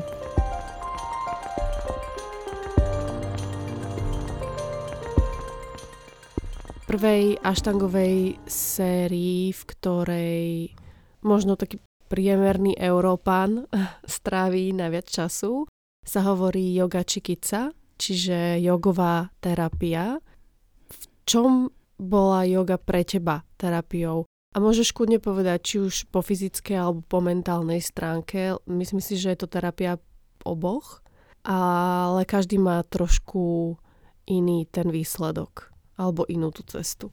Prvej 6.90 7.38
aštangovej 7.46 8.42
sérii, 8.50 9.54
v 9.54 9.62
ktorej 9.62 10.46
možno 11.22 11.54
taký 11.54 11.78
priemerný 12.10 12.74
Európan 12.74 13.70
stráví 14.18 14.74
najviac 14.74 15.06
času, 15.06 15.70
sa 16.02 16.26
hovorí 16.26 16.74
yoga 16.74 17.06
čikica, 17.06 17.70
čiže 17.94 18.58
jogová 18.58 19.30
terapia. 19.38 20.18
V 20.90 21.02
čom 21.30 21.70
bola 21.94 22.42
yoga 22.42 22.74
pre 22.74 23.06
teba 23.06 23.46
terapiou? 23.54 24.26
A 24.50 24.58
môžeš 24.58 24.90
kľudne 24.90 25.22
povedať, 25.22 25.58
či 25.62 25.76
už 25.78 26.10
po 26.10 26.26
fyzickej 26.26 26.74
alebo 26.74 27.06
po 27.06 27.22
mentálnej 27.22 27.78
stránke. 27.78 28.58
Myslím 28.66 28.98
si, 28.98 29.14
že 29.14 29.30
je 29.30 29.38
to 29.38 29.46
terapia 29.46 30.02
oboch, 30.42 31.06
ale 31.46 32.26
každý 32.26 32.58
má 32.58 32.82
trošku 32.82 33.78
iný 34.26 34.66
ten 34.66 34.90
výsledok 34.90 35.69
alebo 36.00 36.24
inú 36.32 36.48
tú 36.48 36.64
cestu. 36.64 37.12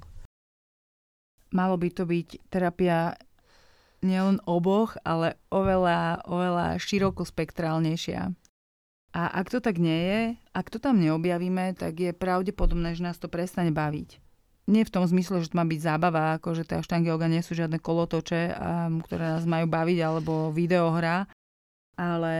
Malo 1.51 1.75
by 1.75 1.91
to 1.91 2.07
byť 2.07 2.47
terapia 2.47 3.19
nielen 3.99 4.39
oboch, 4.47 4.95
ale 5.03 5.35
oveľa, 5.51 6.23
oveľa 6.23 6.79
širokospektrálnejšia. 6.79 8.31
A 9.17 9.23
ak 9.33 9.49
to 9.49 9.59
tak 9.59 9.81
nie 9.81 9.99
je, 10.07 10.21
ak 10.53 10.69
to 10.69 10.77
tam 10.77 11.01
neobjavíme, 11.01 11.73
tak 11.75 11.97
je 11.97 12.13
pravdepodobné, 12.13 12.93
že 12.93 13.03
nás 13.03 13.17
to 13.17 13.27
prestane 13.27 13.73
baviť. 13.75 14.23
nie 14.67 14.83
v 14.83 14.93
tom 14.93 15.07
zmysle, 15.07 15.39
že 15.41 15.49
to 15.49 15.57
má 15.57 15.63
byť 15.63 15.79
zábava, 15.79 16.35
ako 16.35 16.59
že 16.59 16.67
štangy 16.67 17.07
yoga 17.07 17.31
nie 17.31 17.39
sú 17.39 17.55
žiadne 17.55 17.79
kolotoče, 17.79 18.51
ktoré 19.07 19.23
nás 19.39 19.47
majú 19.47 19.65
baviť, 19.71 19.99
alebo 20.03 20.51
videohra, 20.51 21.23
ale 21.95 22.35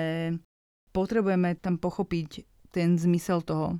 potrebujeme 0.91 1.56
tam 1.56 1.80
pochopiť 1.80 2.43
ten 2.76 3.00
zmysel 3.00 3.39
toho. 3.41 3.80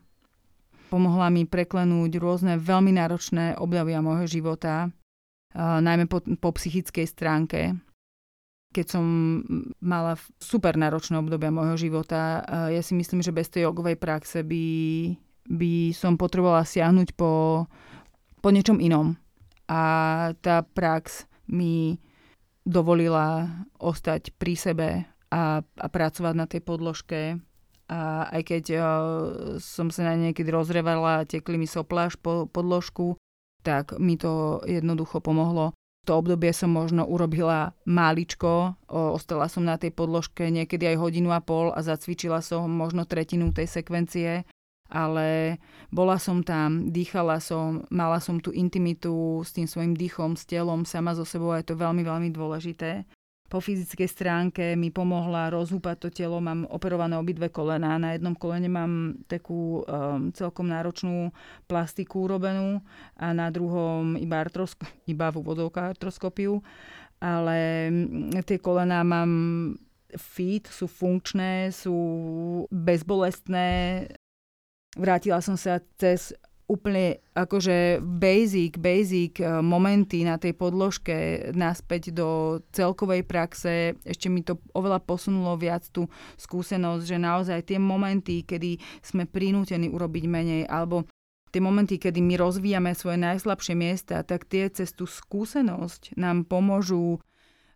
Pomohla 0.88 1.27
mi 1.27 1.43
preklenúť 1.43 2.15
rôzne 2.15 2.55
veľmi 2.55 2.95
náročné 2.95 3.59
obdobia 3.59 3.99
môjho 3.99 4.27
života, 4.39 4.88
najmä 5.57 6.07
po, 6.07 6.23
po 6.23 6.49
psychickej 6.55 7.03
stránke. 7.03 7.75
Keď 8.71 8.85
som 8.88 9.03
mala 9.83 10.15
super 10.39 10.79
náročné 10.79 11.19
obdobia 11.19 11.51
môjho 11.51 11.75
života, 11.75 12.43
ja 12.71 12.79
si 12.83 12.95
myslím, 12.95 13.19
že 13.19 13.35
bez 13.35 13.51
tej 13.51 13.67
jogovej 13.67 13.99
praxe 13.99 14.43
by, 14.47 14.65
by 15.47 15.91
som 15.91 16.15
potrebovala 16.15 16.63
siahnuť 16.63 17.15
po, 17.15 17.65
po 18.39 18.49
niečom 18.51 18.79
inom. 18.79 19.19
A 19.67 19.81
tá 20.39 20.63
prax 20.63 21.27
mi 21.51 21.99
dovolila 22.67 23.47
ostať 23.79 24.35
pri 24.35 24.53
sebe 24.59 24.88
a, 25.31 25.63
a 25.63 25.88
pracovať 25.88 26.33
na 26.35 26.45
tej 26.47 26.61
podložke 26.63 27.39
a 27.88 28.27
aj 28.31 28.41
keď 28.43 28.63
uh, 28.75 28.83
som 29.63 29.88
sa 29.88 30.11
na 30.11 30.19
niekedy 30.19 30.51
rozrevala 30.51 31.23
a 31.23 31.27
tekli 31.27 31.55
mi 31.55 31.67
sopláš 31.67 32.19
po 32.19 32.47
podložku, 32.51 33.15
tak 33.63 33.95
mi 33.99 34.19
to 34.19 34.63
jednoducho 34.67 35.23
pomohlo. 35.23 35.75
To 36.07 36.23
obdobie 36.23 36.55
som 36.55 36.71
možno 36.71 37.03
urobila 37.03 37.75
máličko, 37.83 38.79
o, 38.88 39.19
ostala 39.19 39.51
som 39.51 39.67
na 39.67 39.75
tej 39.75 39.91
podložke 39.91 40.47
niekedy 40.47 40.95
aj 40.95 41.03
hodinu 41.03 41.35
a 41.35 41.43
pol 41.43 41.75
a 41.75 41.83
zacvičila 41.83 42.39
som 42.39 42.71
možno 42.71 43.03
tretinu 43.03 43.51
tej 43.51 43.67
sekvencie, 43.67 44.47
ale 44.88 45.59
bola 45.91 46.15
som 46.15 46.47
tam, 46.47 46.95
dýchala 46.95 47.43
som, 47.43 47.83
mala 47.91 48.23
som 48.23 48.39
tú 48.39 48.55
intimitu 48.55 49.43
s 49.43 49.51
tým 49.51 49.67
svojim 49.67 49.99
dýchom, 49.99 50.39
s 50.39 50.47
telom, 50.47 50.88
sama 50.88 51.11
so 51.11 51.27
sebou 51.27 51.51
a 51.51 51.59
je 51.59 51.75
to 51.75 51.75
veľmi, 51.75 52.07
veľmi 52.07 52.31
dôležité. 52.31 53.03
Po 53.48 53.64
fyzickej 53.64 54.10
stránke 54.12 54.76
mi 54.76 54.91
pomohla 54.91 55.48
rozhúpať 55.48 55.95
to 56.04 56.10
telo, 56.12 56.43
mám 56.43 56.68
operované 56.68 57.16
obidve 57.16 57.48
kolená, 57.48 57.95
na 57.95 58.12
jednom 58.12 58.36
kolene 58.36 58.68
mám 58.68 59.24
takú 59.24 59.88
um, 59.88 60.36
celkom 60.36 60.68
náročnú 60.68 61.32
plastiku 61.64 62.28
urobenú 62.28 62.84
a 63.16 63.32
na 63.32 63.48
druhom 63.48 64.20
iba, 64.20 64.43
artrosk- 64.43 64.84
iba 65.08 65.32
v 65.32 65.39
úvodovka 65.39 65.95
artroskopiu, 65.95 66.60
ale 67.24 67.88
mm, 67.88 68.43
tie 68.43 68.60
kolená 68.60 69.08
mám 69.08 69.32
fit, 70.20 70.68
sú 70.68 70.91
funkčné, 70.91 71.72
sú 71.72 71.95
bezbolestné. 72.68 74.12
Vrátila 75.00 75.39
som 75.39 75.56
sa 75.56 75.80
cez 75.95 76.36
úplne 76.68 77.24
akože 77.32 78.03
basic, 78.03 78.76
basic 78.76 79.39
eh, 79.39 79.63
momenty 79.63 80.28
na 80.28 80.36
tej 80.36 80.51
podložke 80.53 81.49
naspäť 81.55 82.11
do 82.11 82.59
celkovej 82.76 83.24
praxe. 83.24 83.95
Ešte 84.03 84.28
mi 84.28 84.43
to 84.43 84.59
oveľa 84.76 84.99
posunulo 84.99 85.55
viac 85.55 85.88
tú 85.88 86.11
skúsenosť, 86.36 87.03
že 87.07 87.18
naozaj 87.18 87.59
tie 87.72 87.80
momenty, 87.80 88.43
kedy 88.43 88.78
sme 88.99 89.24
prinútení 89.24 89.88
urobiť 89.88 90.24
menej, 90.28 90.61
alebo 90.68 91.07
tie 91.55 91.63
momenty, 91.63 91.95
kedy 91.95 92.20
my 92.20 92.36
rozvíjame 92.36 92.91
svoje 92.91 93.18
najslabšie 93.24 93.74
miesta, 93.74 94.22
tak 94.28 94.43
tie 94.43 94.68
cez 94.68 94.91
tú 94.91 95.07
skúsenosť 95.07 96.20
nám 96.20 96.43
pomôžu, 96.43 97.24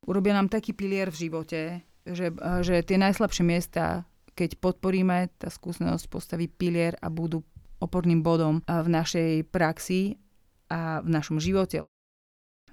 urobia 0.03 0.35
nám 0.35 0.51
taký 0.51 0.75
pilier 0.75 1.07
v 1.07 1.31
živote, 1.31 1.59
že, 2.03 2.35
eh, 2.35 2.59
že 2.59 2.83
tie 2.83 2.99
najslabšie 2.99 3.43
miesta, 3.47 4.03
keď 4.35 4.59
podporíme, 4.59 5.31
tá 5.39 5.47
skúsenosť 5.47 6.11
postaví 6.11 6.51
pilier 6.51 6.99
a 6.99 7.07
budú 7.07 7.47
oporným 7.81 8.21
bodom 8.21 8.61
v 8.63 8.87
našej 8.87 9.49
praxi 9.49 10.21
a 10.71 11.01
v 11.03 11.09
našom 11.11 11.41
živote. 11.41 11.83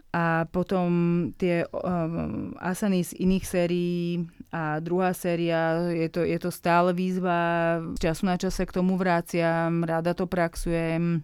A 0.09 0.49
potom 0.49 0.89
tie 1.37 1.69
um, 1.69 2.57
asany 2.57 3.05
z 3.05 3.13
iných 3.21 3.45
sérií 3.45 4.25
a 4.49 4.81
druhá 4.81 5.13
séria, 5.13 5.85
je 5.93 6.09
to, 6.09 6.25
je 6.25 6.39
to 6.41 6.49
stále 6.49 6.97
výzva, 6.97 7.77
času 8.01 8.25
na 8.25 8.41
čase 8.41 8.65
k 8.65 8.73
tomu 8.73 8.97
vráciam, 8.97 9.85
rada 9.85 10.17
to 10.17 10.25
praxujem, 10.25 11.21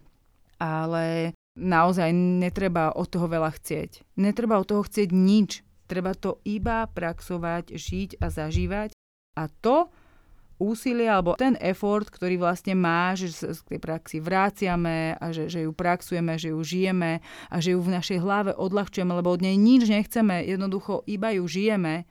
ale 0.61 1.33
naozaj 1.57 2.13
netreba 2.13 2.93
od 2.93 3.09
toho 3.09 3.25
veľa 3.25 3.57
chcieť. 3.57 4.05
Netreba 4.21 4.61
od 4.61 4.69
toho 4.69 4.85
chcieť 4.85 5.09
nič. 5.09 5.65
Treba 5.89 6.13
to 6.13 6.37
iba 6.45 6.85
praxovať, 6.85 7.73
žiť 7.73 8.21
a 8.21 8.29
zažívať. 8.29 8.93
A 9.33 9.49
to 9.49 9.89
úsilie 10.61 11.07
alebo 11.07 11.35
ten 11.35 11.59
effort, 11.59 12.07
ktorý 12.07 12.39
vlastne 12.39 12.75
má, 12.77 13.11
že 13.17 13.31
sa 13.31 13.51
k 13.51 13.75
tej 13.75 13.79
praxi 13.83 14.17
vráciame 14.23 15.19
a 15.19 15.25
že, 15.35 15.51
že 15.51 15.67
ju 15.67 15.71
praxujeme, 15.75 16.39
že 16.39 16.55
ju 16.55 16.59
žijeme 16.63 17.19
a 17.51 17.55
že 17.59 17.75
ju 17.75 17.79
v 17.83 17.93
našej 17.95 18.19
hlave 18.23 18.51
odľahčujeme, 18.55 19.11
lebo 19.11 19.35
od 19.35 19.43
nej 19.43 19.55
nič 19.59 19.87
nechceme, 19.87 20.47
jednoducho 20.47 21.03
iba 21.09 21.35
ju 21.35 21.43
žijeme. 21.47 22.07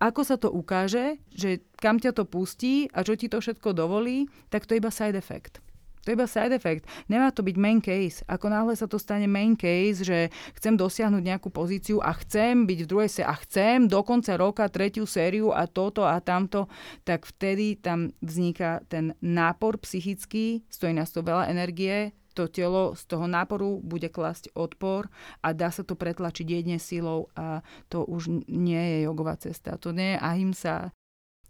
Ako 0.00 0.24
sa 0.24 0.40
to 0.40 0.48
ukáže, 0.48 1.20
že 1.28 1.60
kam 1.76 2.00
ťa 2.00 2.16
to 2.16 2.24
pustí 2.24 2.88
a 2.96 3.04
čo 3.04 3.20
ti 3.20 3.28
to 3.28 3.36
všetko 3.44 3.76
dovolí, 3.76 4.32
tak 4.48 4.64
to 4.64 4.72
je 4.72 4.80
iba 4.80 4.88
side 4.88 5.16
effect. 5.16 5.60
To 6.04 6.12
je 6.12 6.16
iba 6.16 6.24
side 6.24 6.56
effect. 6.56 6.88
Nemá 7.12 7.28
to 7.28 7.44
byť 7.44 7.56
main 7.60 7.80
case. 7.84 8.24
Ako 8.24 8.48
náhle 8.48 8.72
sa 8.72 8.88
to 8.88 8.96
stane 8.96 9.28
main 9.28 9.52
case, 9.52 10.00
že 10.00 10.32
chcem 10.56 10.72
dosiahnuť 10.72 11.22
nejakú 11.22 11.52
pozíciu 11.52 12.00
a 12.00 12.16
chcem 12.16 12.64
byť 12.64 12.78
v 12.84 12.88
druhej 12.88 13.10
se 13.20 13.22
a 13.24 13.36
chcem 13.36 13.84
do 13.84 14.00
konca 14.00 14.40
roka 14.40 14.64
tretiu 14.72 15.04
sériu 15.04 15.52
a 15.52 15.68
toto 15.68 16.08
a 16.08 16.16
tamto, 16.24 16.72
tak 17.04 17.28
vtedy 17.28 17.76
tam 17.76 18.16
vzniká 18.24 18.80
ten 18.88 19.12
nápor 19.20 19.76
psychický, 19.84 20.64
stojí 20.72 20.96
nás 20.96 21.12
to 21.12 21.20
veľa 21.20 21.52
energie, 21.52 22.16
to 22.32 22.46
telo 22.48 22.94
z 22.96 23.02
toho 23.10 23.26
náporu 23.26 23.82
bude 23.82 24.08
klasť 24.08 24.54
odpor 24.54 25.10
a 25.44 25.52
dá 25.52 25.68
sa 25.68 25.82
to 25.82 25.98
pretlačiť 25.98 26.46
jedne 26.46 26.78
silou 26.78 27.28
a 27.34 27.60
to 27.90 28.06
už 28.06 28.46
nie 28.48 28.80
je 28.96 28.98
jogová 29.04 29.36
cesta. 29.36 29.76
To 29.82 29.90
nie 29.90 30.16
je 30.16 30.18
ahimsa, 30.22 30.94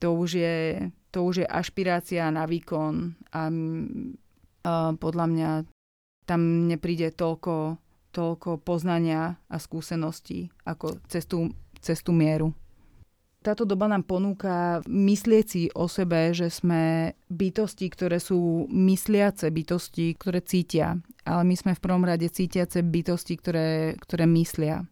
to 0.01 0.17
už 0.17 0.31
je, 0.41 0.57
to 1.13 1.23
už 1.23 1.45
je 1.45 1.47
ašpirácia 1.47 2.25
na 2.33 2.49
výkon 2.49 3.15
a 3.31 3.53
podľa 4.97 5.27
mňa 5.27 5.51
tam 6.29 6.71
nepríde 6.71 7.11
toľko, 7.11 7.81
toľko 8.15 8.63
poznania 8.63 9.35
a 9.51 9.57
skúseností 9.59 10.51
ako 10.63 11.03
cez 11.11 11.27
tú, 11.27 11.51
cez 11.83 11.99
tú 12.07 12.15
mieru. 12.15 12.55
Táto 13.41 13.65
doba 13.65 13.89
nám 13.89 14.05
ponúka 14.05 14.85
myslieť 14.85 15.45
si 15.49 15.63
o 15.73 15.89
sebe, 15.89 16.37
že 16.37 16.53
sme 16.53 17.17
bytosti, 17.33 17.89
ktoré 17.89 18.21
sú 18.21 18.69
mysliace 18.69 19.49
bytosti, 19.49 20.13
ktoré 20.13 20.45
cítia. 20.45 21.01
Ale 21.25 21.49
my 21.49 21.57
sme 21.57 21.73
v 21.73 21.81
prvom 21.81 22.05
rade 22.05 22.29
cítiace 22.29 22.85
bytosti, 22.85 23.41
ktoré, 23.41 23.97
ktoré 23.97 24.29
myslia. 24.29 24.85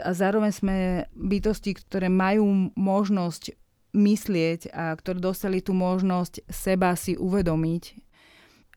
A 0.00 0.16
zároveň 0.16 0.48
sme 0.48 0.76
bytosti, 1.12 1.76
ktoré 1.76 2.08
majú 2.08 2.72
možnosť 2.72 3.52
myslieť 3.92 4.72
a 4.72 4.96
ktoré 4.96 5.20
dostali 5.20 5.60
tú 5.60 5.76
možnosť 5.76 6.48
seba 6.48 6.96
si 6.96 7.20
uvedomiť 7.20 8.00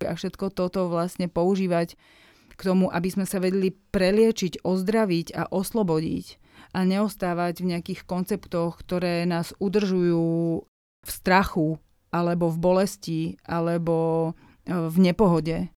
a 0.07 0.13
všetko 0.13 0.53
toto 0.53 0.87
vlastne 0.91 1.31
používať 1.31 1.95
k 2.53 2.61
tomu, 2.61 2.89
aby 2.93 3.09
sme 3.09 3.25
sa 3.25 3.41
vedeli 3.41 3.73
preliečiť, 3.73 4.61
ozdraviť 4.61 5.33
a 5.33 5.49
oslobodiť 5.49 6.37
a 6.73 6.79
neostávať 6.85 7.61
v 7.61 7.69
nejakých 7.75 8.01
konceptoch, 8.05 8.77
ktoré 8.81 9.25
nás 9.25 9.53
udržujú 9.57 10.61
v 11.03 11.09
strachu 11.09 11.81
alebo 12.13 12.53
v 12.53 12.57
bolesti 12.61 13.21
alebo 13.45 14.31
e, 14.65 14.71
v 14.73 14.97
nepohode. 15.01 15.73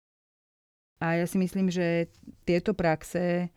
A 0.99 1.07
ja 1.18 1.27
si 1.27 1.39
myslím, 1.39 1.70
že 1.70 2.11
tieto 2.47 2.75
praxe 2.75 3.51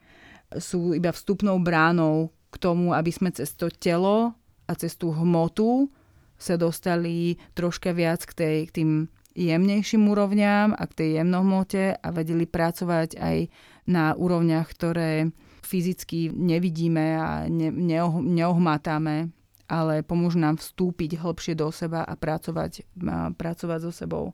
sú 0.56 0.94
iba 0.94 1.12
vstupnou 1.12 1.58
bránou 1.60 2.32
k 2.54 2.56
tomu, 2.62 2.94
aby 2.94 3.12
sme 3.12 3.34
cez 3.34 3.54
to 3.58 3.68
telo 3.68 4.38
a 4.70 4.72
cez 4.78 4.96
tú 4.96 5.12
hmotu 5.12 5.90
sa 6.38 6.56
dostali 6.56 7.42
troška 7.58 7.92
viac 7.98 8.24
k, 8.30 8.32
tej, 8.34 8.58
k 8.70 8.72
tým 8.82 8.92
jemnejším 9.38 10.10
úrovňam 10.10 10.74
a 10.74 10.84
k 10.90 10.98
tej 10.98 11.10
jemnohmote 11.22 11.94
a 12.02 12.08
vedeli 12.10 12.50
pracovať 12.50 13.22
aj 13.22 13.38
na 13.86 14.18
úrovniach, 14.18 14.66
ktoré 14.74 15.30
fyzicky 15.62 16.34
nevidíme 16.34 17.06
a 17.22 17.30
ne, 17.46 17.70
neoh, 17.70 18.18
neohmatáme, 18.18 19.30
ale 19.70 20.02
pomôžu 20.02 20.42
nám 20.42 20.58
vstúpiť 20.58 21.22
hlbšie 21.22 21.54
do 21.54 21.70
seba 21.70 22.02
a 22.02 22.18
pracovať, 22.18 22.88
a 23.06 23.30
pracovať 23.36 23.80
so 23.86 23.92
sebou. 23.94 24.26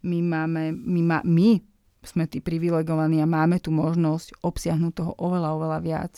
My 0.00 0.24
máme, 0.24 0.72
my, 0.72 1.02
ma, 1.04 1.18
my 1.26 1.60
sme 2.00 2.24
tí 2.24 2.40
privilegovaní 2.40 3.20
a 3.20 3.28
máme 3.28 3.60
tu 3.60 3.68
možnosť 3.68 4.40
obsiahnuť 4.40 4.92
toho 4.96 5.12
oveľa, 5.20 5.48
oveľa 5.60 5.78
viac 5.84 6.14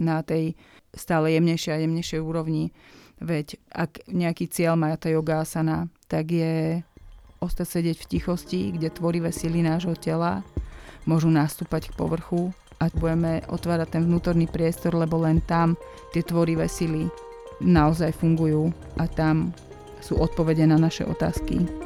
na 0.00 0.24
tej 0.24 0.56
stále 0.96 1.36
jemnejšej 1.36 1.72
a 1.76 1.82
jemnejšej 1.84 2.20
úrovni. 2.24 2.72
Veď 3.20 3.60
ak 3.72 4.08
nejaký 4.08 4.48
cieľ 4.48 4.80
má 4.80 4.92
tá 4.96 5.12
yogasana, 5.12 5.92
tak 6.08 6.32
je 6.32 6.80
ostať 7.40 7.66
sedieť 7.66 7.96
v 8.02 8.08
tichosti, 8.16 8.60
kde 8.74 8.92
tvorivé 8.92 9.30
sily 9.30 9.62
nášho 9.62 9.94
tela 9.96 10.42
môžu 11.06 11.30
nastúpať 11.30 11.92
k 11.92 11.96
povrchu 11.96 12.50
a 12.76 12.92
budeme 12.92 13.40
otvárať 13.48 13.96
ten 13.96 14.02
vnútorný 14.04 14.50
priestor, 14.50 14.92
lebo 14.92 15.16
len 15.22 15.40
tam 15.44 15.78
tie 16.12 16.20
tvorivé 16.20 16.68
sily 16.68 17.08
naozaj 17.62 18.12
fungujú 18.12 18.72
a 19.00 19.08
tam 19.08 19.54
sú 20.04 20.20
odpovede 20.20 20.68
na 20.68 20.76
naše 20.76 21.08
otázky. 21.08 21.85